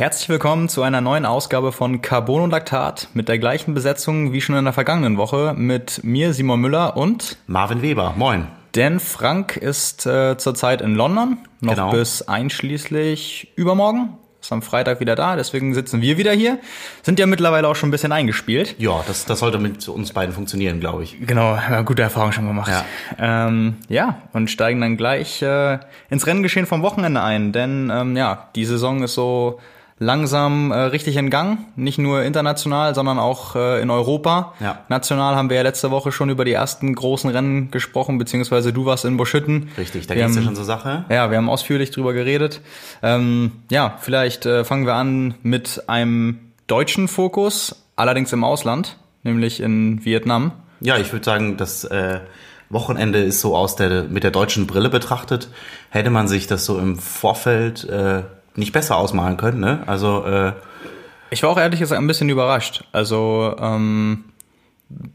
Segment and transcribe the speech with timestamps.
[0.00, 4.40] Herzlich willkommen zu einer neuen Ausgabe von Carbon und Laktat mit der gleichen Besetzung wie
[4.40, 8.14] schon in der vergangenen Woche mit mir Simon Müller und Marvin Weber.
[8.16, 8.46] Moin.
[8.74, 11.90] Denn Frank ist äh, zurzeit in London, noch genau.
[11.90, 14.16] bis einschließlich übermorgen.
[14.40, 16.58] Ist am Freitag wieder da, deswegen sitzen wir wieder hier.
[17.02, 18.76] Sind ja mittlerweile auch schon ein bisschen eingespielt.
[18.78, 21.18] Ja, das, das sollte mit uns beiden funktionieren, glaube ich.
[21.26, 22.72] Genau, gute Erfahrung schon gemacht.
[22.72, 25.78] Ja, ähm, ja und steigen dann gleich äh,
[26.08, 27.52] ins Renngeschehen vom Wochenende ein.
[27.52, 29.60] Denn ähm, ja, die Saison ist so
[30.00, 31.58] langsam äh, richtig in Gang.
[31.76, 34.54] Nicht nur international, sondern auch äh, in Europa.
[34.58, 34.80] Ja.
[34.88, 38.86] National haben wir ja letzte Woche schon über die ersten großen Rennen gesprochen, beziehungsweise du
[38.86, 39.68] warst in Boschütten.
[39.78, 41.04] Richtig, da geht's ja schon zur Sache.
[41.10, 42.62] Ja, wir haben ausführlich drüber geredet.
[43.02, 49.60] Ähm, ja, vielleicht äh, fangen wir an mit einem deutschen Fokus, allerdings im Ausland, nämlich
[49.60, 50.52] in Vietnam.
[50.80, 52.20] Ja, ich würde sagen, das äh,
[52.70, 55.48] Wochenende ist so aus der mit der deutschen Brille betrachtet.
[55.90, 58.22] Hätte man sich das so im Vorfeld äh,
[58.60, 59.58] nicht besser ausmalen können.
[59.58, 59.82] Ne?
[59.86, 60.52] Also äh,
[61.30, 62.84] ich war auch ehrlich gesagt ein bisschen überrascht.
[62.92, 64.24] Also ähm,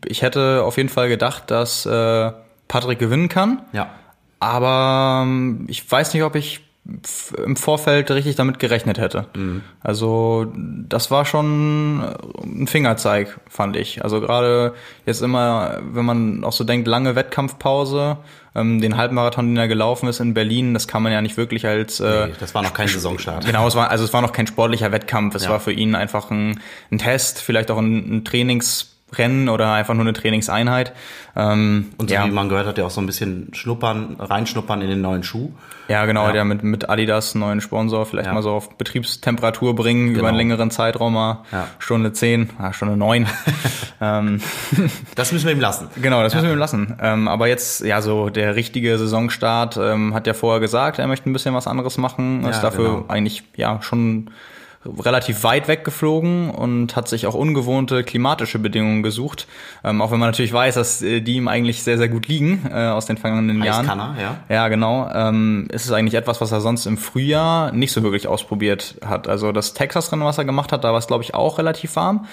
[0.06, 2.32] ich hätte auf jeden Fall gedacht, dass äh,
[2.68, 3.62] Patrick gewinnen kann.
[3.72, 3.90] Ja.
[4.40, 6.65] Aber ähm, ich weiß nicht, ob ich
[7.44, 9.26] im Vorfeld richtig damit gerechnet hätte.
[9.36, 9.64] Mhm.
[9.82, 12.02] Also das war schon
[12.44, 14.04] ein Fingerzeig, fand ich.
[14.04, 14.76] Also gerade
[15.06, 18.18] jetzt immer, wenn man auch so denkt, lange Wettkampfpause,
[18.54, 21.66] ähm, den Halbmarathon, den er gelaufen ist in Berlin, das kann man ja nicht wirklich
[21.66, 23.46] als äh, nee, das war noch kein Saisonstart.
[23.46, 25.34] Genau, es war also es war noch kein sportlicher Wettkampf.
[25.34, 25.50] Es ja.
[25.50, 29.94] war für ihn einfach ein, ein Test, vielleicht auch ein, ein Trainings Rennen oder einfach
[29.94, 30.94] nur eine Trainingseinheit.
[31.36, 32.26] Ähm, und so ja.
[32.26, 35.52] wie man gehört hat, ja auch so ein bisschen schnuppern, reinschnuppern in den neuen Schuh.
[35.88, 36.32] Ja, genau, ja.
[36.32, 38.34] der mit, mit Adidas, neuen Sponsor, vielleicht ja.
[38.34, 40.20] mal so auf Betriebstemperatur bringen genau.
[40.20, 41.44] über einen längeren Zeitraum mal.
[41.52, 41.68] Ja.
[41.80, 43.28] Stunde zehn, ah, Stunde neun.
[44.02, 44.42] ähm,
[45.16, 45.90] das müssen wir ihm lassen.
[46.02, 46.98] Genau, das müssen wir ihm lassen.
[47.02, 51.30] Ähm, aber jetzt, ja, so der richtige Saisonstart ähm, hat ja vorher gesagt, er möchte
[51.30, 52.46] ein bisschen was anderes machen.
[52.46, 53.06] Ist dafür genau.
[53.10, 54.30] eigentlich ja schon
[55.00, 59.48] relativ weit weggeflogen und hat sich auch ungewohnte klimatische Bedingungen gesucht.
[59.84, 62.70] Ähm, auch wenn man natürlich weiß, dass äh, die ihm eigentlich sehr, sehr gut liegen
[62.70, 63.86] äh, aus den vergangenen Jahren.
[63.86, 64.38] Kann er, ja.
[64.50, 65.10] Ja, genau.
[65.14, 69.28] Ähm, ist es eigentlich etwas, was er sonst im Frühjahr nicht so wirklich ausprobiert hat.
[69.28, 72.26] Also das Texas-Rennen, was er gemacht hat, da war es, glaube ich, auch relativ warm.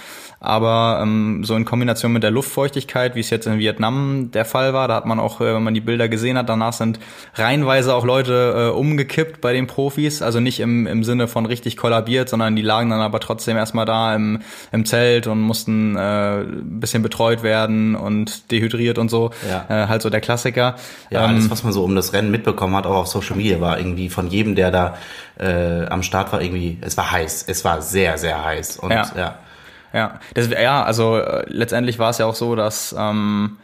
[0.43, 4.75] Aber ähm, so in Kombination mit der Luftfeuchtigkeit, wie es jetzt in Vietnam der Fall
[4.75, 6.99] war, da hat man auch, äh, wenn man die Bilder gesehen hat, danach sind
[7.37, 10.21] reihenweise auch Leute äh, umgekippt bei den Profis.
[10.21, 13.85] Also nicht im, im Sinne von richtig kollabiert, sondern die lagen dann aber trotzdem erstmal
[13.85, 14.41] da im,
[14.73, 19.31] im Zelt und mussten äh, ein bisschen betreut werden und dehydriert und so.
[19.49, 19.67] Ja.
[19.69, 20.77] Äh, halt so der Klassiker.
[21.11, 23.61] Ja, ähm, alles, was man so um das Rennen mitbekommen hat, auch auf Social Media,
[23.61, 24.95] war irgendwie von jedem, der da
[25.39, 27.45] äh, am Start war, irgendwie, es war heiß.
[27.49, 28.79] Es war sehr, sehr heiß.
[28.79, 29.07] Und ja.
[29.17, 29.35] ja.
[29.95, 33.59] Ja, das, ja also äh, letztendlich war es ja auch so, dass ähm,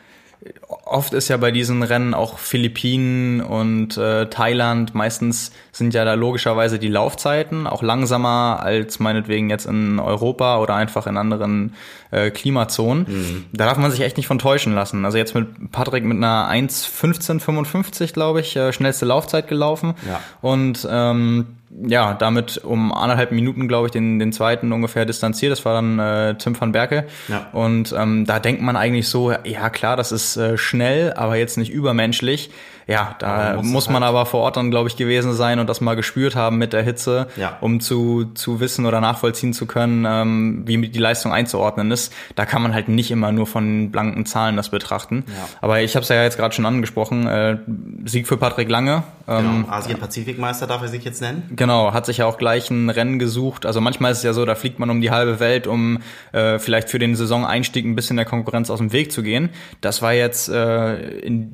[0.85, 6.15] oft ist ja bei diesen Rennen auch Philippinen und äh, Thailand, meistens sind ja da
[6.15, 11.75] logischerweise die Laufzeiten auch langsamer als meinetwegen jetzt in Europa oder einfach in anderen
[12.11, 13.07] äh, Klimazonen.
[13.09, 13.45] Mhm.
[13.53, 15.05] Da darf man sich echt nicht von täuschen lassen.
[15.05, 19.95] Also jetzt mit Patrick mit einer 1.15.55, glaube ich, äh, schnellste Laufzeit gelaufen.
[20.07, 20.21] Ja.
[20.41, 25.53] Und ähm, ja, damit um anderthalb Minuten, glaube ich, den, den zweiten ungefähr distanziert.
[25.53, 27.07] Das war dann äh, Tim van Berke.
[27.29, 27.49] Ja.
[27.53, 31.59] Und ähm, da denkt man eigentlich so, ja klar, das ist äh, schnell, aber jetzt
[31.59, 32.51] nicht übermenschlich.
[32.89, 35.69] Ja, da muss, muss man halt aber vor Ort dann, glaube ich, gewesen sein und
[35.69, 37.59] das mal gespürt haben mit der Hitze, ja.
[37.61, 42.15] um zu, zu wissen oder nachvollziehen zu können, ähm, wie die Leistung einzuordnen ist.
[42.35, 45.25] Da kann man halt nicht immer nur von blanken Zahlen das betrachten.
[45.29, 45.49] Ja.
[45.61, 47.59] Aber ich habe es ja jetzt gerade schon angesprochen, äh,
[48.07, 49.03] Sieg für Patrick Lange.
[49.29, 51.43] Ähm, genau, Asien-Pazifikmeister darf er sich jetzt nennen.
[51.55, 53.67] Genau, hat sich ja auch gleich ein Rennen gesucht.
[53.67, 55.99] Also manchmal ist es ja so, da fliegt man um die halbe Welt, um
[56.33, 59.51] äh, vielleicht für den Saisoneinstieg ein bisschen der Konkurrenz aus dem Weg zu gehen.
[59.83, 61.53] Das war jetzt äh, in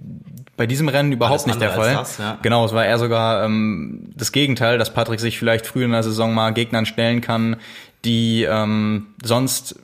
[0.57, 1.95] bei diesem Rennen überhaupt nicht der Fall.
[1.95, 2.39] Das, ja.
[2.43, 6.03] Genau, es war eher sogar ähm, das Gegenteil, dass Patrick sich vielleicht früh in der
[6.03, 7.57] Saison mal Gegnern stellen kann,
[8.05, 9.77] die ähm, sonst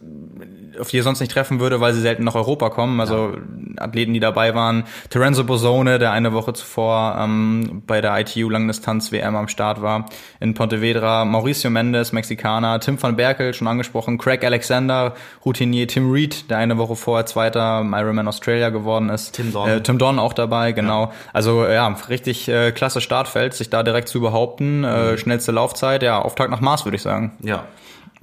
[0.79, 3.01] auf die er sonst nicht treffen würde, weil sie selten nach Europa kommen.
[3.01, 3.39] Also ja.
[3.79, 4.85] Athleten, die dabei waren.
[5.09, 10.07] Terenzo Bosone, der eine Woche zuvor ähm, bei der ITU Langdistanz WM am Start war
[10.41, 11.25] in Pontevedra.
[11.25, 12.81] Mauricio Mendes, Mexikaner.
[12.81, 14.19] Tim van Berkel, schon angesprochen.
[14.19, 15.15] Craig Alexander,
[15.45, 15.87] Routinier.
[15.87, 19.33] Tim Reed, der eine Woche vorher Zweiter im Ironman Australia geworden ist.
[19.33, 19.69] Tim Don.
[19.69, 21.07] Äh, Tim Don auch dabei, genau.
[21.07, 21.13] Ja.
[21.33, 24.85] Also ja, richtig äh, klasse Startfeld, sich da direkt zu behaupten.
[24.85, 25.19] Äh, mhm.
[25.19, 27.33] schnellste Laufzeit, ja, Auftakt nach Mars, würde ich sagen.
[27.43, 27.65] Ja,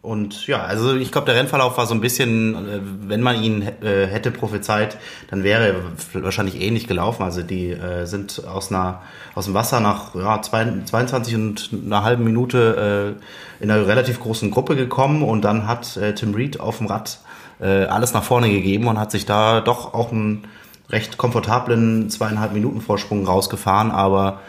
[0.01, 2.79] und ja, also ich glaube, der Rennverlauf war so ein bisschen, äh,
[3.09, 4.97] wenn man ihn äh, hätte prophezeit,
[5.29, 5.67] dann wäre
[6.13, 7.23] er wahrscheinlich ähnlich gelaufen.
[7.23, 9.01] Also die äh, sind aus einer
[9.35, 13.17] aus dem Wasser nach ja, 22 und einer halben Minute
[13.59, 17.19] in einer relativ großen Gruppe gekommen und dann hat Tim Reed auf dem Rad
[17.59, 20.47] alles nach vorne gegeben und hat sich da doch auch einen
[20.89, 24.39] recht komfortablen zweieinhalb Minuten Vorsprung rausgefahren, aber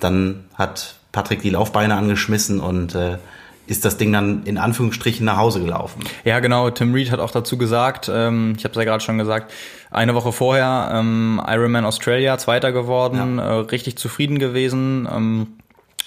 [0.00, 3.18] dann hat Patrick die Laufbeine angeschmissen und äh,
[3.66, 6.02] ist das Ding dann in Anführungsstrichen nach Hause gelaufen.
[6.24, 6.70] Ja, genau.
[6.70, 9.52] Tim Reed hat auch dazu gesagt, ähm, ich habe es ja gerade schon gesagt,
[9.90, 13.60] eine Woche vorher ähm, Ironman Australia Zweiter geworden, ja.
[13.60, 15.46] äh, richtig zufrieden gewesen, ähm,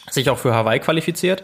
[0.09, 1.43] sich auch für Hawaii qualifiziert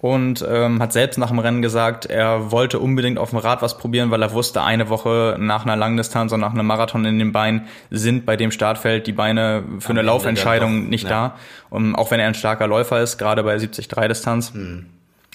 [0.00, 3.78] und ähm, hat selbst nach dem Rennen gesagt, er wollte unbedingt auf dem Rad was
[3.78, 7.32] probieren, weil er wusste, eine Woche nach einer Langdistanz und nach einem Marathon in den
[7.32, 11.10] Beinen sind bei dem Startfeld die Beine für eine Laufentscheidung nicht ja.
[11.10, 11.36] da.
[11.68, 14.52] Und auch wenn er ein starker Läufer ist, gerade bei 73 Distanz.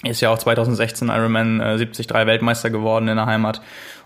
[0.02, 3.62] Ist ja auch 2016 Ironman äh, 73 Weltmeister geworden in der Heimat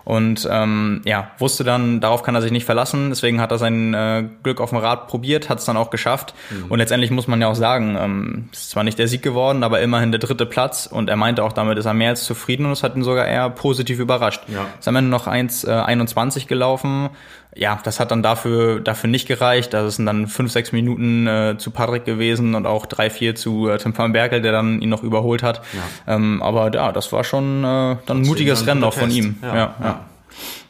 [0.09, 3.09] und ähm, ja, wusste dann, darauf kann er sich nicht verlassen.
[3.09, 6.33] Deswegen hat er sein äh, Glück auf dem Rad probiert, hat es dann auch geschafft.
[6.49, 6.71] Mhm.
[6.71, 9.81] Und letztendlich muss man ja auch sagen, ähm, ist zwar nicht der Sieg geworden, aber
[9.81, 10.87] immerhin der dritte Platz.
[10.87, 13.27] Und er meinte auch damit, ist er mehr als zufrieden und es hat ihn sogar
[13.27, 14.41] eher positiv überrascht.
[14.47, 14.65] Ja.
[14.79, 17.09] Ist am Ende noch 1,21 äh, gelaufen
[17.55, 19.73] ja, das hat dann dafür, dafür nicht gereicht.
[19.73, 23.67] Das sind dann fünf, sechs Minuten äh, zu Patrick gewesen und auch drei, vier zu
[23.67, 25.61] äh, Tim van Berkel, der dann ihn noch überholt hat.
[25.73, 26.15] Ja.
[26.15, 29.37] Ähm, aber ja, das war schon äh, dann ein mutiges Rennen auch von ihm.
[29.41, 30.05] Ja, ja, ja.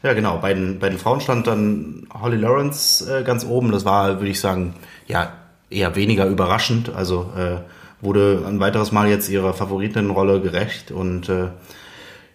[0.03, 0.13] ja.
[0.13, 0.37] genau.
[0.37, 3.71] Bei den, bei den Frauen stand dann Holly Lawrence äh, ganz oben.
[3.71, 4.75] Das war, würde ich sagen,
[5.05, 5.33] ja,
[5.69, 6.95] eher weniger überraschend.
[6.95, 7.57] Also äh,
[8.01, 11.49] wurde ein weiteres Mal jetzt ihrer Favoritenrolle gerecht und äh,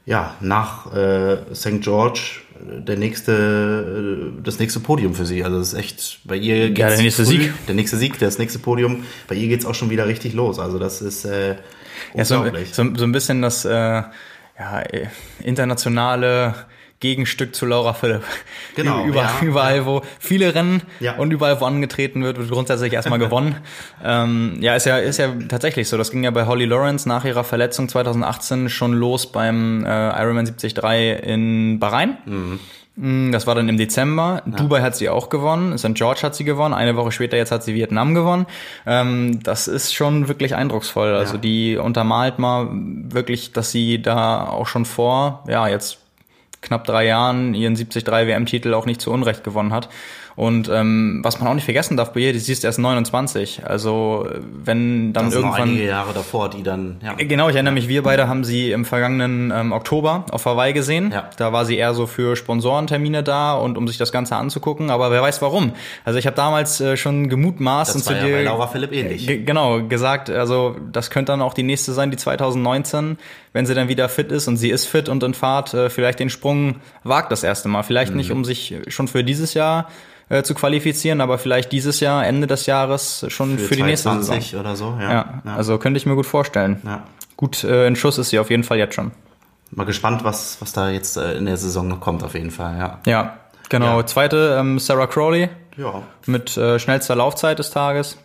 [0.06, 1.80] ja, nach äh, St.
[1.80, 5.44] George der nächste, äh, das nächste Podium für sie.
[5.44, 7.52] Also das ist echt, bei ihr geht's ja, der nächste Sieg.
[7.66, 9.04] Der nächste Sieg, das nächste Podium.
[9.28, 10.58] Bei ihr geht's auch schon wieder richtig los.
[10.58, 11.56] Also das ist äh,
[12.12, 12.68] unglaublich.
[12.68, 14.82] Ja, so, so, so ein bisschen das äh, ja,
[15.42, 16.54] internationale
[17.00, 18.22] Gegenstück zu Laura Philipp.
[18.76, 19.04] Genau.
[19.06, 19.86] Überall, ja, überall ja.
[19.86, 21.16] wo viele Rennen ja.
[21.16, 23.56] und überall, wo angetreten wird, wird grundsätzlich erstmal gewonnen.
[24.02, 25.96] ähm, ja, ist ja, ist ja tatsächlich so.
[25.96, 30.46] Das ging ja bei Holly Lawrence nach ihrer Verletzung 2018 schon los beim äh, Ironman
[30.46, 32.16] 73 in Bahrain.
[32.24, 32.60] Mhm.
[32.96, 34.42] Mm, das war dann im Dezember.
[34.46, 34.52] Ja.
[34.52, 35.76] Dubai hat sie auch gewonnen.
[35.78, 35.94] St.
[35.94, 36.74] George hat sie gewonnen.
[36.74, 38.46] Eine Woche später jetzt hat sie Vietnam gewonnen.
[38.86, 41.14] Ähm, das ist schon wirklich eindrucksvoll.
[41.14, 45.98] Also die untermalt mal wirklich, dass sie da auch schon vor, ja, jetzt
[46.64, 49.88] knapp drei Jahren ihren 73 WM-Titel auch nicht zu Unrecht gewonnen hat.
[50.36, 53.64] Und ähm, was man auch nicht vergessen darf bei ihr, sie ist erst 29.
[53.64, 55.62] Also wenn dann das irgendwann.
[55.62, 56.96] Einige Jahre davor, die dann.
[57.04, 57.14] Ja.
[57.14, 61.12] Genau, ich erinnere mich, wir beide haben sie im vergangenen ähm, Oktober auf Hawaii gesehen.
[61.12, 61.30] Ja.
[61.36, 65.12] Da war sie eher so für Sponsorentermine da und um sich das Ganze anzugucken, aber
[65.12, 65.72] wer weiß warum.
[66.04, 68.36] Also ich habe damals äh, schon gemutmaßt das und war zu ja dir.
[68.38, 69.26] Bei Laura Philipp ähnlich.
[69.46, 73.18] Genau, gesagt, also das könnte dann auch die nächste sein, die 2019,
[73.54, 76.18] wenn sie dann wieder fit ist und sie ist fit und in Fahrt, äh, vielleicht
[76.18, 77.84] den Sprung wagt das erste Mal.
[77.84, 78.18] Vielleicht mhm.
[78.18, 79.88] nicht, um sich schon für dieses Jahr
[80.28, 84.10] äh, zu qualifizieren, aber vielleicht dieses Jahr, Ende des Jahres schon für, für die nächste
[84.22, 84.60] Saison.
[84.60, 85.10] oder so, ja.
[85.10, 85.42] ja.
[85.44, 85.56] ja.
[85.56, 86.82] Also könnte ich mir gut vorstellen.
[86.84, 87.04] Ja.
[87.36, 89.12] Gut äh, in Schuss ist sie auf jeden Fall jetzt schon.
[89.70, 92.76] Mal gespannt, was, was da jetzt äh, in der Saison noch kommt, auf jeden Fall,
[92.76, 92.98] ja.
[93.06, 93.98] Ja, genau.
[94.00, 94.06] Ja.
[94.06, 95.48] Zweite, ähm, Sarah Crowley.
[95.76, 96.02] Ja.
[96.26, 98.18] Mit äh, schnellster Laufzeit des Tages.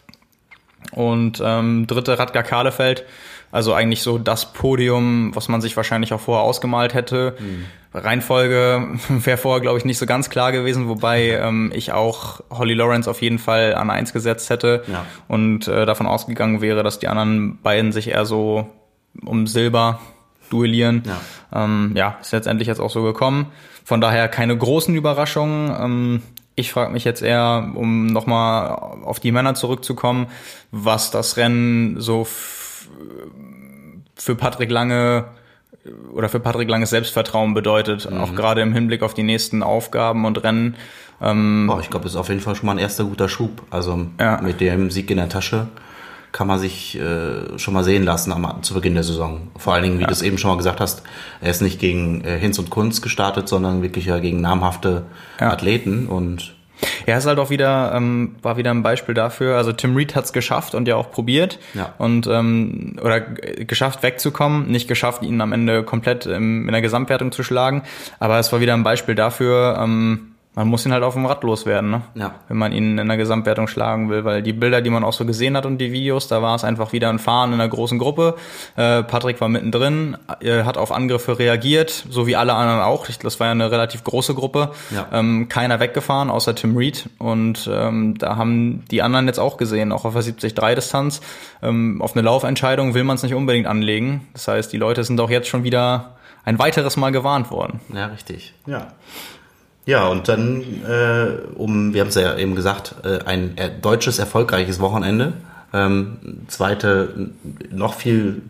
[0.92, 3.06] Und ähm, dritte Radgar Kahlefeld.
[3.52, 7.36] Also eigentlich so das Podium, was man sich wahrscheinlich auch vorher ausgemalt hätte.
[7.40, 7.66] Mhm.
[7.94, 12.76] Reihenfolge wäre vorher, glaube ich, nicht so ganz klar gewesen, wobei ähm, ich auch Holly
[12.76, 15.06] Lawrence auf jeden Fall an eins gesetzt hätte ja.
[15.28, 18.70] und äh, davon ausgegangen wäre, dass die anderen beiden sich eher so
[19.26, 20.00] um Silber
[20.52, 21.04] duellieren.
[21.06, 23.48] Ja, ähm, ja ist letztendlich jetzt auch so gekommen.
[23.84, 25.76] Von daher keine großen Überraschungen.
[25.80, 26.22] Ähm,
[26.54, 28.70] ich frage mich jetzt eher, um nochmal
[29.04, 30.28] auf die Männer zurückzukommen,
[30.72, 32.28] was das Rennen so
[34.16, 35.26] für Patrick Lange
[36.14, 38.18] oder für Patrick Langes Selbstvertrauen bedeutet, mhm.
[38.18, 40.76] auch gerade im Hinblick auf die nächsten Aufgaben und Rennen.
[41.22, 43.64] Ähm, Boah, ich glaube, das ist auf jeden Fall schon mal ein erster guter Schub.
[43.70, 44.42] Also ja.
[44.42, 45.68] mit dem Sieg in der Tasche
[46.32, 49.50] kann man sich äh, schon mal sehen lassen am, zu Beginn der Saison.
[49.58, 50.08] Vor allen Dingen, wie ja.
[50.08, 51.02] du es eben schon mal gesagt hast,
[51.42, 55.06] er ist nicht gegen äh, Hinz und Kunz gestartet, sondern wirklich ja gegen namhafte
[55.40, 55.52] ja.
[55.52, 56.56] Athleten und
[57.06, 59.58] ja, ist halt auch wieder, ähm, war wieder ein Beispiel dafür.
[59.58, 61.60] Also Tim Reed hat es geschafft und ja auch probiert.
[61.74, 61.94] Ja.
[61.98, 67.32] Und ähm, oder geschafft wegzukommen, nicht geschafft, ihn am Ende komplett im, in der Gesamtwertung
[67.32, 67.84] zu schlagen.
[68.20, 71.44] Aber es war wieder ein Beispiel dafür, ähm, man muss ihn halt auf dem Rad
[71.44, 72.02] loswerden, ne?
[72.16, 72.36] Ja.
[72.48, 75.26] wenn man ihn in der Gesamtwertung schlagen will, weil die Bilder, die man auch so
[75.26, 78.00] gesehen hat und die Videos, da war es einfach wieder ein Fahren in einer großen
[78.00, 78.36] Gruppe.
[78.76, 83.06] Äh, Patrick war mittendrin, äh, hat auf Angriffe reagiert, so wie alle anderen auch.
[83.22, 84.72] Das war ja eine relativ große Gruppe.
[84.90, 85.08] Ja.
[85.14, 87.10] Ähm, keiner weggefahren, außer Tim Reed.
[87.20, 91.22] Und ähm, da haben die anderen jetzt auch gesehen, auch auf der 70-3-Distanz.
[91.62, 94.28] Ähm, auf eine Laufentscheidung will man es nicht unbedingt anlegen.
[94.34, 97.80] Das heißt, die Leute sind auch jetzt schon wieder ein weiteres Mal gewarnt worden.
[97.94, 98.56] Ja, richtig.
[98.66, 98.88] Ja.
[99.90, 104.20] Ja, und dann, äh, um, wir haben es ja eben gesagt, äh, ein äh, deutsches
[104.20, 105.34] erfolgreiches Wochenende.
[105.74, 107.32] Ähm, zweite,
[107.72, 108.44] noch viel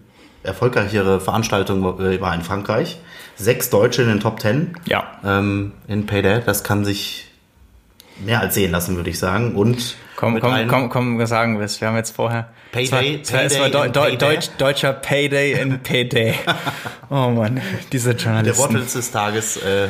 [0.43, 2.99] erfolgreichere Veranstaltung war in Frankreich.
[3.37, 4.73] Sechs Deutsche in den Top Ten.
[4.85, 5.05] Ja.
[5.23, 6.41] Ähm, in Payday.
[6.45, 7.27] Das kann sich
[8.17, 9.55] mehr als sehen lassen, würde ich sagen.
[9.55, 11.79] Und Komm, komm, komm, komm, sagen wir es.
[11.79, 12.49] Wir haben jetzt vorher.
[12.73, 14.35] Payday, es war, es war, es Payday war in Deu Deu Payday.
[14.35, 16.35] Deutsch, deutscher Payday in Payday.
[17.09, 17.61] oh Mann,
[17.93, 18.61] diese Der Journalisten.
[18.61, 19.87] Wortwitz des Tages äh,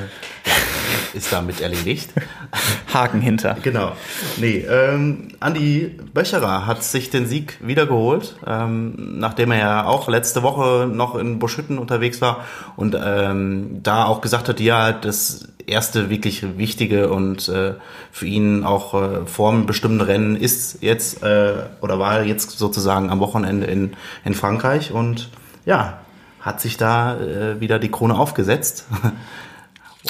[1.14, 2.12] ist damit erledigt.
[2.94, 3.58] Haken hinter.
[3.62, 3.94] Genau.
[4.38, 10.44] Nee, ähm, Andi Böcherer hat sich den Sieg wiedergeholt, ähm, nachdem er ja auch letzte
[10.44, 16.10] Woche noch in Buschütten unterwegs war und ähm, da auch gesagt hat, ja, das erste
[16.10, 17.76] wirklich wichtige und äh,
[18.12, 23.68] für ihn auch äh, formbestimmende Rennen ist jetzt äh, oder war jetzt sozusagen am Wochenende
[23.68, 23.94] in,
[24.26, 25.30] in Frankreich und
[25.66, 26.00] ja,
[26.42, 28.86] hat sich da äh, wieder die Krone aufgesetzt.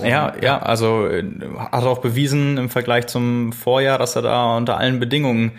[0.03, 1.23] Ja, ja, also äh,
[1.71, 5.51] hat auch bewiesen im Vergleich zum Vorjahr, dass er da unter allen Bedingungen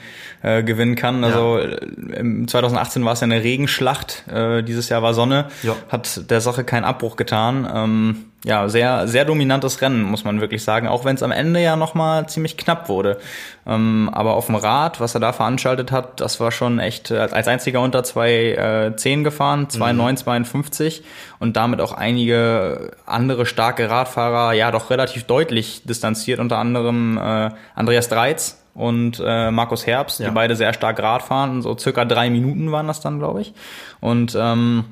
[0.42, 1.22] äh, gewinnen kann.
[1.24, 1.76] Also äh,
[2.16, 5.74] im 2018 war es ja eine Regenschlacht, äh, dieses Jahr war Sonne, Ja.
[5.88, 7.68] hat der Sache keinen Abbruch getan.
[7.72, 11.60] Ähm, ja, sehr, sehr dominantes Rennen, muss man wirklich sagen, auch wenn es am Ende
[11.60, 13.18] ja nochmal ziemlich knapp wurde.
[13.66, 17.18] Ähm, aber auf dem Rad, was er da veranstaltet hat, das war schon echt äh,
[17.18, 21.04] als einziger unter 2,10 äh, gefahren, 2,952
[21.38, 27.50] und damit auch einige andere starke Radfahrer ja doch relativ deutlich distanziert, unter anderem äh,
[27.74, 30.28] Andreas Dreiz und äh, Markus Herbst, Ja.
[30.28, 33.52] die beide sehr stark Rad fahren, so circa drei Minuten waren das dann, glaube ich.
[34.00, 34.84] Und ähm,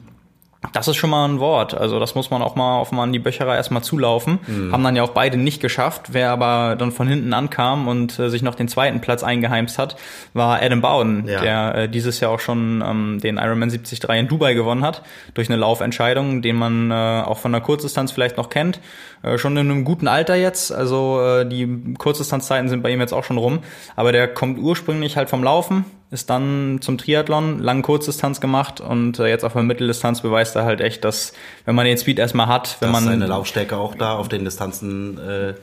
[0.72, 1.72] das ist schon mal ein Wort.
[1.74, 4.40] Also das muss man auch mal auf mal an die Böcherer erstmal zulaufen.
[4.46, 4.72] Mhm.
[4.72, 6.08] Haben dann ja auch beide nicht geschafft.
[6.12, 9.96] Wer aber dann von hinten ankam und äh, sich noch den zweiten Platz eingeheimst hat,
[10.34, 11.40] war Adam Bowden, Ja.
[11.40, 15.02] der äh, dieses Jahr auch schon ähm, den Ironman 73 in Dubai gewonnen hat,
[15.34, 18.80] durch eine Laufentscheidung, den man äh, auch von der Kurzdistanz vielleicht noch kennt.
[19.22, 20.72] Äh, schon in einem guten Alter jetzt.
[20.72, 23.60] Also äh, die Kurzdistanzzeiten sind bei ihm jetzt auch schon rum.
[23.96, 29.18] Aber der kommt ursprünglich halt vom Laufen, ist dann zum Triathlon, lang Kurzdistanz gemacht und
[29.18, 31.32] äh, jetzt auf der Mitteldistanz beweist er halt echt, dass
[31.64, 34.44] wenn man den Speed erstmal hat, wenn dass man seine Laufstärke auch da auf den
[34.44, 35.54] Distanzen äh,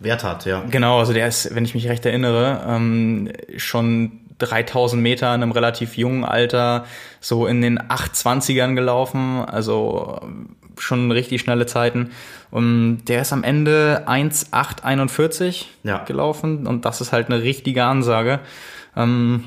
[0.00, 0.64] Wert hat, ja.
[0.68, 5.52] Genau, also der ist, wenn ich mich recht erinnere, ähm, schon 3000 Meter in einem
[5.52, 6.84] relativ jungen Alter
[7.20, 10.20] so in den 820ern gelaufen, also
[10.78, 12.10] schon richtig schnelle Zeiten.
[12.50, 15.98] Und der ist am Ende 1,841 Ja.
[16.04, 18.40] gelaufen und das ist halt eine richtige Ansage.
[18.96, 19.44] Ähm,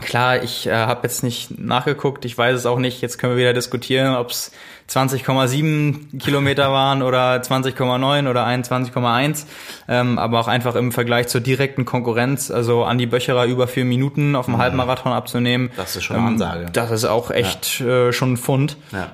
[0.00, 3.00] Klar, ich äh, habe jetzt nicht nachgeguckt, ich weiß es auch nicht.
[3.00, 4.52] Jetzt können wir wieder diskutieren, ob es
[4.88, 9.46] 20,7 Kilometer waren oder 20,9 oder 21,1.
[9.88, 14.36] Ähm, aber auch einfach im Vergleich zur direkten Konkurrenz, also Andi Böcherer über vier Minuten
[14.36, 15.66] auf dem Halbmarathon abzunehmen.
[15.66, 15.76] Mhm.
[15.76, 16.66] Das ist schon eine Ansage.
[16.72, 18.76] Das ist auch echt äh, schon ein Fund.
[18.92, 19.10] Ja.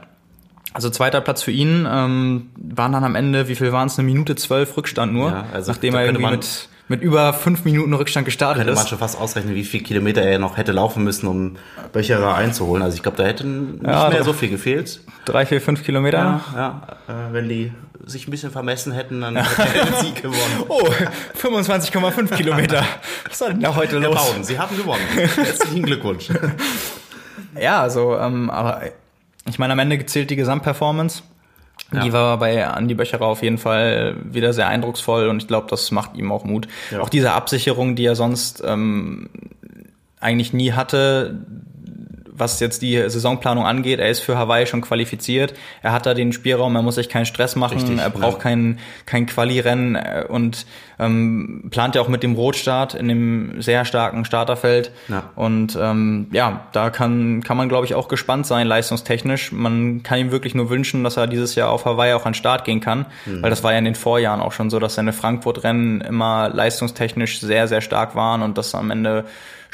[0.74, 4.04] Also zweiter Platz für ihn ähm, waren dann am Ende, wie viel waren es, eine
[4.06, 7.64] Minute zwölf Rückstand nur, Ja, also nachdem er könnte irgendwie man- mit, mit über fünf
[7.64, 8.88] Minuten Rückstand gestartet Könnte man ist.
[8.90, 11.56] schon fast ausrechnen, wie viel Kilometer er noch hätte laufen müssen, um
[11.92, 12.82] Böcherer einzuholen.
[12.82, 15.00] Also ich glaube, da hätte nicht Ja, mehr so viel gefehlt.
[15.24, 16.42] Drei, vier, fünf Kilometer.
[16.54, 17.28] Ja, ja.
[17.28, 17.72] Äh, wenn die
[18.04, 20.64] sich ein bisschen vermessen hätten, dann hätte er den Sieg gewonnen.
[20.68, 20.82] Oh,
[21.40, 22.84] 25,5 Kilometer.
[23.30, 24.16] Was war denn da heute Herr los?
[24.32, 25.00] Bauen, Sie haben gewonnen.
[25.14, 26.28] Herzlichen Glückwunsch.
[27.58, 28.82] Ja, also, ähm, aber
[29.48, 31.22] ich meine, am Ende zählt die Gesamtperformance.
[31.92, 35.90] Die war bei Andy Böcherer auf jeden Fall wieder sehr eindrucksvoll und ich glaube, das
[35.90, 36.66] macht ihm auch Mut.
[36.90, 37.00] Ja.
[37.00, 39.28] Auch diese Absicherung, die er sonst ähm,
[40.18, 41.44] eigentlich nie hatte,
[42.36, 44.00] was jetzt die Saisonplanung angeht.
[44.00, 45.54] Er ist für Hawaii schon qualifiziert.
[45.82, 48.42] Er hat da den Spielraum, er muss sich keinen Stress machen, Richtig, er braucht ja.
[48.42, 50.66] kein, kein Quali-Rennen äh, und
[50.98, 54.90] ähm, plant ja auch mit dem Rotstart in dem sehr starken Starterfeld.
[55.08, 55.30] Ja.
[55.36, 59.52] Und ähm, ja, da kann, kann man, glaube ich, auch gespannt sein, leistungstechnisch.
[59.52, 62.34] Man kann ihm wirklich nur wünschen, dass er dieses Jahr auf Hawaii auch an den
[62.34, 63.06] Start gehen kann.
[63.26, 67.40] Weil das war ja in den Vorjahren auch schon so, dass seine Frankfurt-Rennen immer leistungstechnisch
[67.40, 69.24] sehr, sehr stark waren und das am Ende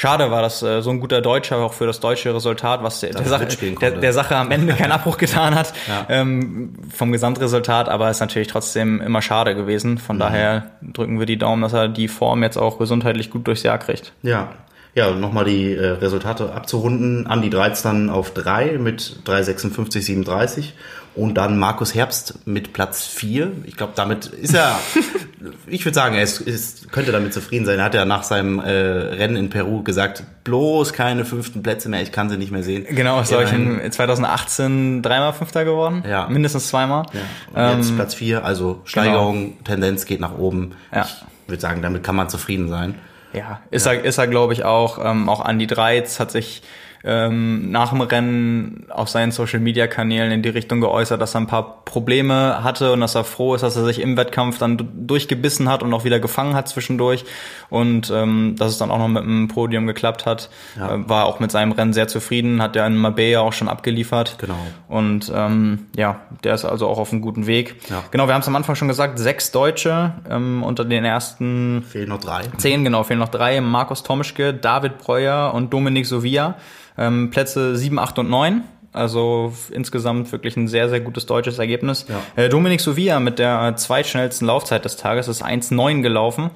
[0.01, 3.11] schade war, dass äh, so ein guter Deutscher auch für das deutsche Resultat, was der,
[3.11, 6.07] der, er Sache, der, der Sache am Ende keinen Abbruch getan hat Ja.
[6.09, 9.99] ähm, vom Gesamtresultat, aber ist natürlich trotzdem immer schade gewesen.
[9.99, 10.21] Von Mhm.
[10.21, 13.77] daher drücken wir die Daumen, dass er die Form jetzt auch gesundheitlich gut durchs Jahr
[13.79, 14.13] kriegt.
[14.23, 14.49] Ja.
[14.93, 17.27] Ja, und nochmal die äh, Resultate abzurunden.
[17.29, 20.73] Andi Dreiz dann auf 3 mit 3,56,37
[21.15, 23.51] und dann Markus Herbst mit Platz 4.
[23.65, 24.79] Ich glaube, damit ist er,
[25.67, 27.79] ich würde sagen, er ist, ist, könnte damit zufrieden sein.
[27.79, 32.01] Er hat ja nach seinem äh, Rennen in Peru gesagt, bloß keine fünften Plätze mehr,
[32.03, 32.87] ich kann sie nicht mehr sehen.
[32.89, 36.05] Genau, Immerhin- in 2018 dreimal Fünfter geworden.
[36.09, 36.29] Ja.
[36.29, 37.07] Mindestens zweimal.
[37.55, 40.73] Ja, und jetzt Platz 4, also Steigerung, Tendenz geht nach oben.
[40.95, 41.03] Ja.
[41.45, 42.95] Ich würde sagen, damit kann man zufrieden sein.
[43.33, 45.05] Ja, ist er, ist er glaube ich auch.
[45.05, 46.63] Ähm, auch Andy Dreiz hat sich
[47.03, 51.85] ähm, nach dem Rennen auf seinen Social-Media-Kanälen in die Richtung geäußert, dass er ein paar
[51.85, 55.83] Probleme hatte und dass er froh ist, dass er sich im Wettkampf dann durchgebissen hat
[55.83, 57.25] und auch wieder gefangen hat zwischendurch
[57.71, 60.51] und ähm, dass es dann auch noch mit dem Podium geklappt hat.
[60.79, 60.95] Ja.
[60.95, 64.37] Äh, war auch mit seinem Rennen sehr zufrieden, hat ja in Marbella auch schon abgeliefert.
[64.39, 64.59] Genau.
[64.89, 67.77] Und ähm, ja, der ist also auch auf einem guten Weg.
[67.89, 68.03] Ja.
[68.11, 72.11] Genau, wir haben es am Anfang schon gesagt, sechs Deutsche ähm, unter den ersten fehlen
[72.11, 72.43] noch drei.
[72.59, 73.61] Zehn, genau, fehlen noch drei.
[73.63, 76.57] Markus Tomischke, David Breuer und Dominik Sovia.
[76.99, 78.63] Ähm, Plätze 7, 8 und 9.
[78.93, 82.07] Also insgesamt wirklich ein sehr, sehr gutes deutsches Ergebnis.
[82.09, 82.43] Ja.
[82.43, 86.51] Äh, Dominik Sovia mit der zweitschnellsten Laufzeit des Tages ist 1,9 gelaufen.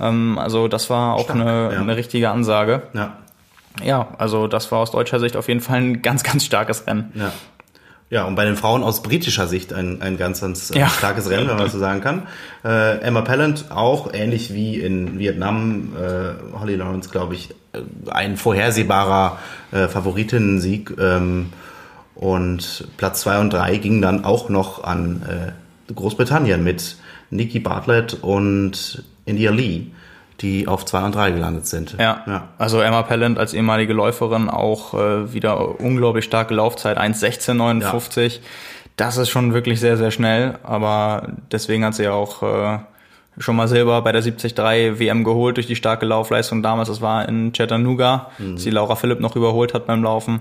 [0.00, 1.80] Ähm, also das war auch Stark, eine, ja.
[1.80, 2.82] eine richtige Ansage.
[2.94, 3.16] Ja.
[3.84, 7.12] Ja, also das war aus deutscher Sicht auf jeden Fall ein ganz, ganz starkes Rennen.
[7.14, 7.32] Ja.
[8.10, 10.88] Ja, und bei den Frauen aus britischer Sicht ein, ein ganz, ganz äh, ja.
[10.88, 12.26] starkes Rennen, wenn man so sagen kann.
[12.64, 17.78] Äh, Emma Pallant auch, ähnlich wie in Vietnam, äh, Holly Lawrence, glaube ich, äh,
[18.10, 19.38] ein vorhersehbarer
[19.70, 20.92] äh, Favoritinnensieg.
[20.98, 21.52] Ähm,
[22.16, 25.22] und Platz zwei und drei gingen dann auch noch an
[25.88, 26.96] äh, Großbritannien mit
[27.30, 29.86] Nikki Bartlett und India Lee
[30.40, 31.96] die auf 2 und 3 gelandet sind.
[31.98, 32.22] Ja.
[32.26, 32.48] ja.
[32.58, 38.22] Also Emma Pellant als ehemalige Läuferin auch äh, wieder unglaublich starke Laufzeit, 1,16,59.
[38.22, 38.40] Ja.
[38.96, 42.78] Das ist schon wirklich sehr, sehr schnell, aber deswegen hat sie ja auch äh,
[43.38, 44.56] schon mal Silber bei der 73
[44.98, 46.88] WM geholt durch die starke Laufleistung damals.
[46.88, 48.56] Das war in Chattanooga, mhm.
[48.56, 50.40] die Laura Philipp noch überholt hat beim Laufen.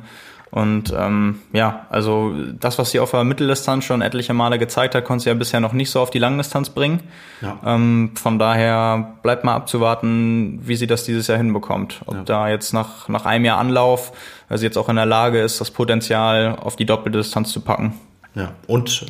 [0.51, 5.05] Und ähm, ja, also das, was sie auf der Mitteldistanz schon etliche Male gezeigt hat,
[5.05, 7.01] konnte sie ja bisher noch nicht so auf die Langdistanz bringen.
[7.41, 7.59] Ja.
[7.63, 12.01] Ähm, von daher bleibt mal abzuwarten, wie sie das dieses Jahr hinbekommt.
[12.07, 12.23] Ob ja.
[12.23, 14.11] da jetzt nach, nach einem Jahr Anlauf,
[14.47, 17.61] weil sie jetzt auch in der Lage ist, das Potenzial auf die doppelte Distanz zu
[17.61, 17.93] packen.
[18.33, 19.05] Ja, und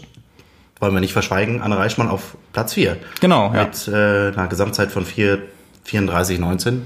[0.79, 2.97] wollen wir nicht verschweigen, Anne Reichmann auf Platz 4.
[3.21, 3.65] Genau, ja.
[3.65, 3.91] Mit äh,
[4.31, 5.39] einer Gesamtzeit von 4,
[5.87, 6.81] 34,19.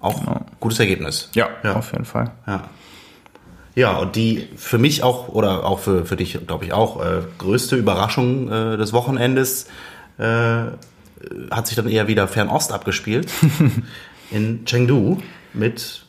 [0.00, 0.40] Auch genau.
[0.60, 1.30] gutes Ergebnis.
[1.34, 2.30] Ja, ja, auf jeden Fall.
[2.46, 2.64] Ja.
[3.76, 7.20] Ja, und die für mich auch, oder auch für, für dich, glaube ich, auch, äh,
[7.36, 9.66] größte Überraschung äh, des Wochenendes
[10.18, 10.24] äh,
[11.50, 13.30] hat sich dann eher wieder Fernost abgespielt.
[14.30, 15.18] in Chengdu
[15.52, 16.06] mit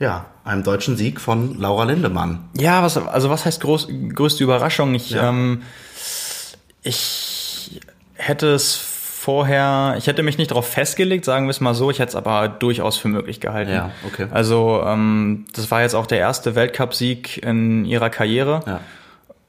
[0.00, 2.48] ja, einem deutschen Sieg von Laura Lindemann.
[2.56, 4.94] Ja, was, also was heißt groß, größte Überraschung?
[4.94, 5.28] Ich, ja.
[5.28, 5.62] ähm,
[6.82, 7.80] ich
[8.14, 8.76] hätte es
[9.28, 12.16] vorher, ich hätte mich nicht darauf festgelegt, sagen wir es mal so, ich hätte es
[12.16, 13.72] aber durchaus für möglich gehalten.
[13.72, 14.26] Ja, okay.
[14.30, 18.62] Also ähm, das war jetzt auch der erste Weltcupsieg in ihrer Karriere.
[18.66, 18.80] Ja.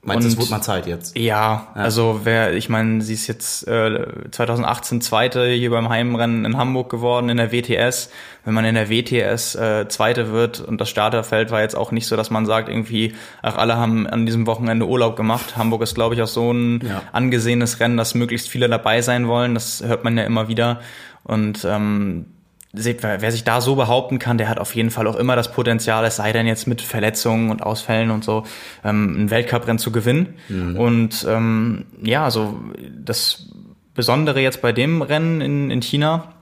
[0.02, 1.18] Meinst du, es wurde mal Zeit jetzt?
[1.18, 6.46] Ja, ja, also wer, ich meine, sie ist jetzt äh, 2018 Zweite hier beim Heimrennen
[6.46, 8.10] in Hamburg geworden in der WTS.
[8.46, 12.08] Wenn man in der WTS äh, Zweite wird und das Starterfeld war jetzt auch nicht
[12.08, 15.58] so, dass man sagt irgendwie, ach alle haben an diesem Wochenende Urlaub gemacht.
[15.58, 17.02] Hamburg ist, glaube ich, auch so ein ja.
[17.12, 19.54] angesehenes Rennen, dass möglichst viele dabei sein wollen.
[19.54, 20.80] Das hört man ja immer wieder
[21.24, 22.26] und ähm,
[22.74, 25.52] seht, wer sich da so behaupten kann, der hat auf jeden Fall auch immer das
[25.52, 28.44] Potenzial, es sei denn jetzt mit Verletzungen und Ausfällen und so,
[28.84, 30.36] ähm, ein Weltcuprennen zu gewinnen.
[30.50, 30.78] Mhm.
[30.78, 32.60] Und ähm, ja, also
[32.96, 33.48] das
[33.96, 36.34] Besondere jetzt bei dem Rennen in, in China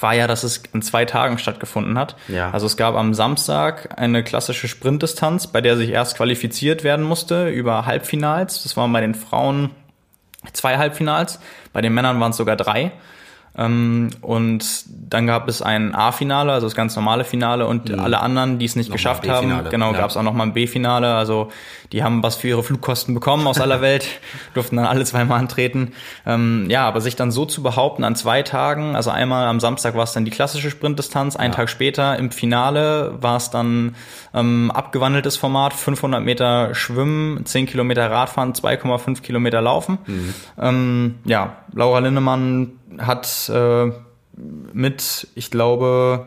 [0.00, 2.16] war ja, dass es in zwei Tagen stattgefunden hat.
[2.28, 2.50] Ja.
[2.50, 7.48] Also es gab am Samstag eine klassische Sprintdistanz, bei der sich erst qualifiziert werden musste
[7.48, 8.62] über Halbfinals.
[8.62, 9.70] Das waren bei den Frauen
[10.52, 11.40] zwei Halbfinals,
[11.72, 12.92] bei den Männern waren es sogar drei.
[13.56, 18.00] Ähm, und dann gab es ein A-Finale, also das ganz normale Finale und mhm.
[18.00, 19.98] alle anderen, die es nicht nochmal geschafft haben, genau, ja.
[19.98, 21.14] gab es auch nochmal ein B-Finale.
[21.14, 21.50] Also
[21.92, 24.06] die haben was für ihre Flugkosten bekommen aus aller Welt,
[24.54, 25.92] durften dann alle zweimal antreten.
[26.26, 29.94] Ähm, ja, aber sich dann so zu behaupten an zwei Tagen, also einmal am Samstag
[29.94, 31.56] war es dann die klassische Sprintdistanz, einen ja.
[31.56, 33.94] Tag später im Finale war es dann
[34.34, 39.98] ähm, abgewandeltes Format, 500 Meter Schwimmen, 10 Kilometer Radfahren, 2,5 Kilometer Laufen.
[40.06, 40.34] Mhm.
[40.60, 43.92] Ähm, ja, Laura Lindemann hat äh,
[44.72, 46.26] mit, ich glaube,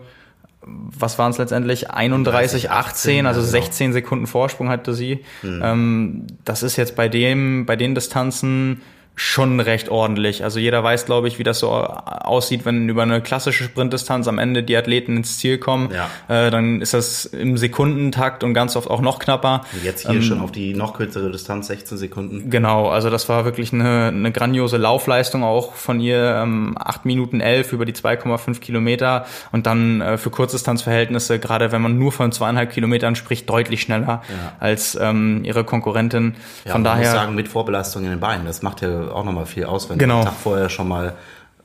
[0.62, 1.92] was waren es letztendlich?
[1.92, 5.24] 31, 18, also 16 Sekunden Vorsprung hatte sie.
[5.42, 5.62] Mhm.
[5.64, 8.82] Ähm, das ist jetzt bei dem, bei den Distanzen
[9.20, 10.44] schon recht ordentlich.
[10.44, 14.38] Also jeder weiß, glaube ich, wie das so aussieht, wenn über eine klassische Sprintdistanz am
[14.38, 15.90] Ende die Athleten ins Ziel kommen.
[15.92, 16.46] Ja.
[16.46, 19.62] Äh, dann ist das im Sekundentakt und ganz oft auch noch knapper.
[19.84, 22.52] Jetzt hier ähm, schon auf die noch kürzere Distanz, 16 Sekunden.
[22.52, 26.36] Genau, also das war wirklich eine, eine grandiose Laufleistung auch von ihr.
[26.44, 31.82] Ähm, 8 Minuten 11 über die 2,5 Kilometer und dann äh, für Kurzdistanzverhältnisse, gerade wenn
[31.82, 34.54] man nur von zweieinhalb Kilometern spricht, deutlich schneller ja.
[34.60, 36.36] als ähm, ihre Konkurrentin.
[36.66, 37.02] Ja, von daher.
[37.02, 38.46] Ich muss sagen, mit Vorbelastung in den Beinen.
[38.46, 40.20] Das macht ja auch nochmal viel aus, wenn genau.
[40.20, 41.16] du den Tag vorher schon mal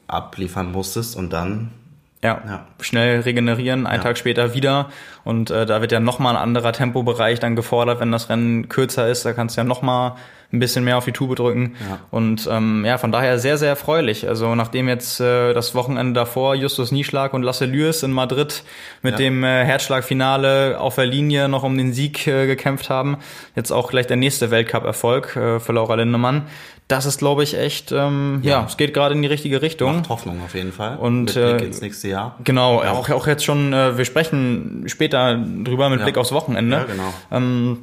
[0.06, 1.70] abliefern musstest und dann
[2.22, 4.02] ja, ja, schnell regenerieren, einen ja.
[4.04, 4.90] Tag später wieder.
[5.24, 9.08] Und äh, da wird ja nochmal ein anderer Tempobereich dann gefordert, wenn das Rennen kürzer
[9.08, 9.24] ist.
[9.24, 10.14] Da kannst du ja nochmal
[10.52, 11.76] ein bisschen mehr auf die Tube drücken.
[11.88, 12.00] Ja.
[12.10, 14.28] Und ähm, ja, von daher sehr, sehr erfreulich.
[14.28, 18.62] Also nachdem jetzt äh, das Wochenende davor Justus Nieschlag und Lasse Lürs in Madrid
[19.02, 19.18] mit ja.
[19.18, 23.16] dem äh, Herzschlagfinale auf der Linie noch um den Sieg äh, gekämpft haben,
[23.56, 26.46] jetzt auch gleich der nächste Weltcup-Erfolg äh, für Laura Lindemann
[26.92, 28.60] das ist, glaube ich, echt, ähm, ja.
[28.60, 28.66] ja.
[28.66, 29.96] es geht gerade in die richtige Richtung.
[29.96, 30.98] Macht Hoffnung auf jeden Fall.
[30.98, 32.36] Und mit Blick äh, ins nächste Jahr.
[32.44, 36.02] Genau, auch, auch jetzt schon, äh, wir sprechen später drüber mit.
[36.02, 36.76] Blick aufs Wochenende.
[36.76, 37.14] Ja, genau.
[37.30, 37.78] Ähm,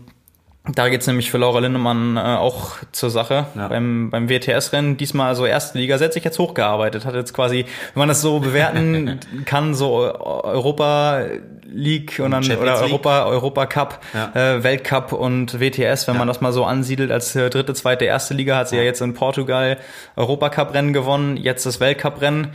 [0.76, 3.68] da geht's nämlich für Laura Lindemann äh, auch zur Sache ja.
[3.68, 4.98] beim, beim WTS-Rennen.
[4.98, 8.22] Diesmal also erste Liga, sie hat sich jetzt hochgearbeitet, hat jetzt quasi, wenn man das
[8.22, 11.24] so bewerten kann, so Europa
[11.72, 14.32] League und dann Champions oder Europa, Europa Cup, ja.
[14.34, 16.20] äh, Weltcup und WTS, wenn ja.
[16.20, 19.02] man das mal so ansiedelt als äh, dritte, zweite, erste Liga, hat sie ja, jetzt
[19.02, 19.78] in Portugal
[20.16, 22.54] Europacup-Rennen gewonnen, jetzt das Weltcup-Rennen.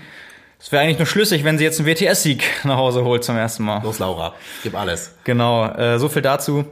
[0.58, 3.64] Es wäre eigentlich nur schlüssig, wenn sie jetzt einen WTS-Sieg nach Hause holt zum ersten
[3.64, 3.82] Mal.
[3.82, 5.14] Los, Laura, gib alles.
[5.24, 6.64] Genau, äh, so viel dazu.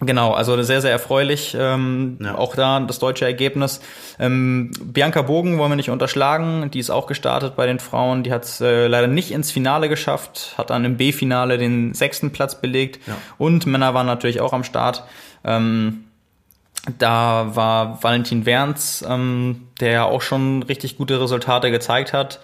[0.00, 1.56] Genau, also sehr, sehr erfreulich.
[1.58, 2.36] Ähm, ja.
[2.36, 3.80] Auch da das deutsche Ergebnis.
[4.20, 6.70] Ähm, Bianca Bogen wollen wir nicht unterschlagen.
[6.70, 8.22] Die ist auch gestartet bei den Frauen.
[8.22, 12.30] Die hat es äh, leider nicht ins Finale geschafft, hat dann im B-Finale den sechsten
[12.30, 13.06] Platz belegt.
[13.08, 13.16] Ja.
[13.38, 15.02] Und Männer waren natürlich auch am Start.
[15.44, 16.04] Ähm,
[16.98, 22.38] da war Valentin Wernz, ähm, der ja auch schon richtig gute Resultate gezeigt hat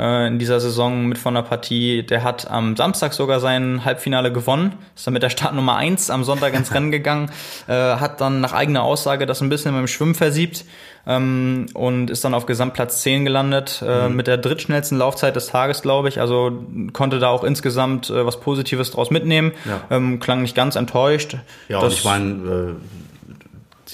[0.00, 2.02] äh, in dieser Saison mit von der Partie.
[2.02, 6.24] Der hat am Samstag sogar sein Halbfinale gewonnen, ist dann mit der Startnummer eins am
[6.24, 7.30] Sonntag ins Rennen gegangen,
[7.68, 10.64] äh, hat dann nach eigener Aussage das ein bisschen dem Schwimmen versiebt
[11.06, 14.16] ähm, und ist dann auf Gesamtplatz 10 gelandet, äh, mhm.
[14.16, 16.20] mit der drittschnellsten Laufzeit des Tages, glaube ich.
[16.20, 19.52] Also konnte da auch insgesamt äh, was Positives draus mitnehmen.
[19.66, 19.82] Ja.
[19.90, 21.36] Ähm, klang nicht ganz enttäuscht.
[21.68, 22.74] Ja, und ich meine, äh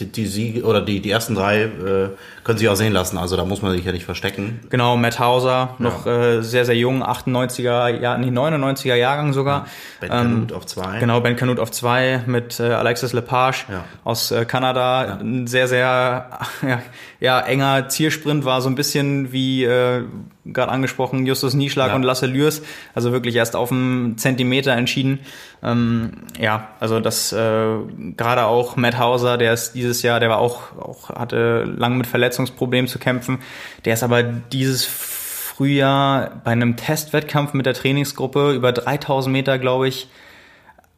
[0.01, 2.09] die, die Siege oder die, die ersten drei äh,
[2.47, 3.19] können sich auch sehen lassen.
[3.19, 4.61] Also da muss man sich ja nicht verstecken.
[4.71, 6.37] Genau, Matt Hauser, noch ja.
[6.37, 9.67] äh, sehr, sehr jung, 98er, ja, nee, 99er Jahrgang sogar.
[9.67, 9.67] Ja,
[10.01, 11.01] ben Canute ähm, auf zwei.
[11.01, 13.85] Genau, Ben Canute auf zwei mit äh, Alexis Lepage ja.
[14.05, 15.19] aus äh, Kanada.
[15.21, 16.31] Ein sehr, sehr
[16.63, 16.83] ja,
[17.19, 20.05] ja, enger Zielsprint war so ein bisschen wie äh,
[20.45, 22.63] gerade angesprochen, Justus Nieschlag und Lasse Lürs.
[22.95, 25.19] Also wirklich erst auf einen Zentimeter entschieden.
[25.63, 27.77] Ähm, ja, also das äh,
[28.17, 32.07] gerade auch Matt Hauser, der ist dieses Jahr, der war auch, auch hatte lange mit
[32.07, 33.39] Verletzungen Verletzungsproblem zu kämpfen.
[33.85, 39.89] Der ist aber dieses Frühjahr bei einem Testwettkampf mit der Trainingsgruppe über 3000 Meter, glaube
[39.89, 40.09] ich,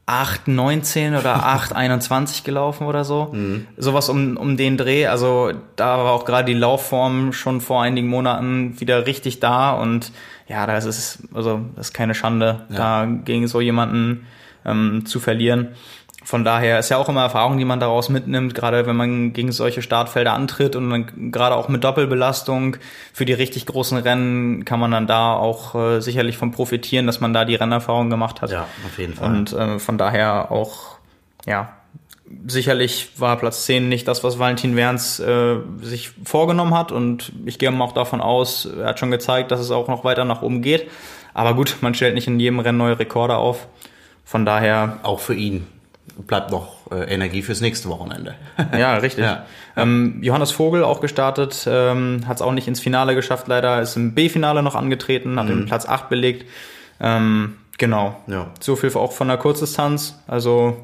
[0.06, 3.30] 8,19 oder 8,21 gelaufen oder so.
[3.32, 3.66] Mhm.
[3.76, 5.06] Sowas um, um den Dreh.
[5.06, 10.12] Also da war auch gerade die Laufform schon vor einigen Monaten wieder richtig da und
[10.48, 12.76] ja, das ist, also das ist keine Schande, ja.
[13.04, 14.26] da gegen so jemanden
[14.64, 15.68] ähm, zu verlieren.
[16.28, 19.50] Von daher ist ja auch immer Erfahrung, die man daraus mitnimmt, gerade wenn man gegen
[19.50, 22.76] solche Startfelder antritt und dann gerade auch mit Doppelbelastung
[23.14, 27.20] für die richtig großen Rennen kann man dann da auch äh, sicherlich von profitieren, dass
[27.20, 28.50] man da die Rennerfahrung gemacht hat.
[28.50, 29.30] Ja, auf jeden Fall.
[29.30, 30.98] Und äh, von daher auch,
[31.46, 31.72] ja,
[32.46, 37.58] sicherlich war Platz 10 nicht das, was Valentin Werns äh, sich vorgenommen hat und ich
[37.58, 40.60] gehe auch davon aus, er hat schon gezeigt, dass es auch noch weiter nach oben
[40.60, 40.90] geht.
[41.32, 43.66] Aber gut, man stellt nicht in jedem Rennen neue Rekorde auf.
[44.26, 44.98] Von daher.
[45.04, 45.66] Auch für ihn
[46.26, 48.34] bleibt noch äh, Energie fürs nächste Wochenende.
[48.76, 49.24] ja, richtig.
[49.28, 49.44] Ja.
[49.76, 53.96] Ähm, Johannes Vogel auch gestartet, ähm, hat es auch nicht ins Finale geschafft, leider ist
[53.96, 55.50] im B-Finale noch angetreten, hat mhm.
[55.50, 56.46] den Platz 8 belegt.
[56.98, 58.16] Ähm, genau.
[58.26, 58.50] Ja.
[58.60, 60.18] So viel auch von der Kurzdistanz.
[60.26, 60.76] Also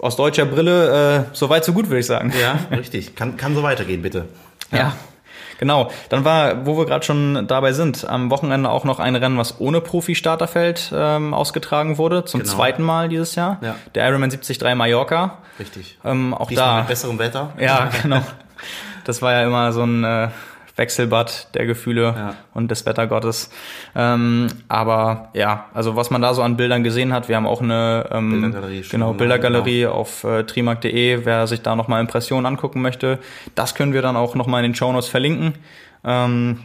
[0.00, 2.32] aus deutscher Brille, äh, so weit, so gut, würde ich sagen.
[2.40, 3.14] Ja, richtig.
[3.14, 4.26] Kann, kann so weitergehen, bitte.
[4.72, 4.78] ja.
[4.78, 4.92] ja.
[5.58, 5.90] Genau.
[6.08, 9.60] Dann war, wo wir gerade schon dabei sind, am Wochenende auch noch ein Rennen, was
[9.60, 12.52] ohne Profi-Starterfeld ähm, ausgetragen wurde, zum genau.
[12.52, 13.58] zweiten Mal dieses Jahr.
[13.60, 13.74] Ja.
[13.94, 15.38] Der Ironman 73 Mallorca.
[15.58, 15.98] Richtig.
[16.04, 16.78] Ähm, auch Diesmal da.
[16.78, 17.52] Mit besserem Wetter.
[17.58, 18.22] Ja, genau.
[19.04, 20.28] Das war ja immer so ein äh,
[20.78, 22.34] Wechselbad der Gefühle ja.
[22.54, 23.50] und des Wettergottes.
[23.94, 27.60] Ähm, aber ja, also was man da so an Bildern gesehen hat, wir haben auch
[27.60, 29.92] eine ähm, Bildergalerie, genau, Bildergalerie genau.
[29.92, 33.18] auf äh, trimark.de, wer sich da nochmal Impressionen angucken möchte,
[33.54, 35.54] das können wir dann auch nochmal in den Shownotes verlinken.
[36.04, 36.60] Ähm,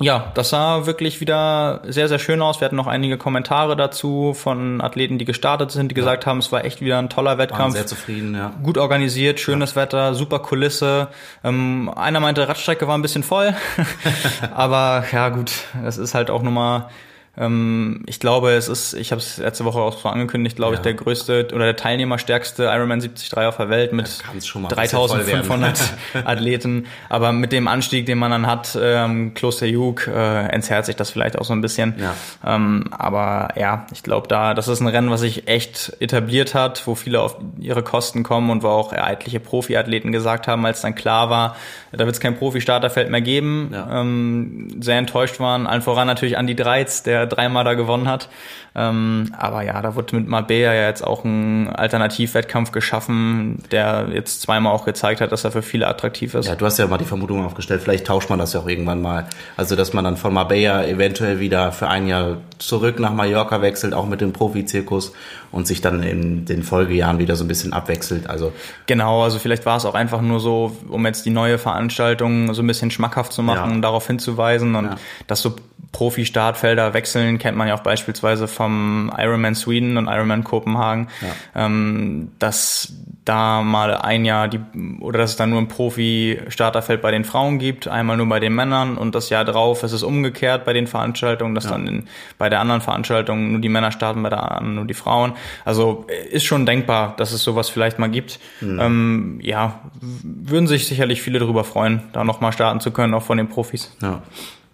[0.00, 2.60] ja, das sah wirklich wieder sehr, sehr schön aus.
[2.60, 6.00] Wir hatten noch einige Kommentare dazu von Athleten, die gestartet sind, die ja.
[6.00, 7.60] gesagt haben, es war echt wieder ein toller Wettkampf.
[7.60, 8.52] Waren sehr zufrieden, ja.
[8.62, 9.82] Gut organisiert, schönes ja.
[9.82, 11.08] Wetter, super Kulisse.
[11.44, 13.54] Ähm, einer meinte, Radstrecke war ein bisschen voll.
[14.52, 15.52] Aber ja, gut,
[15.84, 16.88] es ist halt auch nur mal ähm,
[17.36, 20.78] ich glaube, es ist, ich habe es letzte Woche auch so angekündigt, glaube ja.
[20.78, 24.22] ich, der größte oder der teilnehmerstärkste Ironman 73 auf der Welt mit
[24.68, 25.94] 3500
[26.24, 26.86] Athleten.
[27.08, 31.10] Aber mit dem Anstieg, den man dann hat, ähm, Kloster Jug, äh, entzerrt sich das
[31.10, 31.94] vielleicht auch so ein bisschen.
[31.98, 32.14] Ja.
[32.46, 36.86] Ähm, aber ja, ich glaube da, das ist ein Rennen, was sich echt etabliert hat,
[36.86, 40.94] wo viele auf ihre Kosten kommen und wo auch etliche Profiathleten gesagt haben, als dann
[40.94, 41.56] klar war,
[41.90, 44.00] da wird es kein Profi-Starterfeld mehr geben, ja.
[44.00, 45.66] ähm, sehr enttäuscht waren.
[45.66, 48.28] Allen voran natürlich Andy Dreiz, der der dreimal da gewonnen hat.
[48.76, 54.42] Ähm, aber ja, da wird mit Mabea ja jetzt auch ein Alternativwettkampf geschaffen, der jetzt
[54.42, 56.46] zweimal auch gezeigt hat, dass er für viele attraktiv ist.
[56.46, 59.00] Ja, du hast ja mal die Vermutung aufgestellt, vielleicht tauscht man das ja auch irgendwann
[59.00, 59.26] mal.
[59.56, 63.94] Also, dass man dann von Marbella eventuell wieder für ein Jahr zurück nach Mallorca wechselt,
[63.94, 65.12] auch mit dem Profizirkus
[65.52, 68.28] und sich dann in den Folgejahren wieder so ein bisschen abwechselt.
[68.28, 68.52] Also
[68.86, 72.62] genau, also vielleicht war es auch einfach nur so, um jetzt die neue Veranstaltung so
[72.62, 73.80] ein bisschen schmackhaft zu machen, ja.
[73.80, 74.96] darauf hinzuweisen und ja.
[75.28, 75.54] dass so
[75.94, 81.64] Profi-Startfelder wechseln, kennt man ja auch beispielsweise vom Ironman Sweden und Ironman Kopenhagen, ja.
[81.64, 82.92] ähm, dass
[83.24, 84.58] da mal ein Jahr die
[85.00, 88.54] oder dass es dann nur ein Profi-Starterfeld bei den Frauen gibt, einmal nur bei den
[88.54, 91.70] Männern und das Jahr drauf ist es umgekehrt bei den Veranstaltungen, dass ja.
[91.70, 94.94] dann in, bei der anderen Veranstaltung nur die Männer starten, bei der anderen nur die
[94.94, 95.34] Frauen.
[95.64, 98.40] Also ist schon denkbar, dass es sowas vielleicht mal gibt.
[98.60, 98.80] Mhm.
[98.80, 103.38] Ähm, ja, würden sich sicherlich viele darüber freuen, da nochmal starten zu können, auch von
[103.38, 103.96] den Profis.
[104.02, 104.22] Ja.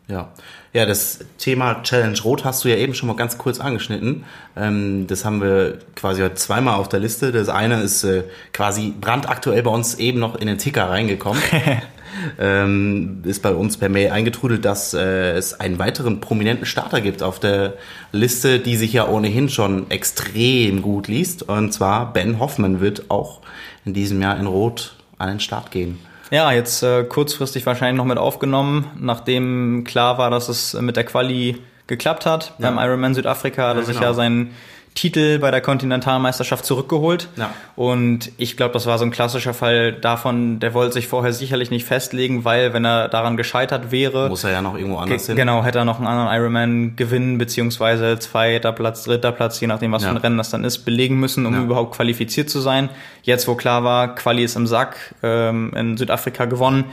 [0.09, 0.29] Ja.
[0.73, 4.25] Ja, das Thema Challenge Rot hast du ja eben schon mal ganz kurz angeschnitten.
[4.57, 7.33] Ähm, das haben wir quasi heute zweimal auf der Liste.
[7.33, 11.43] Das eine ist äh, quasi brandaktuell bei uns eben noch in den Ticker reingekommen.
[12.39, 17.25] ähm, ist bei uns per Mail eingetrudelt, dass äh, es einen weiteren prominenten Starter gibt
[17.25, 17.75] auf der
[18.13, 21.43] Liste, die sich ja ohnehin schon extrem gut liest.
[21.43, 23.41] Und zwar Ben Hoffmann wird auch
[23.85, 25.99] in diesem Jahr in Rot an den Start gehen.
[26.31, 31.05] Ja, jetzt äh, kurzfristig wahrscheinlich noch mit aufgenommen, nachdem klar war, dass es mit der
[31.05, 32.55] Quali geklappt hat.
[32.59, 32.71] Ja.
[32.71, 34.09] Beim Ironman Südafrika ja, sich genau.
[34.09, 34.55] ja seinen
[34.95, 37.29] Titel bei der Kontinentalmeisterschaft zurückgeholt.
[37.37, 37.53] Ja.
[37.77, 41.71] Und ich glaube, das war so ein klassischer Fall davon, der wollte sich vorher sicherlich
[41.71, 44.29] nicht festlegen, weil wenn er daran gescheitert wäre.
[44.29, 45.37] Muss er ja noch irgendwo anders hin.
[45.37, 49.93] Genau, hätte er noch einen anderen Ironman gewinnen, beziehungsweise zweiter Platz, dritter Platz, je nachdem,
[49.93, 50.09] was ja.
[50.09, 51.63] für ein Rennen das dann ist, belegen müssen, um ja.
[51.63, 52.89] überhaupt qualifiziert zu sein.
[53.23, 56.85] Jetzt, wo klar war, Quali ist im Sack, ähm, in Südafrika gewonnen,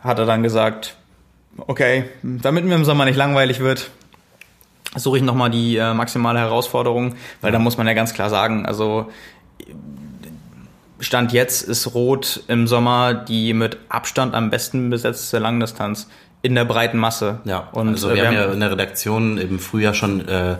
[0.00, 0.96] hat er dann gesagt,
[1.56, 3.90] okay, damit mir im Sommer nicht langweilig wird,
[4.96, 8.66] suche ich nochmal die äh, maximale Herausforderung, weil da muss man ja ganz klar sagen,
[8.66, 9.10] also
[11.00, 16.08] Stand jetzt ist Rot im Sommer die mit Abstand am besten besetzte Langdistanz
[16.42, 17.40] in der breiten Masse.
[17.44, 20.56] Ja, und also wir, wir haben ja in der Redaktion im Frühjahr schon äh,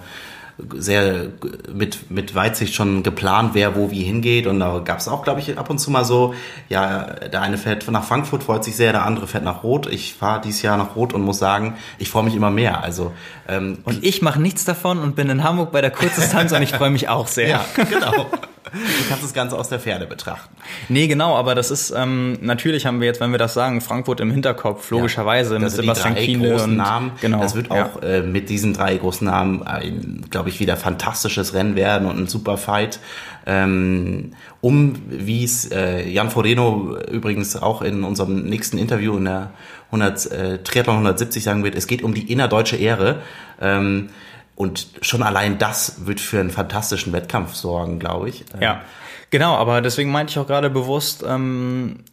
[0.77, 1.27] sehr
[1.73, 4.47] mit, mit Weitsicht schon geplant, wer wo wie hingeht.
[4.47, 6.35] Und da gab es auch, glaube ich, ab und zu mal so,
[6.69, 9.87] ja, der eine fährt nach Frankfurt, freut sich sehr, der andere fährt nach Rot.
[9.87, 12.83] Ich fahre dieses Jahr nach Rot und muss sagen, ich freue mich immer mehr.
[12.85, 13.13] Also
[13.49, 16.73] ähm, Und ich mache nichts davon und bin in Hamburg bei der Kurzdistanz und ich
[16.73, 17.49] freue mich auch sehr.
[17.49, 18.27] Ja, genau.
[18.75, 20.55] Du kannst das Ganze aus der Ferne betrachten.
[20.89, 24.21] Nee, genau, aber das ist, ähm, natürlich haben wir jetzt, wenn wir das sagen, Frankfurt
[24.21, 27.13] im Hinterkopf, logischerweise, ja, mit Sebastian Kienle und Namen.
[27.21, 27.41] Genau.
[27.41, 28.09] Das wird auch ja.
[28.09, 32.27] äh, mit diesen drei großen Namen, ein, glaube ich, wieder fantastisches Rennen werden und ein
[32.27, 32.99] super Fight.
[33.47, 39.51] Ähm, um, wie es äh, Jan Frodeno übrigens auch in unserem nächsten Interview in der
[39.87, 43.21] 100, äh, Triathlon 170 sagen wird, es geht um die innerdeutsche Ehre.
[43.61, 44.09] Ähm,
[44.57, 48.45] und schon allein das wird für einen fantastischen Wettkampf sorgen, glaube ich.
[48.61, 48.83] Ja,
[49.31, 52.05] genau, aber deswegen meinte ich auch gerade bewusst ähm,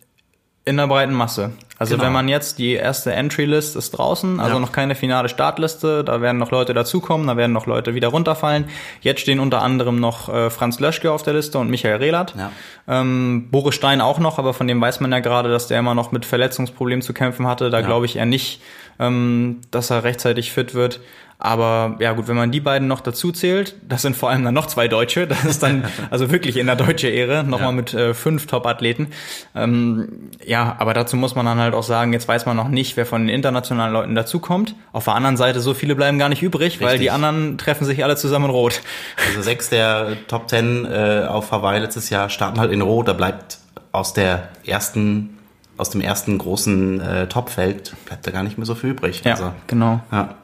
[0.65, 1.51] in der breiten Masse.
[1.79, 2.05] Also genau.
[2.05, 4.59] wenn man jetzt die erste Entry-List ist draußen, also ja.
[4.59, 8.65] noch keine finale Startliste, da werden noch Leute dazukommen, da werden noch Leute wieder runterfallen.
[9.01, 12.35] Jetzt stehen unter anderem noch äh, Franz Löschke auf der Liste und Michael Rehlert.
[12.37, 12.51] Ja.
[12.87, 15.95] Ähm, Boris Stein auch noch, aber von dem weiß man ja gerade, dass der immer
[15.95, 17.71] noch mit Verletzungsproblemen zu kämpfen hatte.
[17.71, 17.85] Da ja.
[17.85, 18.61] glaube ich eher nicht,
[18.99, 20.99] ähm, dass er rechtzeitig fit wird.
[21.43, 24.53] Aber ja gut, wenn man die beiden noch dazu zählt, das sind vor allem dann
[24.53, 27.71] noch zwei Deutsche, das ist dann also wirklich in der deutsche Ehre, nochmal ja.
[27.71, 29.07] mit äh, fünf Top-Athleten.
[29.55, 32.95] Ähm, ja, aber dazu muss man dann halt auch sagen, jetzt weiß man noch nicht,
[32.95, 34.75] wer von den internationalen Leuten dazukommt.
[34.93, 36.87] Auf der anderen Seite, so viele bleiben gar nicht übrig, Richtig.
[36.87, 38.81] weil die anderen treffen sich alle zusammen in Rot.
[39.27, 43.13] Also sechs der Top Ten äh, auf Hawaii letztes Jahr starten halt in Rot, da
[43.13, 43.57] bleibt
[43.91, 45.37] aus der ersten
[45.77, 49.23] aus dem ersten großen äh, Topfeld bleibt da gar nicht mehr so viel übrig.
[49.23, 49.99] Ja, also, genau.
[50.11, 50.35] Ja.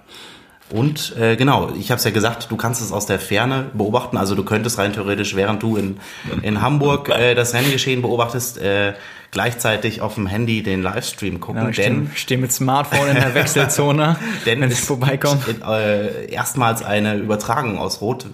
[0.69, 4.17] Und äh, genau, ich habe es ja gesagt, du kannst es aus der Ferne beobachten.
[4.17, 5.99] Also du könntest rein theoretisch, während du in,
[6.41, 8.93] in Hamburg äh, das Renngeschehen beobachtest, äh,
[9.32, 11.62] gleichzeitig auf dem Handy den Livestream gucken.
[11.62, 15.39] Genau, denn stehe mit Smartphone in der Wechselzone, denn wenn ich vorbeikomme.
[15.65, 18.25] Äh, erstmals eine Übertragung aus Rot,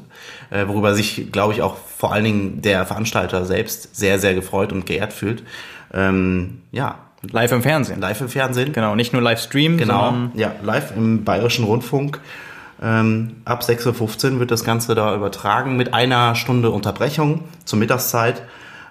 [0.49, 4.71] äh, worüber sich, glaube ich, auch vor allen Dingen der Veranstalter selbst sehr, sehr gefreut
[4.71, 5.43] und geehrt fühlt.
[5.93, 6.97] Ähm, ja,
[7.31, 8.01] Live im Fernsehen.
[8.01, 8.73] Live im Fernsehen.
[8.73, 12.19] Genau, nicht nur Livestream, genau, ja, live im Bayerischen Rundfunk.
[12.81, 18.41] Ähm, ab 6.15 Uhr wird das Ganze da übertragen mit einer Stunde Unterbrechung zur Mittagszeit.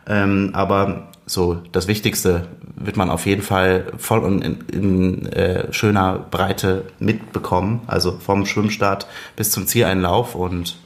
[0.06, 5.72] Ähm, aber so das Wichtigste wird man auf jeden Fall voll und in, in äh,
[5.72, 7.82] schöner Breite mitbekommen.
[7.86, 10.76] Also vom Schwimmstart bis zum Zieleinlauf und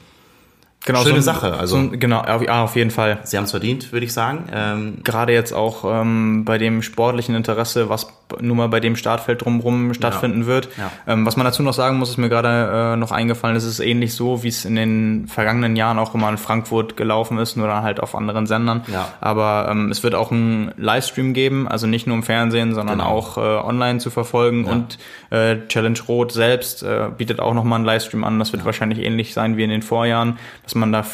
[0.87, 1.53] Genau, Schöne so, Sache.
[1.53, 3.19] Also so, genau, ja, auf jeden Fall.
[3.25, 4.47] Sie haben es verdient, würde ich sagen.
[4.53, 8.07] Ähm, Gerade jetzt auch ähm, bei dem sportlichen Interesse, was
[8.41, 10.47] nur mal bei dem Startfeld drumherum stattfinden Ja.
[10.47, 10.69] wird.
[10.77, 10.91] Ja.
[11.07, 13.79] Ähm, was man dazu noch sagen muss, ist mir gerade äh, noch eingefallen, es ist
[13.79, 17.67] ähnlich so, wie es in den vergangenen Jahren auch immer in Frankfurt gelaufen ist, nur
[17.67, 18.83] dann halt auf anderen Sendern.
[18.91, 19.07] Ja.
[19.21, 23.09] Aber ähm, es wird auch einen Livestream geben, also nicht nur im Fernsehen, sondern Genau.
[23.09, 24.65] auch äh, online zu verfolgen.
[24.65, 24.97] Und
[25.29, 28.39] äh, Challenge Rot selbst äh, bietet auch nochmal einen Livestream an.
[28.39, 31.05] Das wird wahrscheinlich ähnlich sein wie in den Vorjahren, dass man da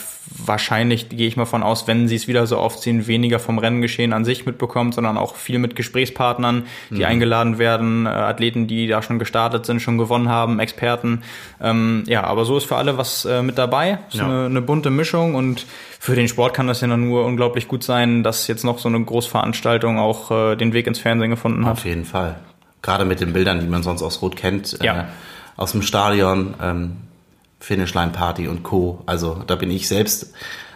[0.46, 4.14] wahrscheinlich, gehe ich mal von aus, wenn sie es wieder so aufziehen, weniger vom Renngeschehen
[4.14, 7.12] an sich mitbekommt, sondern auch viel mit Gesprächspartnern, die Mhm.
[7.12, 11.24] eingeladen werden, äh, Athleten, die da schon gestartet sind, schon gewonnen haben, Experten.
[11.62, 14.00] Ähm, ja, aber so ist für alle was äh, mit dabei.
[14.10, 14.26] Ist Ja.
[14.26, 15.66] eine, eine bunte Mischung und
[16.00, 19.04] für den Sport kann das ja nur unglaublich gut sein, dass jetzt noch so eine
[19.04, 21.74] Großveranstaltung auch äh, den Weg ins Fernsehen gefunden hat.
[21.74, 22.36] Auf jeden Fall.
[22.82, 25.00] Gerade mit den Bildern, die man sonst aus Rot kennt, Ja.
[25.00, 25.04] äh,
[25.56, 26.98] aus dem Stadion, ähm,
[27.60, 29.02] Finishline Party und Co.
[29.06, 30.34] Also da bin ich selbst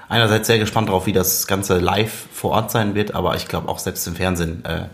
[0.08, 3.68] einerseits sehr gespannt drauf, wie das Ganze live vor Ort sein wird, aber ich glaube
[3.68, 4.86] auch selbst im Fernsehen äh,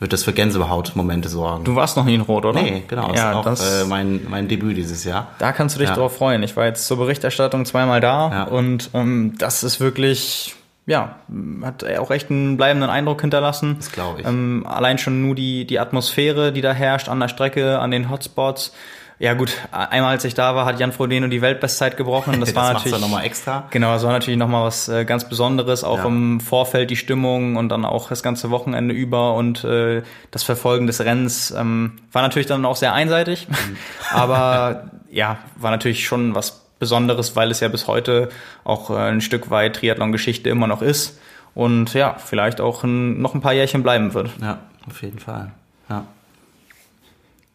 [0.00, 1.64] wird das für Gänsehaut-Momente sorgen.
[1.64, 2.60] Du warst noch nie in Rot, oder?
[2.60, 3.08] nee, genau.
[3.08, 5.28] Das Ja, ist auch das, äh, mein, mein Debüt dieses Jahr.
[5.38, 5.94] da kannst du dich Ja.
[5.94, 6.42] drauf freuen.
[6.42, 8.42] Ich war jetzt zur Berichterstattung zweimal da Ja.
[8.44, 10.54] und ähm, das ist wirklich,
[10.86, 11.16] ja,
[11.62, 13.76] hat auch echt einen bleibenden Eindruck hinterlassen.
[13.78, 14.26] Das glaube ich.
[14.26, 18.10] Ähm, allein schon nur die, die Atmosphäre, die da herrscht an der Strecke, an den
[18.10, 18.72] Hotspots.
[19.20, 22.40] Ja gut, einmal als ich da war, hat Jan Frodeno die Weltbestzeit gebrochen.
[22.40, 23.64] Das, Das, war natürlich nochmal extra.
[23.70, 26.06] Genau, das war natürlich nochmal was äh, ganz Besonderes, auch Ja.
[26.06, 30.86] im Vorfeld die Stimmung und dann auch das ganze Wochenende über und äh, das Verfolgen
[30.88, 33.76] des Rennens ähm, war natürlich dann auch sehr einseitig, Mhm.
[34.10, 38.30] aber ja, war natürlich schon was Besonderes, weil es ja bis heute
[38.64, 41.20] auch äh, ein Stück weit Triathlon-Geschichte immer noch ist
[41.54, 44.30] und ja, vielleicht auch ein, noch ein paar Jährchen bleiben wird.
[44.42, 45.52] Ja, auf jeden Fall.
[45.88, 46.04] Ja,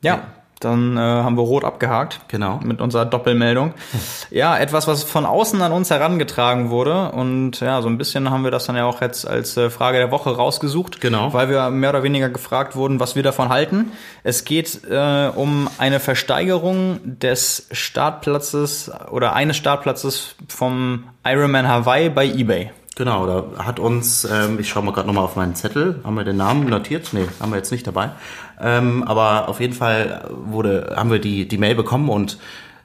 [0.01, 0.21] Ja,
[0.59, 2.19] dann äh, haben wir rot abgehakt.
[2.27, 2.59] Genau.
[2.63, 3.73] Mit unserer Doppelmeldung.
[4.31, 7.11] Ja, etwas, was von außen an uns herangetragen wurde.
[7.11, 9.97] Und ja, so ein bisschen haben wir das dann ja auch jetzt als äh, Frage
[9.97, 11.01] der Woche rausgesucht.
[11.01, 11.33] Genau.
[11.33, 13.91] Weil wir mehr oder weniger gefragt wurden, was wir davon halten.
[14.23, 22.25] Es geht äh, um eine Versteigerung des Startplatzes oder eines Startplatzes vom Ironman Hawaii bei
[22.25, 22.71] eBay.
[22.95, 26.25] Genau, da hat uns, ähm, ich schaue mal gerade nochmal auf meinen Zettel, haben wir
[26.25, 27.09] den Namen notiert?
[27.13, 28.11] Nee, haben wir jetzt nicht dabei.
[28.59, 32.37] Ähm, aber auf jeden Fall wurde, haben wir die, die Mail bekommen und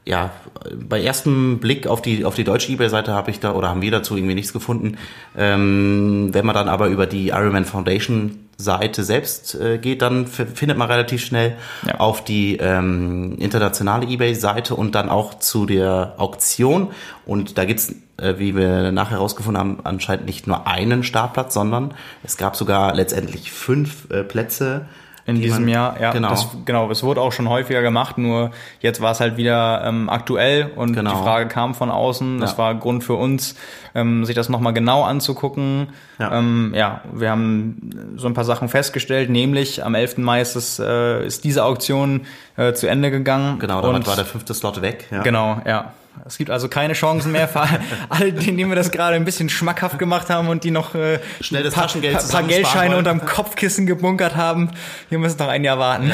[0.05, 0.31] ja,
[0.77, 3.91] bei erstem Blick auf die, auf die deutsche Ebay-Seite habe ich da, oder haben wir
[3.91, 4.99] dazu irgendwie nichts gefunden.
[5.37, 10.79] Ähm, wenn man dann aber über die Ironman Foundation Seite selbst äh, geht, dann findet
[10.79, 11.99] man relativ schnell Ja.
[12.01, 16.91] auf die ähm, internationale eBay-Seite und dann auch zu der Auktion.
[17.27, 21.95] Und da gibt's, äh, wie wir nachher herausgefunden haben, anscheinend nicht nur einen Startplatz, sondern
[22.23, 24.87] es gab sogar letztendlich fünf äh, Plätze.
[25.27, 26.01] In die diesem man- Jahr.
[26.01, 26.29] Ja, genau.
[26.29, 30.09] Das, genau, es wurde auch schon häufiger gemacht, nur jetzt war es halt wieder ähm,
[30.11, 31.11] aktuell und Genau.
[31.13, 32.41] die Frage kam von außen.
[32.41, 32.59] Das Ja.
[32.59, 33.55] war Grund für uns,
[33.95, 35.89] ähm, sich das nochmal genau anzugucken.
[36.19, 36.39] Ja.
[36.39, 40.19] Ähm, ja, wir haben so ein paar Sachen festgestellt, nämlich am 11.
[40.23, 43.59] Mai ist, es, äh, ist diese Auktion äh, zu Ende gegangen.
[43.59, 45.07] Genau, damit Und- war der fünfte Slot weg.
[45.11, 45.23] Ja.
[45.23, 45.93] Genau, ja.
[46.27, 47.63] Es gibt also keine Chancen mehr für
[48.09, 51.63] alle, denen, wir das gerade ein bisschen schmackhaft gemacht haben und die noch äh, Schnell
[51.63, 54.71] das paar, Taschengeld paar, paar Geldscheine unterm Kopfkissen gebunkert haben.
[55.11, 56.13] Wir müssen noch ein Jahr warten.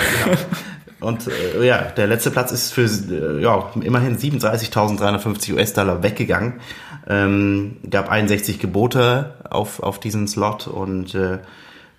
[1.01, 6.61] Und äh, ja, der letzte Platz ist für äh, ja, immerhin 37.350 US-Dollar weggegangen.
[7.09, 11.39] Ähm, gab 61 Gebote auf, auf diesen Slot und äh,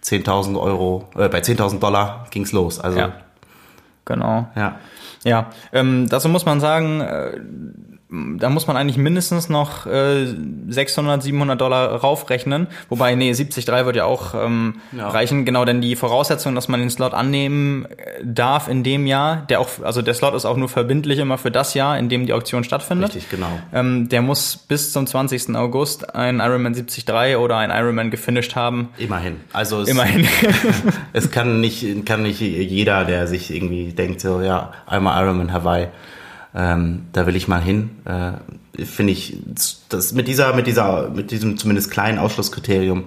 [0.04, 2.80] 10.000 Euro, äh, bei 10.000 Dollar ging's los.
[2.80, 3.14] Also Ja.
[4.06, 4.48] Genau.
[4.56, 4.80] ja.
[5.24, 7.40] Ja, ähm, dazu muss man sagen, äh,
[8.12, 10.28] da muss man eigentlich mindestens noch äh,
[10.68, 12.68] 600, 700 Dollar raufrechnen.
[12.90, 15.08] Wobei, nee, 73 wird ja auch ähm, Ja.
[15.08, 15.46] reichen.
[15.46, 19.62] Genau, denn die Voraussetzung, dass man den Slot annehmen äh, darf in dem Jahr, der
[19.62, 22.34] auch, also der Slot ist auch nur verbindlich immer für das Jahr, in dem die
[22.34, 23.16] Auktion stattfindet.
[23.16, 23.60] Richtig, genau.
[23.74, 25.56] Ähm, der muss bis zum 20.
[25.56, 28.90] August ein Ironman 73 oder ein Ironman gefinisht haben.
[28.98, 29.38] Immerhin.
[29.54, 30.28] Also es, Immerhin.
[31.14, 35.88] es kann nicht, kann nicht jeder, der sich irgendwie denkt, so ja, einmal Ironman Hawaii,
[36.54, 37.92] ähm, da will ich mal hin.
[38.06, 39.38] Äh, finde ich,
[39.90, 43.06] das mit dieser, mit dieser, mit diesem zumindest kleinen Ausschlusskriterium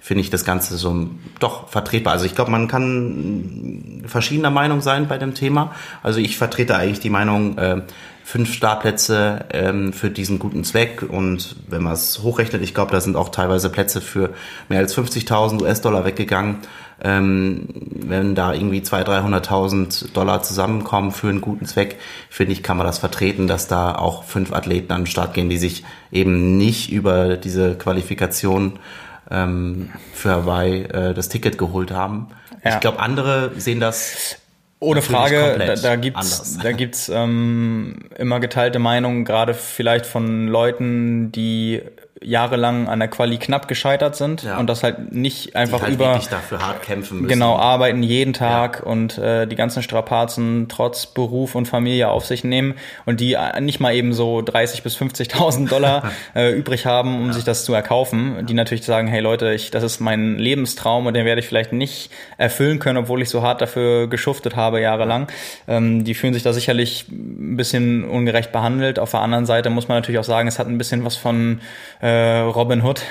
[0.00, 1.08] finde ich das Ganze so
[1.40, 2.12] doch vertretbar.
[2.12, 5.74] Also ich glaube, man kann verschiedener Meinung sein bei dem Thema.
[6.02, 7.82] Also ich vertrete eigentlich die Meinung, äh,
[8.26, 13.00] fünf Startplätze ähm, für diesen guten Zweck und wenn man es hochrechnet, ich glaube, da
[13.00, 14.30] sind auch teilweise Plätze für
[14.68, 16.56] mehr als 50.000 US-Dollar weggegangen.
[17.02, 21.98] Ähm, wenn da irgendwie 200.000, 300.000 Dollar zusammenkommen für einen guten Zweck,
[22.30, 25.50] finde ich, kann man das vertreten, dass da auch fünf Athleten an den Start gehen,
[25.50, 28.78] die sich eben nicht über diese Qualifikation
[29.30, 32.28] ähm, für Hawaii äh, das Ticket geholt haben.
[32.64, 32.74] Ja.
[32.74, 34.38] Ich glaube, andere sehen das
[34.80, 41.30] Ohne Frage, da, da gibt's, da gibt's ähm, immer geteilte Meinungen, gerade vielleicht von Leuten,
[41.32, 41.82] die
[42.22, 44.58] jahrelang an der Quali knapp gescheitert sind Ja.
[44.58, 47.28] und das halt nicht einfach halt über dafür hart kämpfen müssen.
[47.28, 52.42] genau arbeiten jeden Tag und äh, die ganzen Strapazen trotz Beruf und Familie auf sich
[52.42, 52.74] nehmen
[53.04, 57.32] und die äh, nicht mal eben so 30 bis 50.000 Dollar äh, übrig haben, um
[57.32, 58.46] sich das zu erkaufen.
[58.46, 61.72] Die natürlich sagen, hey Leute, ich, das ist mein Lebenstraum und den werde ich vielleicht
[61.72, 65.28] nicht erfüllen können, obwohl ich so hart dafür geschuftet habe jahrelang.
[65.68, 68.98] Ähm, die fühlen sich da sicherlich ein bisschen ungerecht behandelt.
[68.98, 71.60] Auf der anderen Seite muss man natürlich auch sagen, es hat ein bisschen was von
[72.00, 73.02] äh, Robin Hood,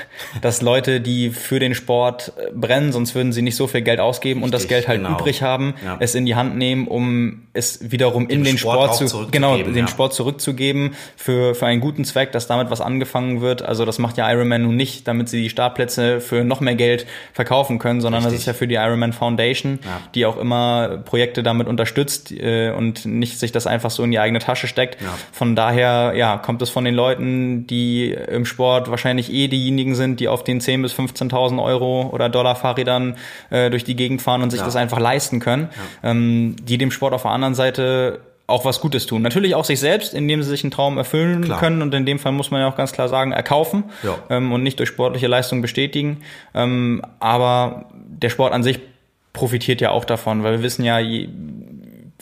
[0.42, 4.00] dass Leute, die für den Sport äh, brennen, sonst würden sie nicht so viel Geld
[4.00, 5.18] ausgeben und das Richtig, Geld halt genau.
[5.20, 5.98] übrig haben, Ja.
[6.00, 9.58] es in die Hand nehmen, um es wiederum in den Sport Sport, zu zurückzugeben, genau
[9.58, 9.88] den ja.
[9.88, 13.62] Sport zurückzugeben für für einen guten Zweck, dass damit was angefangen wird.
[13.62, 17.06] Also das macht ja Ironman nun nicht, damit sie die Startplätze für noch mehr Geld
[17.34, 18.42] verkaufen können, sondern das Richtig.
[18.42, 20.02] ist ja für die Ironman Foundation, Ja.
[20.14, 24.20] die auch immer Projekte damit unterstützt äh, und nicht sich das einfach so in die
[24.20, 24.98] eigene Tasche steckt.
[25.32, 30.20] Von daher ja kommt es von den Leuten, die im Sport wahrscheinlich eh diejenigen sind,
[30.20, 33.16] die auf den 10.000 bis 15.000 Euro oder Dollar Fahrrädern
[33.50, 34.66] äh, durch die Gegend fahren und sich Ja.
[34.66, 35.70] das einfach leisten können,
[36.04, 39.24] ähm, die dem Sport auf der anderen Seite auch was Gutes tun.
[39.24, 41.60] Natürlich auch sich selbst, indem sie sich einen Traum erfüllen Klar.
[41.60, 44.18] können und in dem Fall muss man ja auch ganz klar sagen, erkaufen Ja.
[44.30, 46.18] ähm, und nicht durch sportliche Leistung bestätigen.
[46.54, 48.80] Ähm, aber der Sport an sich
[49.34, 51.28] profitiert ja auch davon, weil wir wissen ja, je,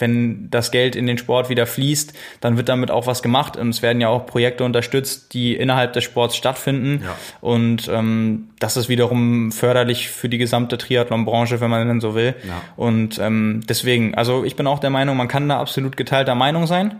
[0.03, 3.69] wenn das Geld in den Sport wieder fließt, dann wird damit auch was gemacht und
[3.69, 7.15] es werden ja auch Projekte unterstützt, die innerhalb des Sports stattfinden Ja.
[7.41, 12.35] und ähm, das ist wiederum förderlich für die gesamte Triathlon-Branche, wenn man denn so will.
[12.47, 12.61] Ja.
[12.75, 16.67] Und ähm, deswegen, also ich bin auch der Meinung, man kann da absolut geteilter Meinung
[16.67, 16.99] sein.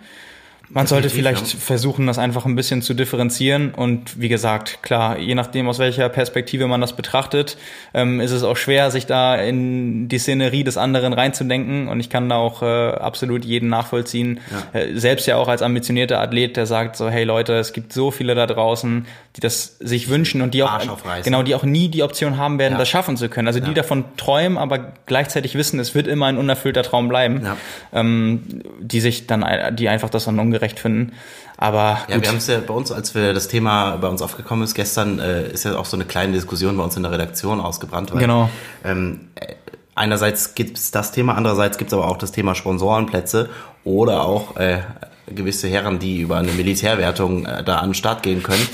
[0.73, 1.59] Man sollte vielleicht ja.
[1.59, 3.73] versuchen, das einfach ein bisschen zu differenzieren.
[3.75, 7.57] Und wie gesagt, klar, je nachdem, aus welcher Perspektive man das betrachtet,
[7.93, 11.87] ähm, ist es auch schwer, sich da in die Szenerie des anderen reinzudenken.
[11.87, 14.39] Und ich kann da auch äh, absolut jeden nachvollziehen.
[14.73, 14.79] Ja.
[14.79, 18.09] Äh, selbst ja auch als ambitionierter Athlet, der sagt so, hey Leute, es gibt so
[18.09, 19.05] viele da draußen,
[19.35, 20.79] die das sich wünschen und die auch,
[21.23, 22.79] genau, die auch nie die Option haben werden, Ja.
[22.79, 23.47] das schaffen zu können.
[23.47, 23.73] Also die Ja.
[23.73, 27.57] davon träumen, aber gleichzeitig wissen, es wird immer ein unerfüllter Traum bleiben, Ja.
[27.93, 28.43] ähm,
[28.79, 29.43] die sich dann,
[29.75, 31.13] die einfach das dann ungerecht finden.
[31.57, 34.63] Aber Ja, wir haben es ja bei uns, als wir das Thema bei uns aufgekommen
[34.63, 37.59] ist gestern, äh, ist ja auch so eine kleine Diskussion bei uns in der Redaktion
[37.59, 38.11] ausgebrannt.
[38.13, 38.49] Weil, Genau.
[38.83, 39.53] Ähm, äh,
[39.95, 43.49] einerseits gibt es das Thema, andererseits gibt es aber auch das Thema Sponsorenplätze
[43.83, 44.79] oder auch äh,
[45.27, 48.67] gewisse Herren, die über eine Militärwertung äh, da an den Start gehen können.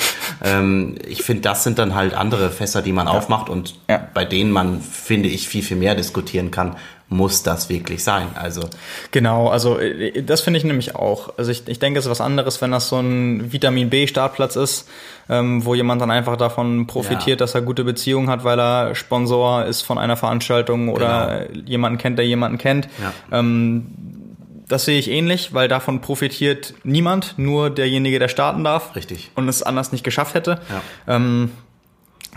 [0.44, 4.08] ähm, ich finde, das sind dann halt andere Fässer, die man aufmacht und Ja.
[4.14, 6.76] bei denen man, finde ich, viel, viel mehr diskutieren kann.
[7.12, 8.28] Muss das wirklich sein?
[8.36, 8.62] Also
[9.10, 11.34] Genau, also äh, das finde ich nämlich auch.
[11.38, 14.88] Also ich, ich denke, es ist was anderes, wenn das so ein Vitamin B-Startplatz ist,
[15.28, 17.46] ähm, wo jemand dann einfach davon profitiert, Ja.
[17.46, 22.20] dass er gute Beziehungen hat, weil er Sponsor ist von einer Veranstaltung oder jemanden kennt,
[22.20, 22.88] der jemanden kennt.
[22.98, 23.10] Genau.
[23.32, 23.40] Ja.
[23.40, 23.88] Ähm,
[24.70, 29.32] das sehe ich ähnlich, weil davon profitiert niemand, nur derjenige, der starten darf Richtig.
[29.36, 30.62] und es anders nicht geschafft hätte.
[30.70, 31.16] Ja.
[31.16, 31.52] Ähm,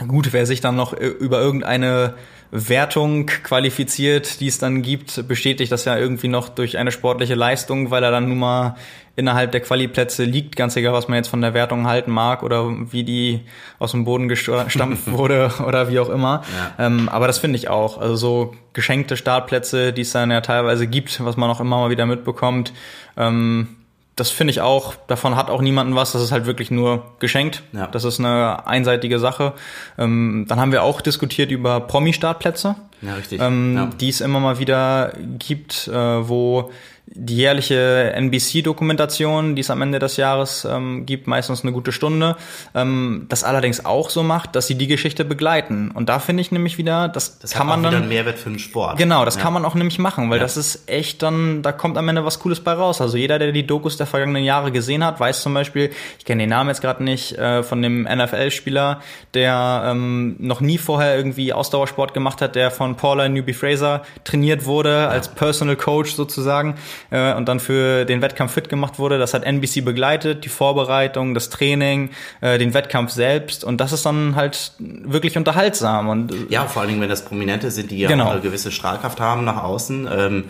[0.09, 2.15] gut, wer sich dann noch äh, über irgendeine
[2.55, 7.91] Wertung qualifiziert, die es dann gibt, bestätigt das ja irgendwie noch durch eine sportliche Leistung,
[7.91, 8.77] weil er dann nun mal
[9.17, 12.69] innerhalb der Quali-Plätze liegt, ganz egal, was man jetzt von der Wertung halten mag oder
[12.93, 13.41] wie die
[13.79, 16.43] aus dem Boden gestampft wurde oder wie auch immer.
[16.79, 16.87] Ja.
[16.87, 17.99] Ähm, aber das finde ich auch.
[17.99, 21.91] Also so geschenkte Startplätze, die es dann ja teilweise gibt, was man auch immer mal
[21.91, 22.75] wieder mitbekommt,
[23.17, 23.77] ähm,
[24.17, 27.63] das finde ich auch, davon hat auch niemanden was, das ist halt wirklich nur geschenkt.
[27.73, 27.87] Ja.
[27.87, 29.55] Das ist eine einseitige Sache.
[29.99, 33.41] Ähm, dann haben wir auch diskutiert über Promi-Startplätze, Ja, richtig.
[33.41, 33.91] ähm, Ja.
[34.01, 35.93] die es immer mal wieder gibt, äh,
[36.29, 36.71] wo
[37.15, 42.37] die jährliche NBC-Dokumentation, die es am Ende des Jahres ähm, gibt, meistens eine gute Stunde,
[42.75, 45.91] ähm, das allerdings auch so macht, dass sie die Geschichte begleiten.
[45.91, 48.59] Und da finde ich nämlich wieder, das, das kann man dann einen Mehrwert für den
[48.59, 48.97] Sport.
[48.97, 49.43] Genau, das Ja.
[49.43, 50.43] kann man auch nämlich machen, weil Ja.
[50.45, 53.01] das ist echt dann, da kommt am Ende was Cooles bei raus.
[53.03, 56.45] Also jeder, der die Dokus der vergangenen Jahre gesehen hat, weiß zum Beispiel, ich kenne
[56.45, 59.01] den Namen jetzt gerade nicht, äh, von dem NFL-Spieler,
[59.35, 64.65] der ähm, noch nie vorher irgendwie Ausdauersport gemacht hat, der von Paula Newby Fraser trainiert
[64.67, 66.75] wurde, als Personal Coach sozusagen,
[67.11, 69.19] äh, und dann für den Wettkampf fit gemacht wurde.
[69.19, 74.05] Das hat NBC begleitet, die Vorbereitung, das Training, äh, den Wettkampf selbst und das ist
[74.07, 77.99] dann halt wirklich unterhaltsam und äh, Ja, vor allen Dingen, wenn das Prominente sind, die
[77.99, 78.27] ja Genau.
[78.27, 80.09] auch eine gewisse Strahlkraft haben nach außen.
[80.13, 80.45] Ähm,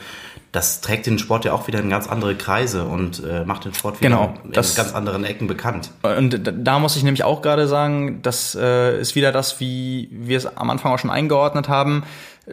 [0.52, 3.72] das trägt den Sport ja auch wieder in ganz andere Kreise und äh, macht den
[3.72, 5.90] Sport wieder Genau, in das- ganz anderen Ecken bekannt.
[6.02, 10.08] Und da- da muss ich nämlich auch gerade sagen, das äh, ist wieder das, wie
[10.12, 12.02] wir es am Anfang auch schon eingeordnet haben.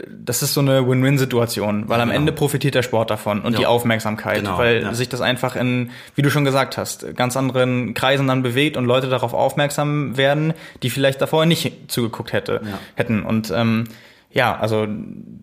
[0.08, 2.20] Das ist so eine Win-Win-Situation, weil am genau.
[2.20, 3.60] Ende profitiert der Sport davon und Ja.
[3.60, 4.94] die Aufmerksamkeit, Genau, weil ja.
[4.94, 8.86] sich das einfach in, wie du schon gesagt hast, ganz anderen Kreisen dann bewegt und
[8.86, 12.78] Leute darauf aufmerksam werden, die vielleicht davor nicht zugeguckt hätte, Ja.
[12.96, 13.24] hätten.
[13.24, 13.86] Und ähm,
[14.32, 14.86] ja, also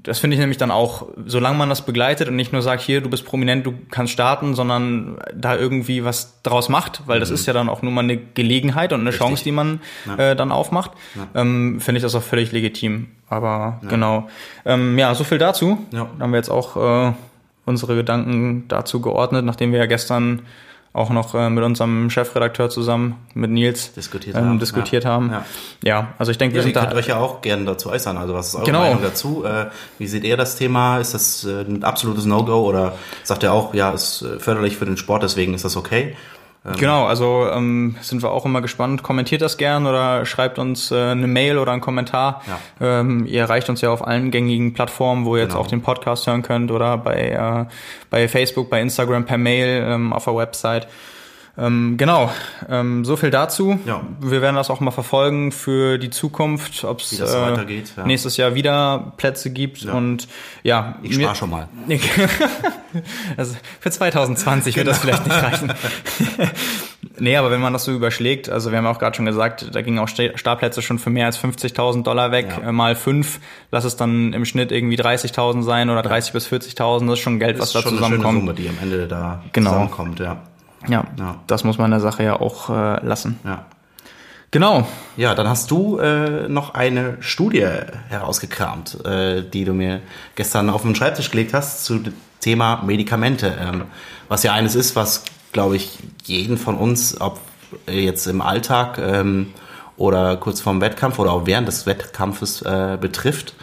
[0.03, 3.01] das finde ich nämlich dann auch, solange man das begleitet und nicht nur sagt, hier,
[3.01, 7.35] du bist prominent, du kannst starten, sondern da irgendwie was draus macht, weil das mhm.
[7.35, 9.27] ist ja dann auch nur mal eine Gelegenheit und eine Richtig.
[9.27, 10.31] Chance, die man ja.
[10.31, 11.27] äh, dann aufmacht, ja.
[11.41, 13.09] ähm, finde ich das auch völlig legitim.
[13.29, 13.89] Aber ja.
[13.89, 14.29] genau.
[14.65, 15.85] Ähm, ja, so viel dazu.
[15.91, 16.09] Ja.
[16.13, 17.13] Dann haben wir jetzt auch äh,
[17.65, 20.43] unsere Gedanken dazu geordnet, nachdem wir ja gestern
[20.97, 24.59] auch noch äh, mit unserem Chefredakteur zusammen, mit Nils, diskutiert ähm, haben.
[24.59, 25.11] Diskutiert ja.
[25.11, 25.31] haben.
[25.31, 25.45] Ja.
[25.83, 26.09] ja.
[26.19, 26.81] also ich denke, wir ja, sind da.
[26.81, 28.17] Ihr könnt euch ja auch gerne dazu äußern.
[28.17, 28.81] Also was ist eure genau.
[28.81, 29.45] Meinung dazu?
[29.45, 29.67] Äh,
[29.99, 30.99] wie seht ihr das Thema?
[30.99, 32.95] Ist das äh, ein absolutes No-Go oder
[33.25, 36.17] sagt ihr auch, ja, ist äh, förderlich für den Sport, deswegen ist das okay?
[36.67, 39.03] Ähm, genau, also ähm, sind wir auch immer gespannt.
[39.03, 42.43] Kommentiert das gern oder schreibt uns äh, eine Mail oder einen Kommentar.
[42.81, 43.01] Ja.
[43.01, 45.63] Ähm, ihr erreicht uns ja auf allen gängigen Plattformen, wo ihr jetzt genau.
[45.63, 47.73] auch den Podcast hören könnt oder bei, äh,
[48.11, 50.89] bei Facebook, bei Instagram per Mail ähm, auf der Website.
[51.59, 52.31] Ähm, genau,
[52.69, 53.79] ähm, so viel dazu.
[53.87, 54.03] Ja.
[54.21, 58.05] Wir werden das auch mal verfolgen für die Zukunft, ob es äh, ja.
[58.05, 59.83] nächstes Jahr wieder Plätze gibt.
[59.83, 59.95] Ja.
[59.95, 60.29] Und
[60.63, 61.69] ja, ich spare schon mal.
[63.39, 64.87] also für 2020 genau.
[64.87, 65.17] wird das genau.
[65.17, 66.51] vielleicht nicht reichen.
[67.19, 69.81] nee, aber wenn man das so überschlägt, also wir haben auch gerade schon gesagt, da
[69.81, 72.69] gingen auch Startplätze schon für mehr als 50.000 Dollar weg, ja.
[72.69, 73.41] Äh, mal fünf,
[73.71, 77.39] lass es dann im Schnitt irgendwie 30.000 sein oder 30 bis 40.000, das ist schon
[77.39, 78.13] Geld, was da zusammenkommt.
[78.13, 79.71] Das eine Summe, die am Ende da genau.
[79.71, 80.43] zusammenkommt, ja.
[80.89, 83.39] Ja, ja, das muss man der Sache ja auch äh, lassen.
[83.45, 83.67] Ja.
[84.51, 84.87] Genau.
[85.17, 87.67] Ja, dann hast du äh, noch eine Studie
[88.09, 90.01] herausgekramt, äh, die du mir
[90.35, 93.55] gestern auf den Schreibtisch gelegt hast zu dem Thema Medikamente.
[93.61, 93.83] Ähm,
[94.29, 97.41] was ja eines ist, was, glaube ich, jeden von uns, ob
[97.91, 99.53] jetzt im Alltag ähm,
[99.97, 103.55] oder kurz vorm Wettkampf oder auch während des Wettkampfes äh, betrifft.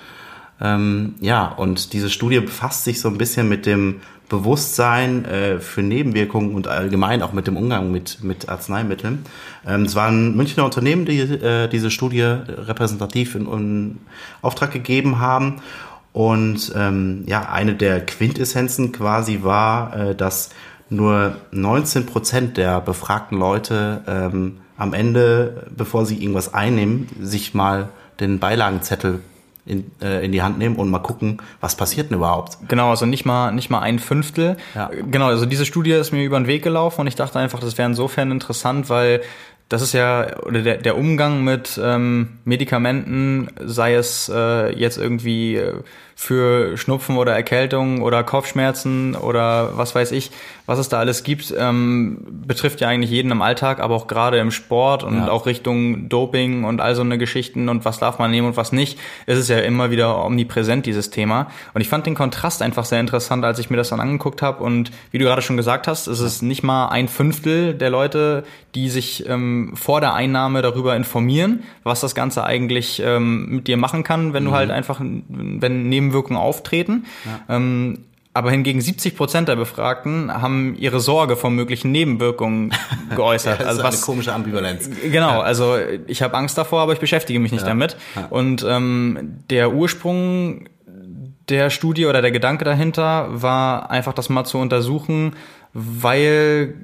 [0.61, 5.81] Ähm, ja, und diese Studie befasst sich so ein bisschen mit dem Bewusstsein äh, für
[5.81, 9.25] Nebenwirkungen und allgemein auch mit dem Umgang mit, mit Arzneimitteln.
[9.67, 13.99] Ähm, es waren Münchner Unternehmen, die äh, diese Studie repräsentativ in, in
[14.41, 15.61] Auftrag gegeben haben.
[16.13, 20.51] Und ähm, ja, eine der Quintessenzen quasi war, äh, dass
[20.89, 27.89] nur 19 Prozent der befragten Leute ähm, am Ende, bevor sie irgendwas einnehmen, sich mal
[28.19, 29.21] den Beilagenzettel
[29.65, 32.57] in, äh, in die Hand nehmen und mal gucken, was passiert denn überhaupt.
[32.67, 34.57] Genau, also nicht mal nicht mal ein Fünftel.
[34.75, 34.89] Ja.
[35.09, 37.77] Genau, also diese Studie ist mir über den Weg gelaufen und ich dachte einfach, das
[37.77, 39.21] wäre insofern interessant, weil
[39.69, 45.55] das ist ja, oder der, der Umgang mit ähm, Medikamenten, sei es äh, jetzt irgendwie
[45.55, 45.81] äh,
[46.15, 50.31] für Schnupfen oder Erkältung oder Kopfschmerzen oder was weiß ich,
[50.65, 54.37] was es da alles gibt, ähm, betrifft ja eigentlich jeden im Alltag, aber auch gerade
[54.37, 55.29] im Sport und ja.
[55.29, 58.71] auch Richtung Doping und all so eine Geschichten und was darf man nehmen und was
[58.71, 61.47] nicht, ist es ja immer wieder omnipräsent, dieses Thema.
[61.73, 64.63] Und ich fand den Kontrast einfach sehr interessant, als ich mir das dann angeguckt habe.
[64.63, 68.43] Und wie du gerade schon gesagt hast, ist es nicht mal ein Fünftel der Leute,
[68.75, 73.77] die sich ähm, vor der Einnahme darüber informieren, was das Ganze eigentlich ähm, mit dir
[73.77, 74.47] machen kann, wenn mhm.
[74.47, 77.05] du halt einfach, wenn Nebenwirkungen auftreten.
[77.25, 77.55] Ja.
[77.55, 82.73] Ähm, aber hingegen 70 Prozent der Befragten haben ihre Sorge vor möglichen Nebenwirkungen
[83.15, 83.59] geäußert.
[83.59, 84.89] ja, das also ist was, eine komische Ambivalenz.
[85.11, 85.77] Genau, also
[86.07, 87.67] ich habe Angst davor, aber ich beschäftige mich nicht ja.
[87.67, 87.95] damit.
[88.15, 88.25] Ja.
[88.31, 90.65] Und ähm, der Ursprung
[91.49, 95.35] der Studie oder der Gedanke dahinter war einfach, das mal zu untersuchen,
[95.73, 96.75] weil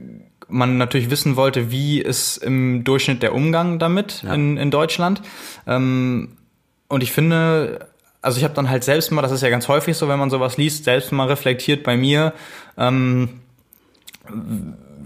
[0.50, 5.22] man natürlich wissen wollte, wie ist im Durchschnitt der Umgang damit in, in Deutschland.
[5.66, 6.38] Ähm,
[6.88, 7.88] und ich finde,
[8.22, 10.30] also ich habe dann halt selbst mal, das ist ja ganz häufig so, wenn man
[10.30, 12.34] sowas liest, selbst mal reflektiert bei mir,
[12.78, 13.40] ähm,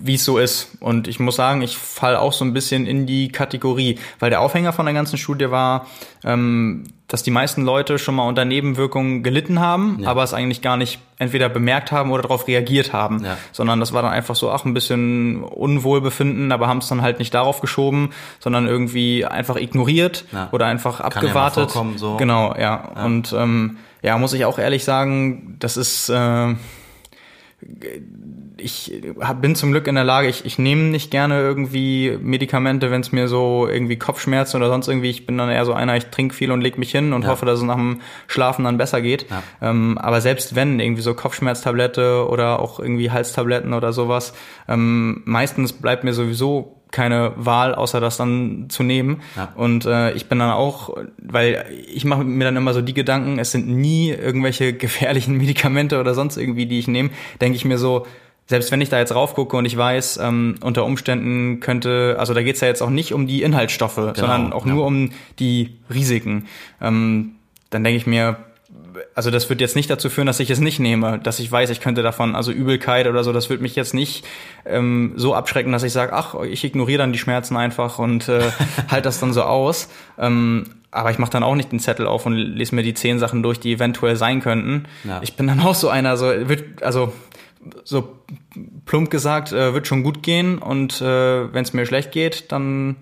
[0.06, 0.76] wie es so ist.
[0.82, 4.42] Und ich muss sagen, ich fall auch so ein bisschen in die Kategorie, weil der
[4.42, 5.88] Aufhänger von der ganzen Studie war,
[6.26, 10.10] ähm, dass die meisten Leute schon mal unter Nebenwirkungen gelitten haben, ja.
[10.10, 13.38] aber es eigentlich gar nicht entweder bemerkt haben oder darauf reagiert haben, ja.
[13.54, 17.20] sondern das war dann einfach so, ach, ein bisschen Unwohlbefinden, aber haben es dann halt
[17.20, 20.50] nicht darauf geschoben, sondern irgendwie einfach ignoriert ja.
[20.52, 21.72] oder einfach abgewartet.
[21.72, 22.18] Kann ja so.
[22.18, 23.06] Genau, ja.
[23.06, 26.56] Und ähm, ja, muss ich auch ehrlich sagen, das ist äh,
[28.58, 32.92] ich hab, bin zum Glück in der Lage, ich, ich nehme nicht gerne irgendwie Medikamente,
[32.92, 35.96] wenn es mir so irgendwie Kopfschmerzen oder sonst irgendwie, ich bin dann eher so einer,
[35.98, 37.30] ich trinke viel und leg mich hin und ja.
[37.30, 39.26] hoffe, dass es nach dem Schlafen dann besser geht.
[39.30, 39.44] Ja.
[39.62, 44.34] Ähm, aber selbst wenn irgendwie so Kopfschmerztablette oder auch irgendwie Halstabletten oder sowas,
[44.68, 49.22] ähm, meistens bleibt mir sowieso keine Wahl, außer das dann zu nehmen.
[49.36, 49.52] Ja.
[49.56, 53.40] Und äh, ich bin dann auch, weil ich mache mir dann immer so die Gedanken,
[53.40, 57.10] es sind nie irgendwelche gefährlichen Medikamente oder sonst irgendwie, die ich nehme,
[57.42, 58.06] denke ich mir so,
[58.46, 62.44] selbst wenn ich da jetzt raufgucke und ich weiß, ähm, unter Umständen könnte, also da
[62.44, 64.74] geht's ja jetzt auch nicht um die Inhaltsstoffe, genau, sondern auch ja.
[64.74, 66.48] nur um die Risiken.
[66.82, 67.36] Ähm,
[67.70, 68.38] dann denke ich mir,
[69.16, 71.70] also das wird jetzt nicht dazu führen, dass ich es nicht nehme, dass ich weiß,
[71.70, 74.26] ich könnte davon, also Übelkeit oder so, das wird mich jetzt nicht
[74.66, 78.52] ähm, so abschrecken, dass ich sage, ach, ich ignoriere dann die Schmerzen einfach und äh,
[78.90, 79.90] halt das dann so aus.
[80.18, 83.18] Ähm, aber ich mache dann auch nicht den Zettel auf und lese mir die zehn
[83.18, 84.86] Sachen durch, die eventuell sein könnten.
[85.04, 85.22] Ja.
[85.24, 87.14] Ich bin dann auch so einer, so wird, also
[87.84, 88.18] so
[88.86, 92.96] plump gesagt, äh, wird schon gut gehen und äh, wenn es mir schlecht geht, dann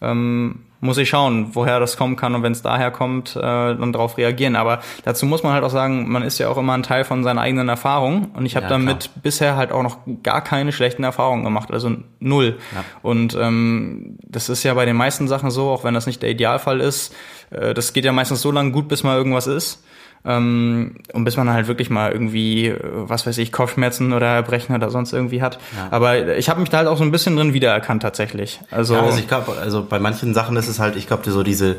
[0.00, 3.92] ähm, muss ich schauen, woher das kommen kann und wenn es daher kommt, äh, dann
[3.92, 4.54] darauf reagieren.
[4.54, 7.24] Aber dazu muss man halt auch sagen, man ist ja auch immer ein Teil von
[7.24, 9.14] seiner eigenen Erfahrung und ich habe Ja, damit klar.
[9.22, 12.58] bisher halt auch noch gar keine schlechten Erfahrungen gemacht, also null.
[12.74, 12.84] Ja.
[13.02, 16.30] Und ähm, das ist ja bei den meisten Sachen so, auch wenn das nicht der
[16.30, 17.12] Idealfall ist,
[17.50, 19.82] äh, das geht ja meistens so lange gut, bis mal irgendwas ist.
[20.24, 24.74] Ähm, und bis man halt wirklich mal irgendwie, äh, was weiß ich, Kopfschmerzen oder Erbrechen
[24.74, 25.58] oder sonst irgendwie hat.
[25.76, 25.88] Ja.
[25.90, 28.60] Aber ich habe mich da halt auch so ein bisschen drin wiedererkannt tatsächlich.
[28.70, 31.42] Also, Ja, also ich glaube, also bei manchen Sachen ist es halt, ich glaube, so
[31.42, 31.76] diese,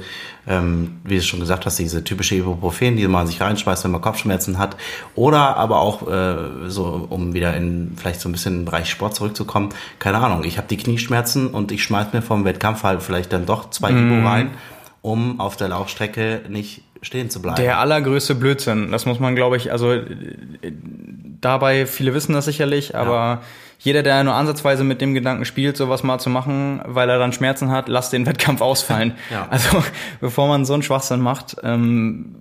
[0.48, 4.02] ähm, wie du schon gesagt hast, diese typische Ibuprofen, die man sich reinschmeißt, wenn man
[4.02, 4.78] Kopfschmerzen hat.
[5.16, 6.36] Oder aber auch, äh,
[6.68, 9.70] so, um wieder in vielleicht so ein bisschen in den Bereich Sport zurückzukommen,
[10.00, 13.46] keine Ahnung, ich habe die Knieschmerzen und ich schmeiß mir vom Wettkampf halt vielleicht dann
[13.46, 14.12] doch zwei Mhm.
[14.20, 14.50] Ibu rein,
[15.02, 17.58] um auf der Laufstrecke nicht stehen zu bleiben.
[17.58, 20.06] Der allergrößte Blödsinn, das muss man, glaube ich, also äh,
[21.42, 23.42] dabei, viele wissen das sicherlich, aber
[23.80, 27.32] jeder, der nur ansatzweise mit dem Gedanken spielt, sowas mal zu machen, weil er dann
[27.32, 29.14] Schmerzen hat, lass den Wettkampf ausfallen.
[29.32, 29.48] Ja.
[29.50, 29.84] Also
[30.22, 32.36] bevor man so einen Schwachsinn macht, ähm,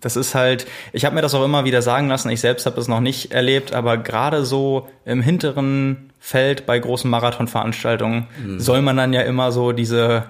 [0.00, 2.80] das ist halt, ich habe mir das auch immer wieder sagen lassen, ich selbst habe
[2.80, 8.26] es noch nicht erlebt, aber gerade so im hinteren Feld bei großen Marathonveranstaltungen
[8.58, 10.24] soll man dann ja immer so diese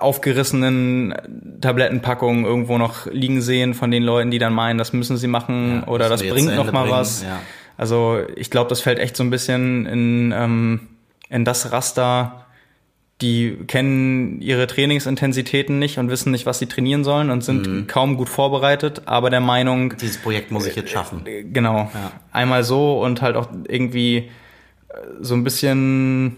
[0.00, 1.14] aufgerissenen
[1.60, 5.82] Tablettenpackungen irgendwo noch liegen sehen von den Leuten, die dann meinen, das müssen sie machen
[5.82, 7.22] Ja, oder das bringt noch mal bringen, was.
[7.22, 7.40] ja.
[7.76, 10.80] Also ich glaube, das fällt echt so ein bisschen in, ähm,
[11.28, 12.44] in das Raster,
[13.20, 17.86] die kennen ihre Trainingsintensitäten nicht und wissen nicht, was sie trainieren sollen und sind Mhm.
[17.88, 21.22] kaum gut vorbereitet, aber der Meinung, Dieses Projekt muss ich jetzt schaffen.
[21.26, 22.12] äh, genau, Ja.
[22.32, 24.16] einmal so und halt auch irgendwie
[24.88, 26.36] äh, so ein bisschen,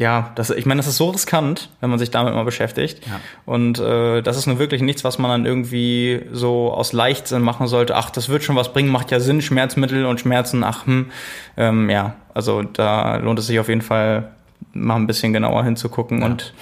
[0.00, 3.06] ja, das, ich meine, das ist so riskant, wenn man sich damit mal beschäftigt.
[3.06, 3.20] Ja.
[3.46, 7.66] Und äh, das ist nun wirklich nichts, was man dann irgendwie so aus Leichtsinn machen
[7.68, 7.94] sollte.
[7.94, 11.10] Ach, das wird schon was bringen, macht ja Sinn, Schmerzmittel und Schmerzen, ach, hm.
[11.56, 14.30] Ähm, ja, also da lohnt es sich auf jeden Fall
[14.72, 16.20] mal ein bisschen genauer hinzugucken.
[16.20, 16.26] Ja.
[16.26, 16.54] Und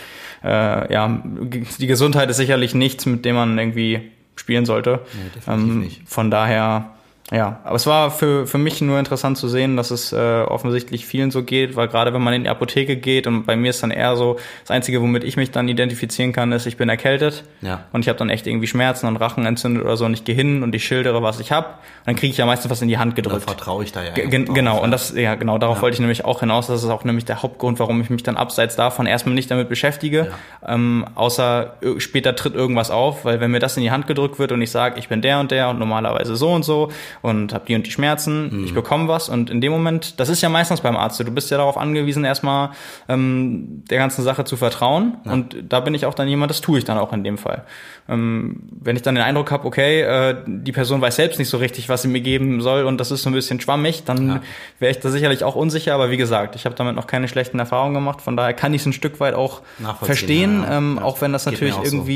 [0.44, 5.00] äh, ja, die Gesundheit ist sicherlich nichts, mit dem man irgendwie spielen sollte.
[5.12, 6.02] Nee, definitiv ähm, nicht.
[6.06, 6.90] Von daher,
[7.30, 11.04] ja, aber es war für, für mich nur interessant zu sehen, dass es äh, offensichtlich
[11.04, 13.82] vielen so geht, weil gerade wenn man in die Apotheke geht und bei mir ist
[13.82, 17.44] dann eher so, das Einzige, womit ich mich dann identifizieren kann, ist, ich bin erkältet
[17.60, 17.84] Ja.
[17.92, 20.34] und ich habe dann echt irgendwie Schmerzen und Rachen entzündet oder so und ich gehe
[20.34, 21.66] hin und ich schildere, was ich habe.
[22.06, 23.42] Dann kriege ich ja meistens was in die Hand gedrückt.
[23.44, 24.12] vertraue ich da ja.
[24.12, 24.24] Drauf,
[24.54, 24.82] genau, ja.
[24.82, 25.82] und das, ja, genau, darauf Ja.
[25.82, 26.68] wollte ich nämlich auch hinaus.
[26.68, 29.68] Das ist auch nämlich der Hauptgrund, warum ich mich dann abseits davon erstmal nicht damit
[29.68, 30.32] beschäftige.
[30.66, 34.52] Ähm, außer später tritt irgendwas auf, weil wenn mir das in die Hand gedrückt wird
[34.52, 36.90] und ich sage, ich bin der und der und normalerweise so und so
[37.22, 38.64] und habe die und die Schmerzen, Mhm.
[38.64, 41.50] ich bekomme was und in dem Moment, das ist ja meistens beim Arzt, du bist
[41.50, 42.70] ja darauf angewiesen, erstmal
[43.08, 45.16] ähm, der ganzen Sache zu vertrauen.
[45.24, 47.64] Und da bin ich auch dann jemand, das tue ich dann auch in dem Fall.
[48.08, 51.58] Ähm, wenn ich dann den Eindruck habe, okay, äh, die Person weiß selbst nicht so
[51.58, 54.40] richtig, was sie mir geben soll und das ist so ein bisschen schwammig, dann Ja.
[54.78, 55.94] wäre ich da sicherlich auch unsicher.
[55.94, 58.20] Aber wie gesagt, ich habe damit noch keine schlechten Erfahrungen gemacht.
[58.22, 59.62] Von daher kann ich es ein Stück weit auch
[60.02, 60.78] verstehen, ja, ja.
[60.78, 61.04] ähm, Ja.
[61.04, 62.06] auch wenn das Geht natürlich auch so.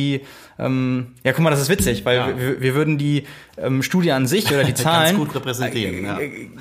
[0.59, 2.39] Ähm, ja, guck mal, das ist witzig, weil Ja.
[2.39, 3.25] wir, wir würden die
[3.57, 6.05] ähm, Studie an sich oder die Zahlen gut repräsentieren.
[6.05, 6.19] Ja.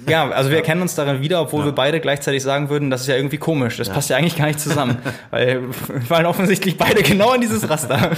[0.08, 3.08] ja, also wir erkennen uns darin wieder, obwohl wir beide gleichzeitig sagen würden, das ist
[3.08, 3.78] ja irgendwie komisch.
[3.78, 4.98] Das passt ja eigentlich gar nicht zusammen.
[5.32, 8.12] weil wir fallen offensichtlich beide genau in dieses Raster.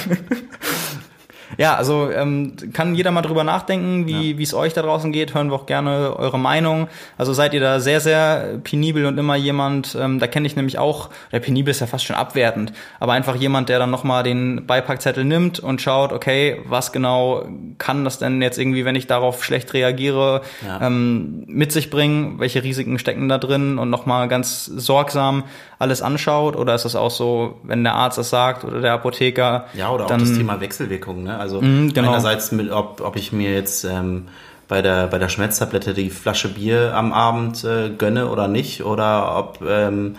[1.57, 5.33] Ja, also ähm, kann jeder mal drüber nachdenken, wie wie es euch da draußen geht.
[5.33, 6.87] Hören wir auch gerne eure Meinung.
[7.17, 10.77] Also seid ihr da sehr, sehr penibel und immer jemand, ähm, da kenne ich nämlich
[10.79, 14.65] auch, der penibel ist ja fast schon abwertend, aber einfach jemand, der dann nochmal den
[14.65, 17.45] Beipackzettel nimmt und schaut, okay, was genau
[17.77, 20.85] kann das denn jetzt irgendwie, wenn ich darauf schlecht reagiere, Ja.
[20.87, 22.39] ähm, mit sich bringen?
[22.39, 23.77] Welche Risiken stecken da drin?
[23.77, 25.43] Und nochmal ganz sorgsam
[25.79, 26.55] alles anschaut?
[26.55, 29.65] Oder ist es auch so, wenn der Arzt das sagt oder der Apotheker?
[29.73, 31.23] Ja, oder auch das Thema Wechselwirkungen.
[31.25, 31.37] Ne?
[31.43, 32.07] Also Mhm, genau.
[32.07, 34.29] einerseits, mit, ob, ob ich mir jetzt ähm,
[34.69, 39.37] bei der bei der Schmerztablette die Flasche Bier am Abend äh, gönne oder nicht, oder
[39.37, 40.15] ob ähm,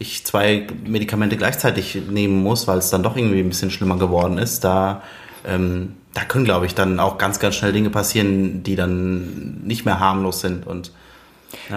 [0.00, 4.36] ich zwei Medikamente gleichzeitig nehmen muss, weil es dann doch irgendwie ein bisschen schlimmer geworden
[4.36, 4.64] ist.
[4.64, 5.02] Da
[5.46, 9.84] ähm, da können, glaube ich, dann auch ganz, ganz schnell Dinge passieren, die dann nicht
[9.84, 10.90] mehr harmlos sind und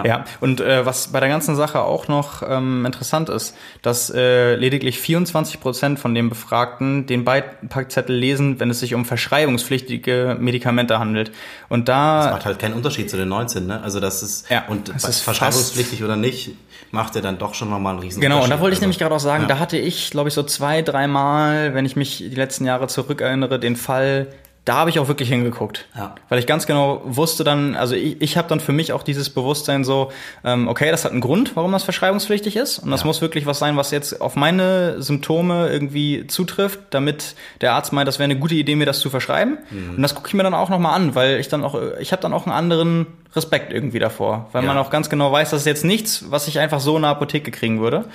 [0.04, 4.56] Ja, und äh, was bei der ganzen Sache auch noch ähm, interessant ist, dass äh,
[4.56, 11.00] lediglich 24 Prozent von den Befragten den Beipackzettel lesen, wenn es sich um verschreibungspflichtige Medikamente
[11.00, 11.32] handelt.
[11.70, 13.82] Und da macht halt keinen Unterschied zu den 19, ne?
[13.82, 16.52] Also das ist Ja, und es ist verschreibungspflichtig oder nicht,
[16.92, 18.82] macht er dann doch schon nochmal einen riesen Genau, und da wollte ich Unterschied.
[18.82, 19.50] nämlich gerade auch sagen, ja.
[19.50, 23.60] da hatte ich, glaube ich, so zwei, dreimal, wenn ich mich die letzten Jahre zurückerinnere,
[23.60, 24.28] den Fall,
[24.68, 25.86] da habe ich auch wirklich hingeguckt.
[25.96, 26.16] Ja.
[26.30, 29.30] Weil ich ganz genau wusste dann, also ich, ich habe dann für mich auch dieses
[29.30, 30.12] Bewusstsein so,
[30.44, 32.80] ähm, okay, das hat einen Grund, warum das verschreibungspflichtig ist.
[32.80, 33.08] Und das Ja.
[33.08, 38.08] muss wirklich was sein, was jetzt auf meine Symptome irgendwie zutrifft, damit der Arzt meint,
[38.08, 39.58] das wäre eine gute Idee, mir das zu verschreiben.
[39.70, 39.96] Mhm.
[39.96, 42.22] Und das gucke ich mir dann auch nochmal an, weil ich dann auch, ich habe
[42.22, 44.50] dann auch einen anderen Respekt irgendwie davor.
[44.52, 44.68] Weil Ja.
[44.68, 47.12] man auch ganz genau weiß, das ist jetzt nichts, was ich einfach so in der
[47.12, 48.06] Apotheke kriegen würde.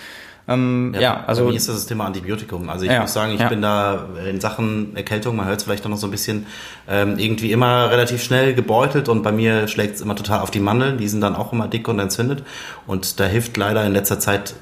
[0.49, 2.68] Ähm, ja, also Bei mir ist das das Thema Antibiotikum.
[2.68, 3.49] Also ich Ja, muss sagen, ich ja.
[3.49, 6.47] bin da in Sachen Erkältung, man hört es vielleicht auch noch so ein bisschen,
[6.88, 10.59] ähm, irgendwie immer relativ schnell gebeutelt und bei mir schlägt es immer total auf die
[10.61, 10.99] Mandeln.
[10.99, 12.43] Die sind dann auch immer dick und entzündet.
[12.88, 14.55] Und da hilft leider in letzter Zeit,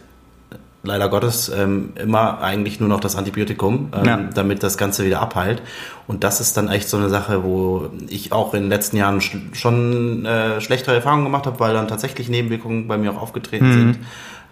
[0.82, 4.16] leider Gottes, ähm, immer eigentlich nur noch das Antibiotikum, ähm, Ja.
[4.34, 5.62] damit das Ganze wieder abheilt.
[6.06, 9.20] Und das ist dann echt so eine Sache, wo ich auch in den letzten Jahren
[9.20, 13.68] sch- schon äh, schlechtere Erfahrungen gemacht habe, weil dann tatsächlich Nebenwirkungen bei mir auch aufgetreten
[13.68, 13.72] Mhm.
[13.94, 13.98] sind,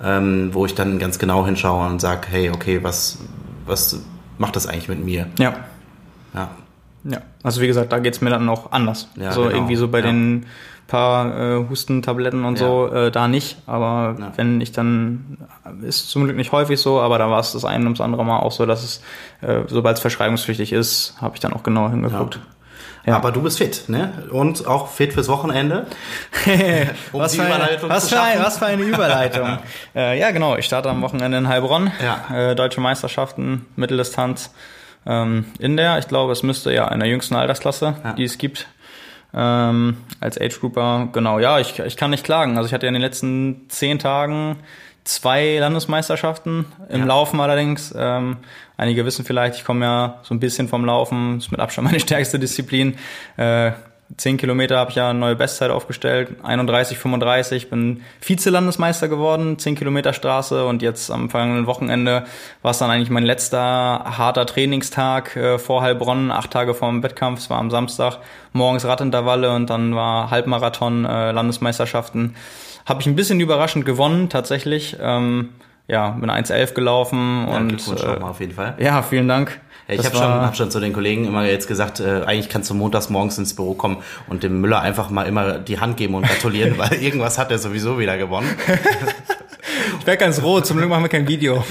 [0.03, 3.19] ähm, wo ich dann ganz genau hinschaue und sage, hey, okay, was,
[3.67, 4.01] was
[4.39, 5.27] macht das eigentlich mit mir?
[5.39, 5.55] ja.
[6.35, 6.51] Ja,
[7.05, 9.09] Ja, also wie gesagt, da geht's mir dann noch anders.
[9.17, 9.55] Ja, so genau.
[9.55, 10.07] irgendwie so bei Ja.
[10.07, 10.47] den
[10.87, 12.67] paar äh, Hustentabletten und Ja.
[12.67, 13.59] so, äh, da nicht.
[13.67, 14.33] Aber Ja.
[14.37, 15.39] wenn ich dann,
[15.83, 18.25] ist zum Glück nicht häufig so, aber da war es das eine und das andere
[18.25, 19.03] Mal auch so, dass es,
[19.41, 22.41] äh, sobald es verschreibungspflichtig ist, habe ich dann auch genauer hingeguckt.
[23.09, 23.17] Ja.
[23.17, 24.25] Aber du bist fit, ne?
[24.31, 25.87] Und auch fit fürs Wochenende.
[27.13, 28.45] Um was, die für eine, Überleitung was, zu für ein, schaffen.
[28.47, 29.59] was für eine Überleitung.
[29.97, 30.57] äh, ja, genau.
[30.57, 31.91] Ich starte am Wochenende in Heilbronn.
[32.03, 32.51] Ja.
[32.51, 34.53] Äh, Deutsche Meisterschaften, Mitteldistanz.
[35.07, 38.13] Ähm, in der, ich glaube, es müsste ja in der jüngsten Altersklasse, Ja.
[38.13, 38.67] die es gibt.
[39.35, 42.57] Ähm, als Age Grouper, genau, ja, ich, ich kann nicht klagen.
[42.57, 44.57] Also ich hatte ja in den letzten zehn Tagen
[45.09, 47.07] zwei Landesmeisterschaften im Ja.
[47.07, 47.95] Laufen allerdings.
[47.97, 48.37] Ähm,
[48.77, 52.01] einige wissen vielleicht, ich komme ja so ein bisschen vom Laufen, ist mit Abstand meine
[52.07, 52.97] stärkste Disziplin.
[53.37, 53.73] Äh,
[54.17, 60.15] 10 Kilometer habe ich ja eine neue Bestzeit aufgestellt, 31,35, bin Vize-Landesmeister geworden, 10 Kilometer
[60.15, 62.25] Straße und jetzt am vergangenen Wochenende
[62.63, 67.03] war es dann eigentlich mein letzter harter Trainingstag äh, vor Heilbronn, acht Tage vor dem
[67.03, 68.19] Wettkampf, es war am Samstag,
[68.55, 72.35] morgens Radintervalle und dann war Halbmarathon, äh, Landesmeisterschaften.
[72.89, 74.97] Habe ich ein bisschen überraschend gewonnen, tatsächlich.
[74.99, 75.51] Ähm,
[75.89, 78.77] ja, bin 1,11 gelaufen Ja, und Glückwunsch äh, nochmal auf jeden Fall.
[78.79, 79.61] ja, vielen Dank.
[79.89, 82.71] Ja, ich habe schon, hab schon zu den Kollegen immer jetzt gesagt, äh, eigentlich kannst
[82.71, 86.15] du montags morgens ins Büro kommen und dem Müller einfach mal immer die Hand geben
[86.15, 88.49] und gratulieren, weil irgendwas hat er sowieso wieder gewonnen.
[90.01, 91.63] Ich werde ganz rot, zum Glück machen wir kein Video.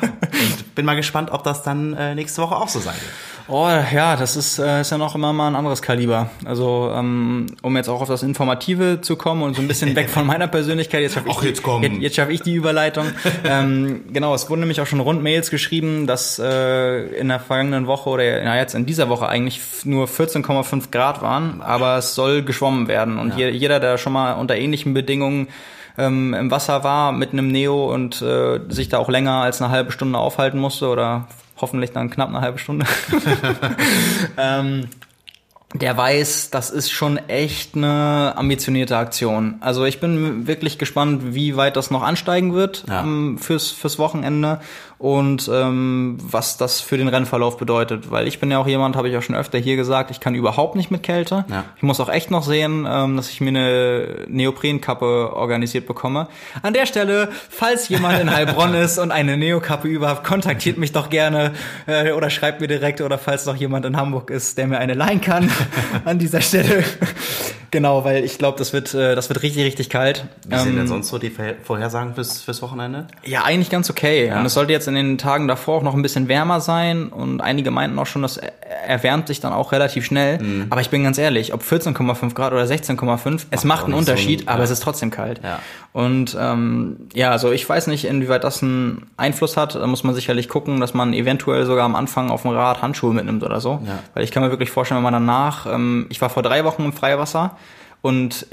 [0.74, 3.39] Bin mal gespannt, ob das dann äh, nächste Woche auch so sein wird.
[3.48, 6.30] Oh ja, das ist, äh, ist ja noch immer mal ein anderes Kaliber.
[6.44, 10.08] Also ähm, um jetzt auch auf das Informative zu kommen und so ein bisschen weg
[10.10, 13.06] von meiner Persönlichkeit, jetzt schaffe ich, Ach, die- jetzt jetzt, jetzt schaff ich die Überleitung.
[13.44, 18.08] ähm, genau, es wurden nämlich auch schon Rundmails geschrieben, dass äh, in der vergangenen Woche
[18.10, 22.88] oder na, jetzt in dieser Woche eigentlich nur 14,5 Grad waren, aber es soll geschwommen
[22.88, 23.18] werden.
[23.18, 25.48] Und je, jeder, der schon mal unter ähnlichen Bedingungen
[25.98, 29.70] ähm, im Wasser war mit einem Neo und äh, sich da auch länger als eine
[29.72, 31.26] halbe Stunde aufhalten musste oder
[31.60, 32.86] hoffentlich dann knapp eine halbe Stunde.
[34.36, 34.88] ähm,
[35.72, 39.56] der weiß, das ist schon echt eine ambitionierte Aktion.
[39.60, 43.02] Also ich bin wirklich gespannt, wie weit das noch ansteigen wird Ja.
[43.02, 44.60] ähm, fürs, fürs Wochenende
[44.98, 48.10] und ähm, was das für den Rennverlauf bedeutet.
[48.10, 50.34] Weil ich bin ja auch jemand, habe ich auch schon öfter hier gesagt, ich kann
[50.34, 51.44] überhaupt nicht mit Kälte.
[51.48, 51.64] Ja.
[51.76, 56.26] Ich muss auch echt noch sehen, ähm, dass ich mir eine Neoprenkappe organisiert bekomme.
[56.62, 61.08] An der Stelle, falls jemand in Heilbronn ist und eine Neokappe überhaupt, kontaktiert mich doch
[61.10, 61.52] gerne
[61.86, 64.94] äh, oder schreibt mir direkt oder falls noch jemand in Hamburg ist, der mir eine
[64.94, 65.50] leihen kann
[66.04, 66.84] an dieser Stelle.
[67.70, 70.26] Genau, weil ich glaube, das wird äh, das wird richtig richtig kalt.
[70.46, 71.30] Wie sind Ähm, denn sonst so die
[71.62, 73.06] Vorhersagen fürs, fürs Wochenende?
[73.24, 74.26] ja, eigentlich ganz okay.
[74.28, 74.38] Ja.
[74.40, 77.08] Und es sollte jetzt in den Tagen davor auch noch ein bisschen wärmer sein.
[77.08, 78.52] Und einige meinten auch schon, das er-
[78.86, 80.38] erwärmt sich dann auch relativ schnell.
[80.70, 84.12] Aber ich bin ganz ehrlich, ob 14,5 Grad oder 16,5, es macht einen nicht so
[84.12, 84.64] Unterschied, ein- aber ja.
[84.64, 85.40] es ist trotzdem kalt.
[85.42, 85.58] Ja.
[85.92, 89.74] Und ähm, ja, also ich weiß nicht, inwieweit das einen Einfluss hat.
[89.74, 93.12] Da muss man sicherlich gucken, dass man eventuell sogar am Anfang auf dem Rad Handschuhe
[93.12, 93.80] mitnimmt oder so.
[93.84, 93.98] Ja.
[94.14, 96.84] Weil ich kann mir wirklich vorstellen, wenn man danach, ähm, ich war vor drei Wochen
[96.84, 97.56] im Freiwasser
[98.02, 98.46] und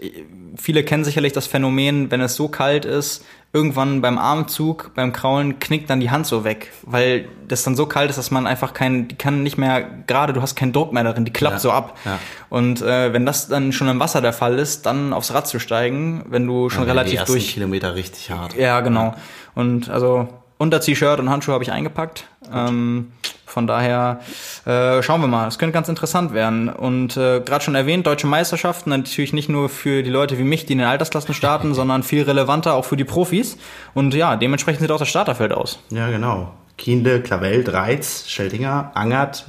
[0.56, 3.24] viele kennen sicherlich das Phänomen, wenn es so kalt ist,
[3.54, 7.86] irgendwann beim Armzug, beim Kraulen knickt dann die Hand so weg, weil das dann so
[7.86, 10.92] kalt ist, dass man einfach kein, die kann nicht mehr, gerade du hast keinen Druck
[10.92, 11.98] mehr darin, die klappt Ja, so ab.
[12.04, 12.20] ja.
[12.50, 15.60] Und äh, wenn das dann schon im Wasser der Fall ist, dann aufs Rad zu
[15.60, 18.56] steigen, wenn du schon die relativ ersten durch Kilometer richtig hart.
[18.56, 19.16] ja, genau.
[19.56, 20.28] Und also
[20.58, 22.26] Unter-T-Shirt und Handschuhe habe ich eingepackt.
[22.54, 23.12] Ähm,
[23.46, 24.20] von daher
[24.66, 25.48] äh, schauen wir mal.
[25.48, 26.70] Es könnte ganz interessant werden.
[26.70, 30.66] Und äh, gerade schon erwähnt, deutsche Meisterschaften natürlich nicht nur für die Leute wie mich,
[30.66, 33.58] die in den Altersklassen starten, sondern viel relevanter auch für die Profis.
[33.94, 35.80] Und ja, dementsprechend sieht auch das Starterfeld aus.
[35.90, 36.54] Ja, genau.
[36.78, 39.46] Kiende, Clavel, Dreiz, Scheldinger, Angert,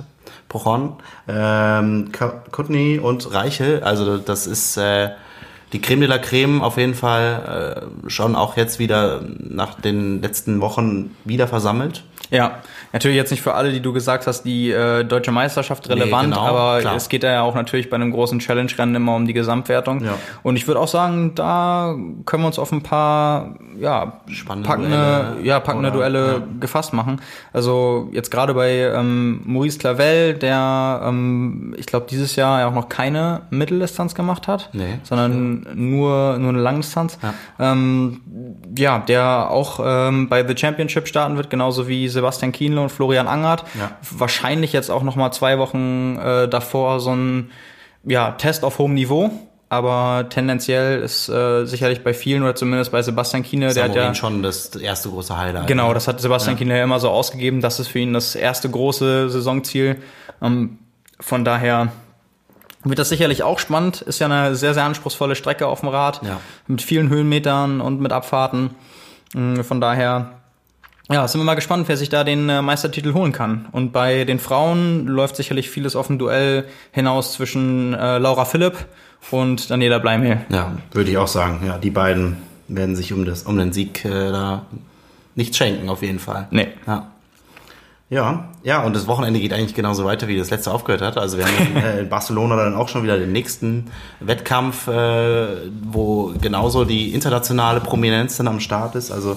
[0.49, 0.95] Pochon,
[1.29, 2.11] ähm,
[2.51, 3.83] Kutny und Reiche.
[3.85, 5.11] Also das ist äh,
[5.73, 10.23] die Creme de la Creme auf jeden Fall äh, schon auch jetzt wieder nach den
[10.23, 12.05] letzten Wochen wieder versammelt.
[12.31, 12.61] Ja,
[12.93, 16.35] natürlich jetzt nicht für alle, die du gesagt hast, die äh, deutsche Meisterschaft relevant, Nee,
[16.35, 16.97] genau, aber klar.
[16.97, 20.05] es geht ja auch natürlich bei einem großen Challenge-Rennen immer um die Gesamtwertung.
[20.05, 20.15] Ja.
[20.43, 21.95] Und ich würde auch sagen, da
[22.27, 26.43] können wir uns auf ein paar ja, Spannende packende, Duelle ja, packende oder- Duelle ja.
[26.61, 27.21] gefasst machen.
[27.53, 32.75] Also jetzt gerade bei ähm, Maurice Clavel, der ähm, ich glaube dieses Jahr ja auch
[32.75, 34.99] noch keine Mitteldistanz gemacht hat, Nee.
[35.03, 37.19] sondern nur nur eine Langdistanz.
[37.23, 37.73] Ja.
[37.73, 38.21] Ähm,
[38.77, 43.29] ja, der auch ähm, bei The Championship starten wird, genauso wie Sebastian Kienle und Florian
[43.29, 43.65] Angert.
[43.79, 43.93] Ja.
[44.11, 47.51] Wahrscheinlich jetzt auch noch mal zwei Wochen äh, davor so ein
[48.05, 49.31] ja, Test auf hohem Niveau.
[49.71, 54.15] Aber tendenziell ist äh, sicherlich bei vielen oder zumindest bei Sebastian Kiene, der hat ja
[54.15, 55.67] schon das erste große Highlight.
[55.67, 57.61] Genau, das hat Sebastian Kienle ja immer so ausgegeben.
[57.61, 59.97] Das ist für ihn das erste große Saisonziel.
[60.41, 60.79] Ähm,
[61.21, 61.93] von daher
[62.85, 64.01] wird das sicherlich auch spannend.
[64.01, 66.23] Ist ja eine sehr, sehr anspruchsvolle Strecke auf dem Rad.
[66.23, 66.41] Ja.
[66.67, 68.71] Mit vielen Höhenmetern und mit Abfahrten.
[69.35, 70.38] Ähm, Von daher,
[71.11, 73.67] ja, sind wir mal gespannt, wer sich da den äh, Meistertitel holen kann.
[73.73, 78.87] Und bei den Frauen läuft sicherlich vieles auf ein Duell hinaus zwischen äh, Laura Philipp
[79.31, 80.43] und Daniela Bleimel.
[80.51, 81.61] Ja, würde ich auch sagen.
[81.67, 82.37] Ja, die beiden
[82.69, 84.67] werden sich um, das, um den Sieg äh, da
[85.35, 86.49] nichts schenken, auf jeden Fall.
[86.51, 86.69] Nee.
[86.87, 87.07] Ja.
[88.11, 91.19] Ja, ja, und das Wochenende geht eigentlich genauso weiter, wie das letzte aufgehört hat.
[91.19, 93.91] Also wir haben äh, in Barcelona dann auch schon wieder den nächsten
[94.21, 99.11] Wettkampf, äh, wo genauso die internationale Prominenz dann am Start ist.
[99.11, 99.37] Also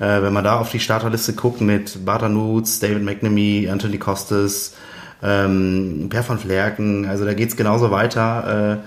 [0.00, 4.74] äh, wenn man da auf die Starterliste guckt mit Bata Nutz, David McNamee, Anthony Costas,
[5.22, 8.78] ähm, Per van Flerken, also da geht's genauso weiter.
[8.82, 8.86] Äh,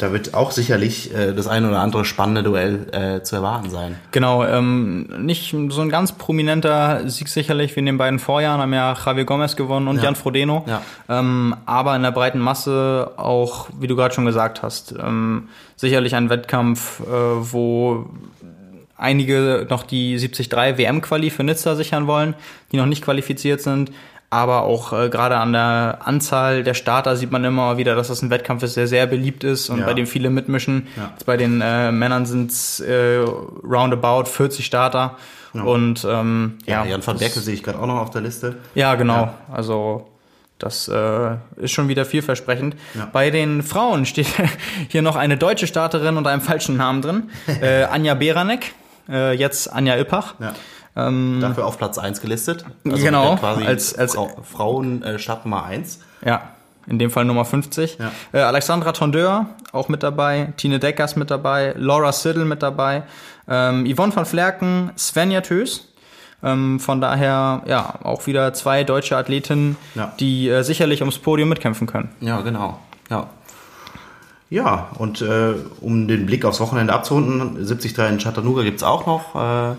[0.00, 3.96] da wird auch sicherlich äh, das eine oder andere spannende Duell äh, zu erwarten sein.
[4.12, 8.72] Genau, ähm, nicht so ein ganz prominenter Sieg sicherlich wie in den beiden Vorjahren, haben
[8.72, 10.04] ja Javier Gomez gewonnen und Ja.
[10.04, 10.64] Jan Frodeno.
[10.66, 10.80] Ja.
[11.08, 16.14] Ähm, aber in der breiten Masse auch, wie du gerade schon gesagt hast, ähm, sicherlich
[16.14, 18.06] ein Wettkampf, äh, wo
[19.00, 22.34] einige noch die 73 WM-Quali für Nizza sichern wollen,
[22.72, 23.90] die noch nicht qualifiziert sind.
[24.32, 28.22] Aber auch äh, gerade an der Anzahl der Starter sieht man immer wieder, dass das
[28.22, 29.86] ein Wettkampf ist, der sehr beliebt ist und Ja.
[29.86, 30.86] bei dem viele mitmischen.
[30.96, 31.10] Ja.
[31.12, 33.16] Jetzt bei den äh, Männern sind es äh,
[33.64, 35.16] roundabout 40 Starter.
[35.52, 38.20] Und ähm, Ja, ja, Jan van das- Berke sehe ich gerade auch noch auf der
[38.20, 38.54] Liste.
[38.76, 39.14] ja, genau.
[39.22, 39.34] Ja.
[39.52, 40.06] Also
[40.58, 42.76] das äh, ist schon wieder vielversprechend.
[42.94, 43.08] Ja.
[43.12, 44.28] Bei den Frauen steht
[44.90, 47.30] hier noch eine deutsche Starterin unter einem falschen Namen drin.
[47.62, 48.74] äh, Anja Beranek,
[49.10, 50.34] äh, jetzt Anja Ippach.
[50.40, 50.52] Ja.
[50.96, 52.64] Ähm, Dafür auf Platz 1 gelistet.
[52.84, 56.00] Genau, mit der quasi als- als- Frau, Frauen äh, Start Nummer 1.
[56.24, 56.42] Ja,
[56.86, 57.98] in dem Fall Nummer 50.
[57.98, 58.10] Ja.
[58.32, 63.04] Äh, Alexandra Tondeur auch mit dabei, Tine Deckers mit dabei, Laura Siddle mit dabei,
[63.48, 65.86] ähm, Yvonne van Flerken, Svenja Tös.
[66.42, 70.12] Ähm, von daher, ja, auch wieder zwei deutsche Athletinnen, Ja.
[70.18, 72.08] die äh, sicherlich ums Podium mitkämpfen können.
[72.20, 72.78] Ja, genau.
[73.10, 73.26] Ja.
[74.50, 79.36] Ja, und äh, um den Blick aufs Wochenende abzurunden, 73 in Chattanooga gibt's auch noch.
[79.36, 79.76] Äh,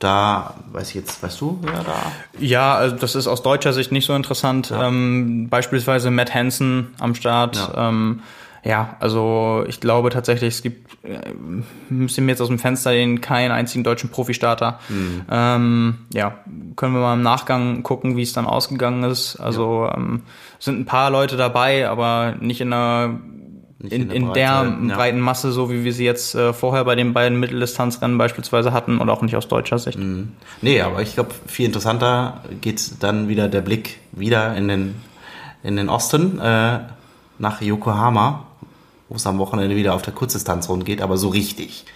[0.00, 2.12] da weiß ich jetzt, weißt du, wer da?
[2.38, 4.70] Ja, also das ist aus deutscher Sicht nicht so interessant.
[4.70, 4.88] Ja.
[4.88, 7.56] Ähm, beispielsweise Matt Hansen am Start.
[7.56, 7.88] Ja.
[7.88, 8.20] Ähm,
[8.64, 11.32] ja, also ich glaube tatsächlich, es gibt, äh,
[11.88, 14.80] müssen wir jetzt aus dem Fenster den keinen einzigen deutschen Profi-Starter.
[14.88, 15.22] Mhm.
[15.30, 16.38] Ähm, ja,
[16.76, 19.36] können wir mal im Nachgang gucken, wie es dann ausgegangen ist.
[19.36, 20.22] Also ähm,
[20.58, 23.20] sind ein paar Leute dabei, aber nicht in einer
[23.82, 24.96] in, in der in der ja.
[24.96, 28.98] breiten Masse, so wie wir sie jetzt äh, vorher bei den beiden Mitteldistanzrennen beispielsweise hatten
[28.98, 29.98] und auch nicht aus deutscher Sicht.
[30.60, 34.96] Nee, aber ich glaube, viel interessanter geht dann wieder der Blick wieder in den,
[35.62, 36.80] in den Osten, äh,
[37.38, 38.44] nach Yokohama,
[39.08, 41.86] wo es am Wochenende wieder auf der Kurzdistanzrunde geht, aber so richtig.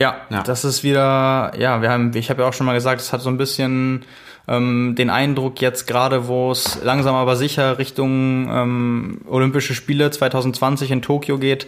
[0.00, 0.42] Ja, Ja.
[0.42, 3.20] das ist wieder, ja, wir haben, ich habe ja auch schon mal gesagt, es hat
[3.20, 4.04] so ein bisschen
[4.48, 10.90] ähm, den Eindruck jetzt gerade, wo es langsam aber sicher Richtung ähm, Olympische Spiele 2020
[10.90, 11.66] in Tokio geht,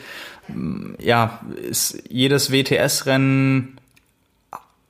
[0.49, 3.79] ähm, ja, ist jedes WTS-Rennen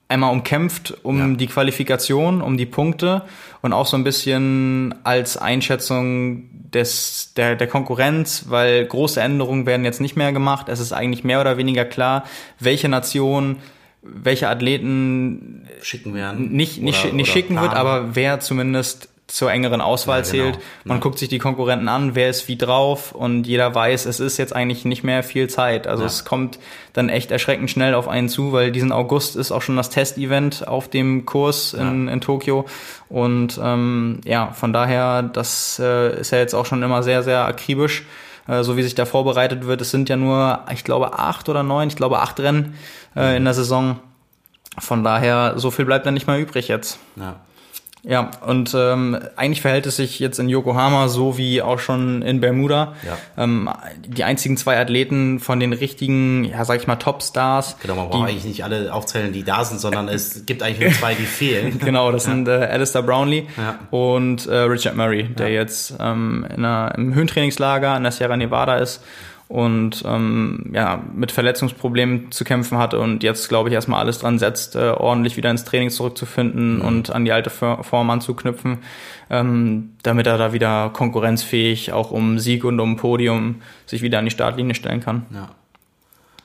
[0.07, 1.37] einmal umkämpft um Ja.
[1.37, 3.23] die Qualifikation, um die Punkte
[3.61, 9.85] und auch so ein bisschen als Einschätzung des, der, der Konkurrenz, weil große Änderungen werden
[9.85, 10.67] jetzt nicht mehr gemacht.
[10.67, 12.23] Es ist eigentlich mehr oder weniger klar,
[12.59, 13.57] welche Nation,
[14.01, 16.51] welche Athleten Schicken werden.
[16.51, 17.87] nicht, nicht, Oder- nicht oder schicken wird, planen.
[17.87, 20.43] aber wer zumindest zur engeren Auswahl Ja, genau.
[20.53, 20.59] zählt.
[20.85, 21.01] Man Ja.
[21.03, 24.55] guckt sich die Konkurrenten an, wer ist wie drauf und jeder weiß, es ist jetzt
[24.55, 25.85] eigentlich nicht mehr viel Zeit.
[25.85, 26.07] Also Ja.
[26.07, 26.57] es kommt
[26.93, 30.67] dann echt erschreckend schnell auf einen zu, weil diesen August ist auch schon das Testevent
[30.67, 32.65] auf dem Kurs in, in Tokio.
[33.07, 37.45] Und ähm, ja, von daher, das äh, ist ja jetzt auch schon immer sehr, sehr
[37.45, 38.05] akribisch,
[38.49, 39.81] äh, so wie sich da vorbereitet wird.
[39.81, 42.75] Es sind ja nur, ich glaube, acht oder neun, ich glaube acht Rennen
[43.15, 43.99] äh, in der Saison.
[44.77, 46.99] Von daher, so viel bleibt dann nicht mehr übrig jetzt.
[47.15, 47.35] Ja.
[48.03, 52.39] Ja, und ähm, eigentlich verhält es sich jetzt in Yokohama so wie auch schon in
[52.39, 52.93] Bermuda.
[53.05, 53.17] Ja.
[53.43, 53.69] Ähm,
[54.05, 57.75] die einzigen zwei Athleten von den richtigen, ja, sag ich mal, Topstars.
[57.81, 60.91] Genau, man braucht eigentlich nicht alle aufzählen, die da sind, sondern es gibt eigentlich nur
[60.97, 61.77] zwei, die fehlen.
[61.83, 63.79] genau, das sind äh, Alistair Brownlee Ja.
[63.91, 68.77] und äh, Richard Murray, der jetzt ähm, in einer, im Höhentrainingslager in der Sierra Nevada
[68.77, 69.01] ist
[69.49, 74.39] und ähm, ja, mit Verletzungsproblemen zu kämpfen hatte und jetzt, glaube ich, erstmal alles dran
[74.39, 78.77] setzt, äh, ordentlich wieder ins Training zurückzufinden und an die alte Fo- Form anzuknüpfen,
[79.31, 83.55] ähm, damit er da wieder konkurrenzfähig auch um Sieg und um Podium
[83.87, 85.25] sich wieder an die Startlinie stellen kann.
[85.33, 85.49] Ja.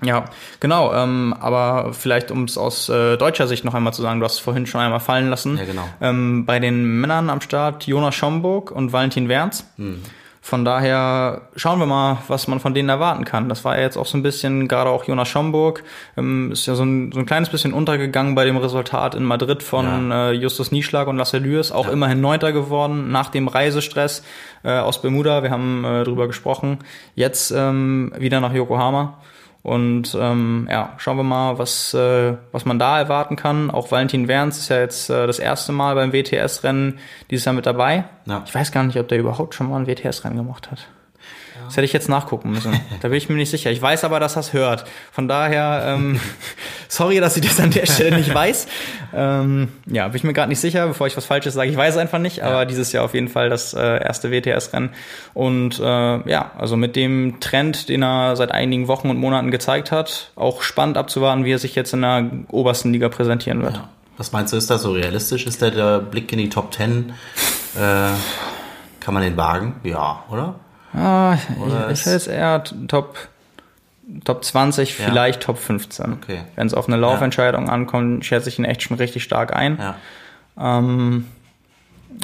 [0.03, 0.25] Ja,
[0.61, 0.93] genau.
[0.93, 4.35] Ähm, aber vielleicht, um es aus äh, deutscher Sicht noch einmal zu sagen, du hast
[4.35, 5.57] es vorhin schon einmal fallen lassen.
[5.57, 5.89] Ja, genau.
[6.01, 9.67] Ähm, bei den Männern am Start Jonas Schomburg und Valentin Wernz.
[9.77, 10.03] Hm.
[10.45, 13.49] Von daher schauen wir mal, was man von denen erwarten kann.
[13.49, 15.83] Das war ja jetzt auch so ein bisschen, gerade auch Jonas Schomburg,
[16.19, 19.63] ähm, ist ja so ein, so ein kleines bisschen untergegangen bei dem Resultat in Madrid
[19.63, 24.23] von äh, Justus Nieschlag und Lasse Lüers, auch immerhin Neunter geworden nach dem Reisestress
[24.65, 25.43] äh, aus Bermuda.
[25.43, 26.81] Wir haben äh, drüber gesprochen.
[27.15, 29.17] Jetzt ähm, wieder nach Yokohama.
[29.65, 33.71] Und ähm, ja, schauen wir mal, was, äh, was man da erwarten kann.
[33.71, 36.99] Auch Valentin Wernz ist ja jetzt äh, das erste Mal beim WTS-Rennen
[37.31, 38.05] dieses Jahr mit dabei.
[38.27, 38.43] Ja.
[38.45, 40.87] Ich weiß gar nicht, ob der überhaupt schon mal ein WTS-Rennen gemacht hat.
[41.67, 42.73] Das hätte ich jetzt nachgucken müssen.
[43.01, 43.71] Da bin ich mir nicht sicher.
[43.71, 44.85] Ich weiß aber, dass er es hört.
[45.13, 46.21] Von daher, ähm,
[46.89, 48.67] sorry, dass ich das an der Stelle nicht weiß.
[49.15, 50.87] Ähm, ja, bin ich mir gerade nicht sicher.
[50.87, 52.43] Bevor ich was Falsches sage, ich weiß es einfach nicht.
[52.43, 54.91] Aber dieses Jahr auf jeden Fall das äh, erste WTS-Rennen.
[55.35, 55.83] Und äh,
[56.31, 60.63] ja, also mit dem Trend, den er seit einigen Wochen und Monaten gezeigt hat, auch
[60.63, 63.81] spannend abzuwarten, wie er sich jetzt in der obersten Liga präsentieren wird.
[64.17, 65.47] Was meinst du, ist das so realistisch?
[65.47, 67.13] Ist da der Blick in die Top 10?
[67.77, 68.11] Äh,
[69.01, 69.75] kann man den wagen?
[69.83, 70.55] Ja, oder?
[70.95, 73.17] Ah, Oder ich, ich hätte jetzt eher Top,
[74.25, 75.07] Top 20, Ja.
[75.07, 76.13] vielleicht Top 15.
[76.13, 76.41] Okay.
[76.57, 79.79] Wenn es auf eine Laufentscheidung ankommt, schätze ich ihn echt schon richtig stark ein.
[79.79, 79.97] Ja.
[80.83, 81.27] Ähm,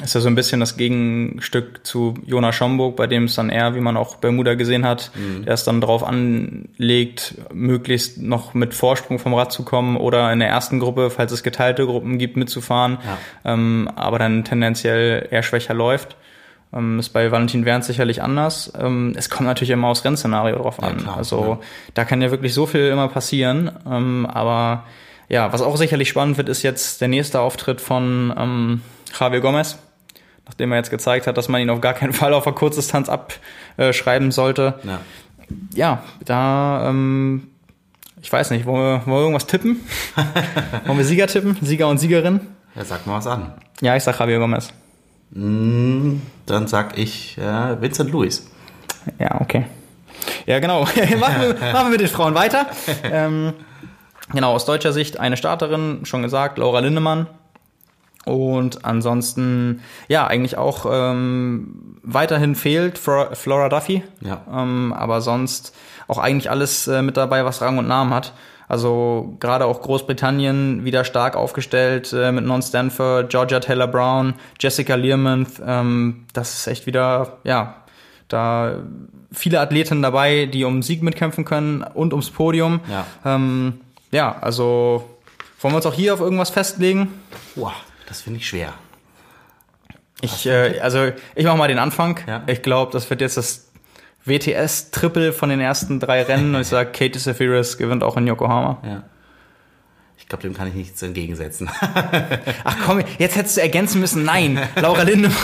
[0.01, 3.75] ist ja so ein bisschen das Gegenstück zu Jonas Schomburg, bei dem es dann eher,
[3.75, 5.43] wie man auch Bermuda gesehen hat, Mhm.
[5.43, 10.39] der es dann drauf anlegt, möglichst noch mit Vorsprung vom Rad zu kommen oder in
[10.39, 12.99] der ersten Gruppe, falls es geteilte Gruppen gibt, mitzufahren,
[13.43, 16.15] ähm, aber dann tendenziell eher schwächer läuft.
[16.73, 18.71] Ähm, ist bei Valentin Wernz sicherlich anders.
[18.79, 20.97] Ähm, es kommt natürlich immer aufs Rennszenario drauf an.
[20.97, 21.59] klar, also
[21.93, 23.71] da kann ja wirklich so viel immer passieren.
[23.89, 24.85] Ähm, aber
[25.27, 28.81] ja, was auch sicherlich spannend wird, ist jetzt der nächste Auftritt von ähm,
[29.17, 29.77] Javier Gomez,
[30.45, 33.09] nachdem er jetzt gezeigt hat, dass man ihn auf gar keinen Fall auf der Kurzdistanz
[33.09, 34.75] abschreiben sollte.
[34.83, 34.99] ja.
[35.73, 37.47] Ja, da, ähm,
[38.21, 39.81] ich weiß nicht, wollen wir, wollen wir irgendwas tippen?
[40.85, 41.57] wollen wir Sieger tippen?
[41.61, 42.39] Sieger und Siegerin?
[42.75, 43.53] Ja, sag mal was an.
[43.81, 44.71] Ja, ich sag Javier Gomez.
[45.31, 48.47] Mm, Dann sag ich äh, Vincent Lewis.
[49.19, 49.65] Ja, okay.
[50.45, 50.81] Ja, genau.
[51.19, 52.67] machen, wir, machen wir mit den Frauen weiter.
[53.03, 53.53] ähm,
[54.33, 57.27] genau, aus deutscher Sicht eine Starterin, schon gesagt, Laura Lindemann.
[58.25, 64.03] Und ansonsten, ja, eigentlich auch ähm, weiterhin fehlt Flora, Flora Duffy.
[64.19, 64.41] Ja.
[64.51, 65.75] Ähm, aber sonst
[66.07, 68.33] auch eigentlich alles äh, mit dabei, was Rang und Namen hat.
[68.71, 74.95] Also gerade auch Großbritannien wieder stark aufgestellt äh, mit Non Stanford, Georgia Taylor Brown, Jessica
[74.95, 75.61] Learmonth.
[75.67, 77.83] Ähm, das ist echt wieder, ja,
[78.29, 78.77] da
[79.33, 82.79] viele Athleten dabei, die um Sieg mitkämpfen können und ums Podium.
[82.89, 83.05] Ja.
[83.25, 85.03] Ähm, ja, also
[85.59, 87.09] wollen wir uns auch hier auf irgendwas festlegen?
[87.57, 87.73] Boah,
[88.07, 88.71] das finde ich schwer.
[90.21, 92.21] Ich, äh, also ich mache mal den Anfang.
[92.25, 92.43] Ja.
[92.47, 93.69] Ich glaube, das wird jetzt das
[94.25, 98.77] WTS-Triple von den ersten drei Rennen und ich sage, Katie Zephyrus gewinnt auch in Yokohama.
[98.85, 99.03] Ja.
[100.17, 101.69] Ich glaube, dem kann ich nichts entgegensetzen.
[102.63, 105.35] Ach komm, jetzt hättest du ergänzen müssen, nein, Laura Lindemann.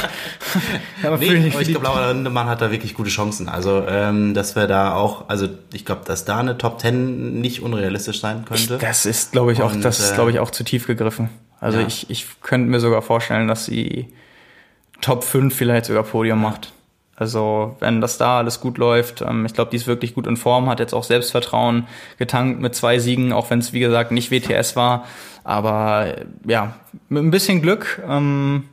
[1.03, 3.49] aber Nee, ich die- glaube, Laura Lindemann hat da wirklich gute Chancen.
[3.49, 7.61] Also, ähm, dass wir da auch, also ich glaube, dass da eine Top 10 nicht
[7.63, 8.77] unrealistisch sein könnte.
[8.77, 11.29] das ist, glaube ich, auch, Und, das ist, äh, glaube ich, auch zu tief gegriffen.
[11.59, 11.87] Also ja.
[11.87, 14.13] ich, ich könnte mir sogar vorstellen, dass sie
[15.01, 16.71] Top 5 vielleicht sogar Podium macht.
[17.19, 20.37] Also wenn das da alles gut läuft, ähm, ich glaube, die ist wirklich gut in
[20.37, 21.87] Form, hat jetzt auch Selbstvertrauen
[22.19, 25.03] getankt mit zwei Siegen, auch wenn es wie gesagt nicht WTS war.
[25.43, 26.75] Aber äh, ja,
[27.09, 28.65] mit ein bisschen Glück ähm,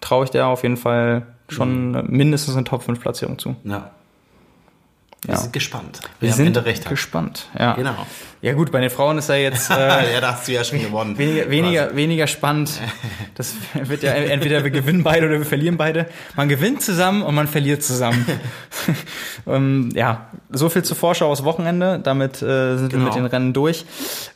[0.00, 2.04] traue ich der auf jeden Fall schon Mhm.
[2.08, 3.56] mindestens eine Top 5 Platzierung zu.
[3.64, 3.90] Ja.
[5.22, 5.40] Wir Ja.
[5.40, 6.00] sind gespannt.
[6.18, 6.88] Wir am sind Ende recht hat.
[6.90, 7.46] gespannt.
[7.58, 7.74] Ja.
[7.74, 7.94] Genau.
[8.40, 10.80] ja gut, bei den Frauen ist ja jetzt äh, ja, da hast du ja schon
[10.80, 11.18] gewonnen.
[11.18, 12.70] Weniger, weniger, weniger spannend.
[13.34, 16.06] Das wird ja entweder wir gewinnen beide oder wir verlieren beide.
[16.36, 18.24] Man gewinnt zusammen und man verliert zusammen.
[19.46, 22.00] ähm, ja, so viel zur Vorschau aus Wochenende.
[22.02, 23.04] Damit äh, sind wir Genau.
[23.04, 23.84] mit den Rennen durch.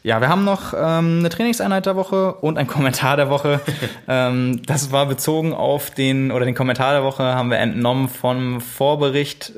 [0.03, 3.61] Ja, wir haben noch ähm, eine Trainingseinheit der Woche und ein Kommentar der Woche.
[4.09, 8.61] ähm, das war bezogen auf den, oder den Kommentar der Woche haben wir entnommen vom
[8.61, 9.53] Vorbericht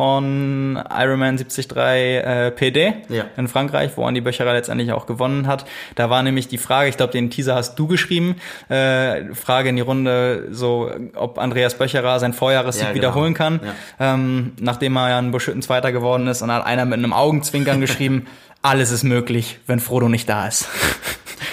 [0.00, 3.24] von Ironman 73 äh, PD Ja.
[3.36, 5.66] in Frankreich, wo Andi Böcherer letztendlich auch gewonnen hat.
[5.94, 8.36] Da war nämlich die Frage, ich glaube, den Teaser hast du geschrieben,
[8.70, 12.96] äh, Frage in die Runde, so ob Andreas Böcherer sein Vorjahressieg Ja, genau.
[13.02, 13.60] wiederholen kann,
[13.98, 14.14] Ja.
[14.14, 17.12] ähm, nachdem er ja in Buschütten Zweiter geworden ist und da hat einer mit einem
[17.12, 18.26] Augenzwinkern geschrieben,
[18.62, 20.66] alles ist möglich, wenn Frodo nicht da ist.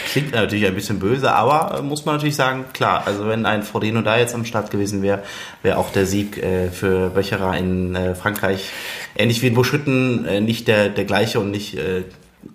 [0.08, 3.64] Klingt natürlich ein bisschen böse, aber äh, muss man natürlich sagen, klar, also wenn ein
[3.64, 5.24] Frodeno da jetzt am Start gewesen wäre,
[5.64, 8.70] wäre auch der Sieg äh, für Böcherer in äh, Frankreich,
[9.18, 12.04] ähnlich wie in Buschütten, äh, nicht der, der gleiche und nicht äh,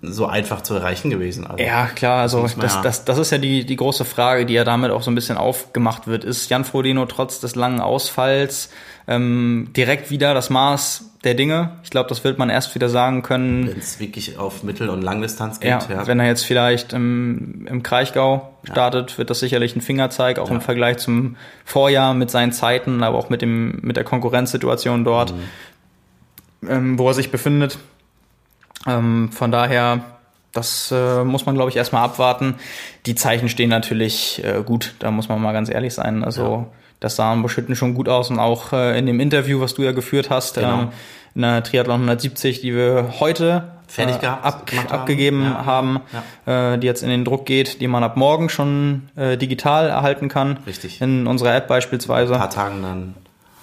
[0.01, 1.45] so einfach zu erreichen gewesen.
[1.45, 4.63] Also, Ja, klar, also das, das, das ist ja die, die große Frage, die ja
[4.63, 6.23] damit auch so ein bisschen aufgemacht wird.
[6.23, 8.69] Ist Jan Frodeno trotz des langen Ausfalls
[9.07, 11.71] ähm, direkt wieder das Maß der Dinge?
[11.83, 15.01] Ich glaube, das wird man erst wieder sagen können, Wenn es wirklich auf Mittel- und
[15.01, 16.07] Langdistanz geht, ja, ja.
[16.07, 20.61] wenn er jetzt vielleicht im, im Kraichgau startet, wird das sicherlich ein Fingerzeig, auch im
[20.61, 21.35] Vergleich zum
[21.65, 25.33] Vorjahr mit seinen Zeiten, aber auch mit, dem, mit der Konkurrenzsituation dort,
[26.61, 26.69] Mhm.
[26.69, 27.77] ähm, wo er sich befindet.
[28.87, 30.01] Ähm, von daher,
[30.51, 32.55] das äh, muss man, glaube ich, erstmal abwarten.
[33.05, 36.23] Die Zeichen stehen natürlich äh, gut, da muss man mal ganz ehrlich sein.
[36.23, 36.67] Also
[36.99, 39.81] das sah in Buschütten schon gut aus und auch äh, in dem Interview, was du
[39.83, 40.81] ja geführt hast, Genau.
[40.83, 40.87] ähm,
[41.35, 44.99] in der Triathlon 170, die wir heute Fertig äh, gehabt, ab, gemacht haben.
[45.01, 45.65] abgegeben Ja.
[45.65, 45.99] haben,
[46.45, 50.29] äh, die jetzt in den Druck geht, die man ab morgen schon äh, digital erhalten
[50.29, 50.57] kann.
[50.67, 51.01] Richtig.
[51.01, 52.33] In unserer App beispielsweise.
[52.33, 53.13] ein paar Tagen dann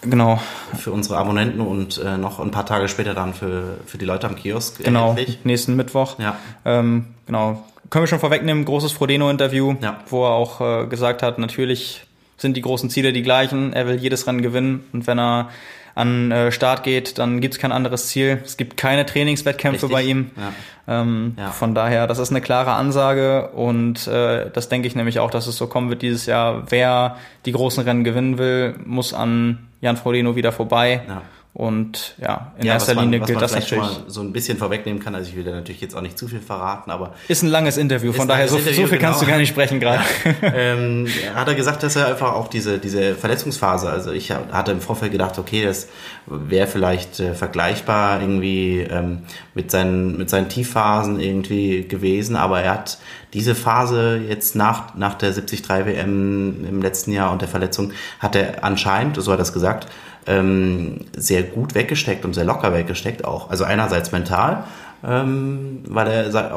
[0.03, 0.41] Genau,
[0.78, 4.26] für unsere Abonnenten und äh, noch ein paar Tage später dann für, für die Leute
[4.28, 5.11] am Kiosk genau.
[5.11, 5.41] erhältlich.
[5.45, 6.18] Nächsten Mittwoch.
[6.18, 6.37] Ja.
[6.64, 7.62] Ähm, genau.
[7.91, 9.99] Können wir schon vorwegnehmen, großes Frodeno-Interview, Ja.
[10.09, 12.07] wo er auch äh, gesagt hat, natürlich
[12.41, 13.72] sind die großen Ziele die gleichen.
[13.72, 15.51] Er will jedes Rennen gewinnen und wenn er
[15.95, 18.41] an äh, Start geht, dann gibt es kein anderes Ziel.
[18.45, 19.93] Es gibt keine Trainingswettkämpfe Richtig.
[19.93, 20.30] bei ihm.
[20.36, 21.01] Ja.
[21.03, 21.51] Ähm, Ja.
[21.51, 25.47] Von daher, das ist eine klare Ansage und äh, das denke ich nämlich auch, dass
[25.47, 26.64] es so kommen wird dieses Jahr.
[26.70, 31.03] Wer die großen Rennen gewinnen will, muss an Jan Frodeno wieder vorbei.
[31.07, 31.22] Ja.
[31.53, 33.83] Und ja, in Ja, erster man, Linie gilt das natürlich.
[33.83, 35.17] mal so ein bisschen vorwegnehmen kann.
[35.17, 37.77] Also ich will da natürlich jetzt auch nicht zu viel verraten, aber Ist ein langes
[37.77, 39.35] Interview, von daher so, langes so Interview, viel kannst du genau.
[39.35, 40.05] gar nicht sprechen gerade.
[40.43, 44.81] ähm, hat er gesagt, dass er einfach auch diese, diese Verletzungsphase, also ich hatte im
[44.81, 45.89] Vorfeld gedacht, okay, das
[46.27, 49.23] wäre vielleicht äh, vergleichbar irgendwie ähm,
[49.55, 52.99] mit, seinen, mit seinen Tiefphasen irgendwie gewesen, aber er hat
[53.33, 58.37] diese Phase jetzt nach, nach der 73 WM im letzten Jahr und der Verletzung, hat
[58.37, 59.89] er anscheinend, so hat er es gesagt,
[60.27, 63.51] ähm, sehr gut weggesteckt und sehr locker weggesteckt auch.
[63.51, 64.64] Also einerseits mental,
[65.03, 66.51] ähm, weil er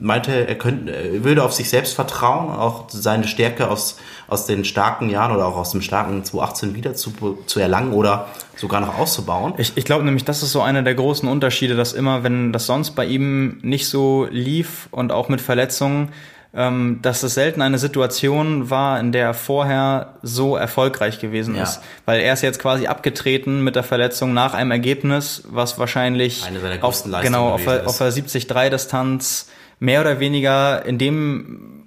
[0.00, 3.98] meinte, er, könnte, er würde auf sich selbst vertrauen, auch seine Stärke aus,
[4.28, 7.12] aus den starken Jahren oder auch aus dem starken 2018 wieder zu,
[7.46, 9.54] zu erlangen oder sogar noch auszubauen.
[9.58, 12.66] Ich, ich glaube nämlich, das ist so einer der großen Unterschiede, dass immer, wenn das
[12.66, 16.10] sonst bei ihm nicht so lief und auch mit Verletzungen,
[16.58, 21.62] ähm, dass es selten eine Situation war, in der er vorher so erfolgreich gewesen Ja.
[21.62, 21.80] ist.
[22.04, 26.58] Weil er ist jetzt quasi abgetreten mit der Verletzung nach einem Ergebnis, was wahrscheinlich Eine
[26.58, 29.48] seiner auf, genau, auf, der- auf der 70-3-Distanz
[29.78, 31.84] mehr oder weniger in dem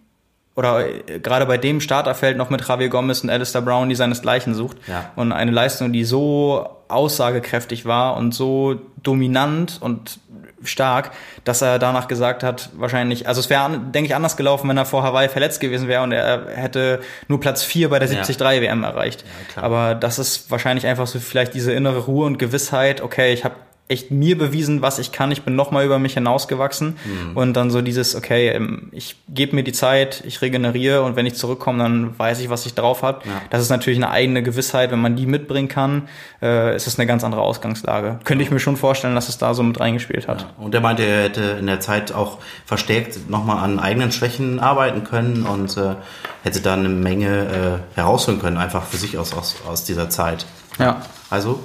[0.56, 4.54] oder äh, gerade bei dem Starterfeld noch mit Javier Gomez und Alistair Brown, die seinesgleichen
[4.54, 4.78] sucht.
[4.88, 5.12] Ja.
[5.18, 10.20] Und eine Leistung, die so aussagekräftig war und so dominant und
[10.64, 11.12] stark,
[11.44, 14.86] dass er danach gesagt hat, wahrscheinlich, also es wäre, denke ich, anders gelaufen, wenn er
[14.86, 18.16] vor Hawaii verletzt gewesen wäre und er hätte nur Platz 4 bei der Ja.
[18.16, 19.24] 73 WM erreicht.
[19.52, 19.66] klar.
[19.66, 23.56] Aber das ist wahrscheinlich einfach so vielleicht diese innere Ruhe und Gewissheit, okay, ich habe
[23.92, 27.38] echt mir bewiesen, was ich kann, ich bin nochmal über mich hinausgewachsen Mhm.
[27.38, 31.26] und dann so dieses, okay, ähm, ich gebe mir die Zeit, ich regeneriere und wenn
[31.26, 33.22] ich zurückkomme, dann weiß ich, was ich drauf habe.
[33.26, 33.42] Ja.
[33.50, 36.08] Das ist natürlich eine eigene Gewissheit, wenn man die mitbringen kann,
[36.42, 38.20] äh, ist es eine ganz andere Ausgangslage.
[38.24, 40.48] Könnte ich mir schon vorstellen, dass es da so mit reingespielt hat.
[40.58, 45.04] Und er meinte, er hätte in der Zeit auch verstärkt nochmal an eigenen Schwächen arbeiten
[45.04, 45.96] können und äh,
[46.44, 50.46] hätte da eine Menge äh, herausholen können, einfach für sich aus, aus, aus dieser Zeit.
[50.80, 51.02] Ja.
[51.30, 51.60] Also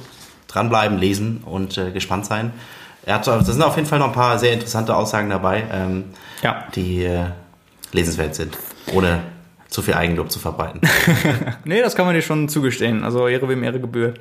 [0.49, 2.53] dranbleiben, lesen und äh, gespannt sein.
[3.05, 6.05] Er hat, da sind auf jeden Fall noch ein paar sehr interessante Aussagen dabei, ähm,
[6.42, 6.64] Ja.
[6.74, 7.26] die äh,
[7.92, 8.59] lesenswert sind,
[8.92, 9.20] ohne
[9.68, 10.80] zu viel Eigenlob zu verbreiten.
[11.64, 13.05] Nee, das kann man dir schon zugestehen.
[13.05, 14.20] Also Ehre wem Ehre gebührt.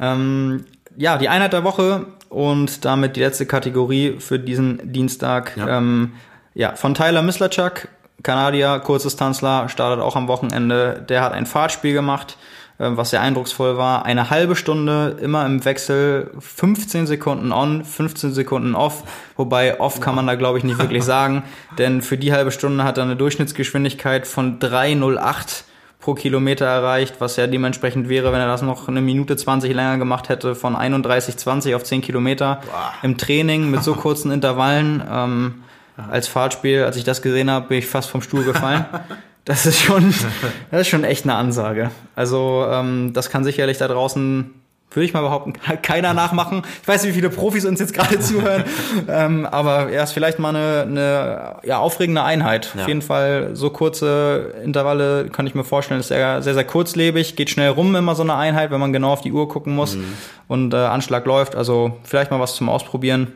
[0.00, 0.64] Ähm,
[0.96, 5.56] ja, die Einheit der Woche und damit die letzte Kategorie für diesen Dienstag.
[5.56, 5.78] Ja.
[5.78, 6.12] Ähm,
[6.54, 7.88] ja von Tyler Mislachuk,
[8.22, 11.04] Kanadier, Kurzdistanzler, startet auch am Wochenende.
[11.08, 12.36] Der hat ein Fahrtspiel gemacht,
[12.78, 14.04] was sehr eindrucksvoll war.
[14.04, 19.02] Eine halbe Stunde immer im Wechsel, 15 Sekunden on, 15 Sekunden off.
[19.36, 21.42] Wobei off kann man da, glaube ich, nicht wirklich sagen,
[21.76, 25.64] denn für die halbe Stunde hat er eine Durchschnittsgeschwindigkeit von 3,08
[26.00, 29.98] pro Kilometer erreicht, was ja dementsprechend wäre, wenn er das noch eine Minute 20 länger
[29.98, 32.60] gemacht hätte, von 31,20 auf 10 Kilometer
[33.02, 35.02] im Training mit so kurzen Intervallen.
[35.10, 35.64] Ähm,
[36.10, 38.86] als Fahrtspiel, als ich das gesehen habe, bin ich fast vom Stuhl gefallen.
[39.48, 40.12] Das ist schon,
[40.70, 41.90] das ist schon echt eine Ansage.
[42.14, 44.54] Also ähm, das kann sicherlich da draußen
[44.90, 46.62] würde ich mal behaupten, keiner nachmachen.
[46.82, 48.64] Ich weiß nicht, wie viele Profis uns jetzt gerade zuhören,
[49.08, 52.72] ähm, aber er ist vielleicht mal eine, eine ja, aufregende Einheit.
[52.74, 52.82] Ja.
[52.82, 57.36] Auf jeden Fall so kurze Intervalle kann ich mir vorstellen, ist sehr, sehr, sehr kurzlebig,
[57.36, 59.96] geht schnell rum immer so eine Einheit, wenn man genau auf die Uhr gucken muss
[59.96, 60.12] mhm.
[60.46, 61.54] und äh, Anschlag läuft.
[61.54, 63.32] Also vielleicht mal was zum Ausprobieren.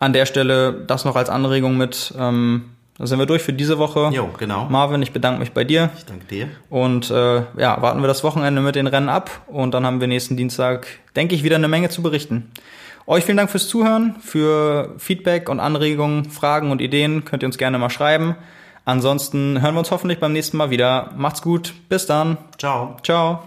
[0.00, 2.12] An der Stelle das noch als Anregung mit.
[2.18, 4.10] Ähm, dann sind wir durch für diese Woche.
[4.12, 4.66] Jo, genau.
[4.68, 5.90] Marvin, ich bedanke mich bei dir.
[5.96, 6.48] Ich danke dir.
[6.70, 10.06] Und äh, ja, warten wir das Wochenende mit den Rennen ab und dann haben wir
[10.06, 12.52] nächsten Dienstag, denke ich, wieder eine Menge zu berichten.
[13.06, 17.58] Euch vielen Dank fürs Zuhören, für Feedback und Anregungen, Fragen und Ideen könnt ihr uns
[17.58, 18.36] gerne mal schreiben.
[18.86, 21.10] Ansonsten hören wir uns hoffentlich beim nächsten Mal wieder.
[21.16, 22.38] Macht's gut, bis dann.
[22.58, 22.96] Ciao.
[23.02, 23.42] Ciao.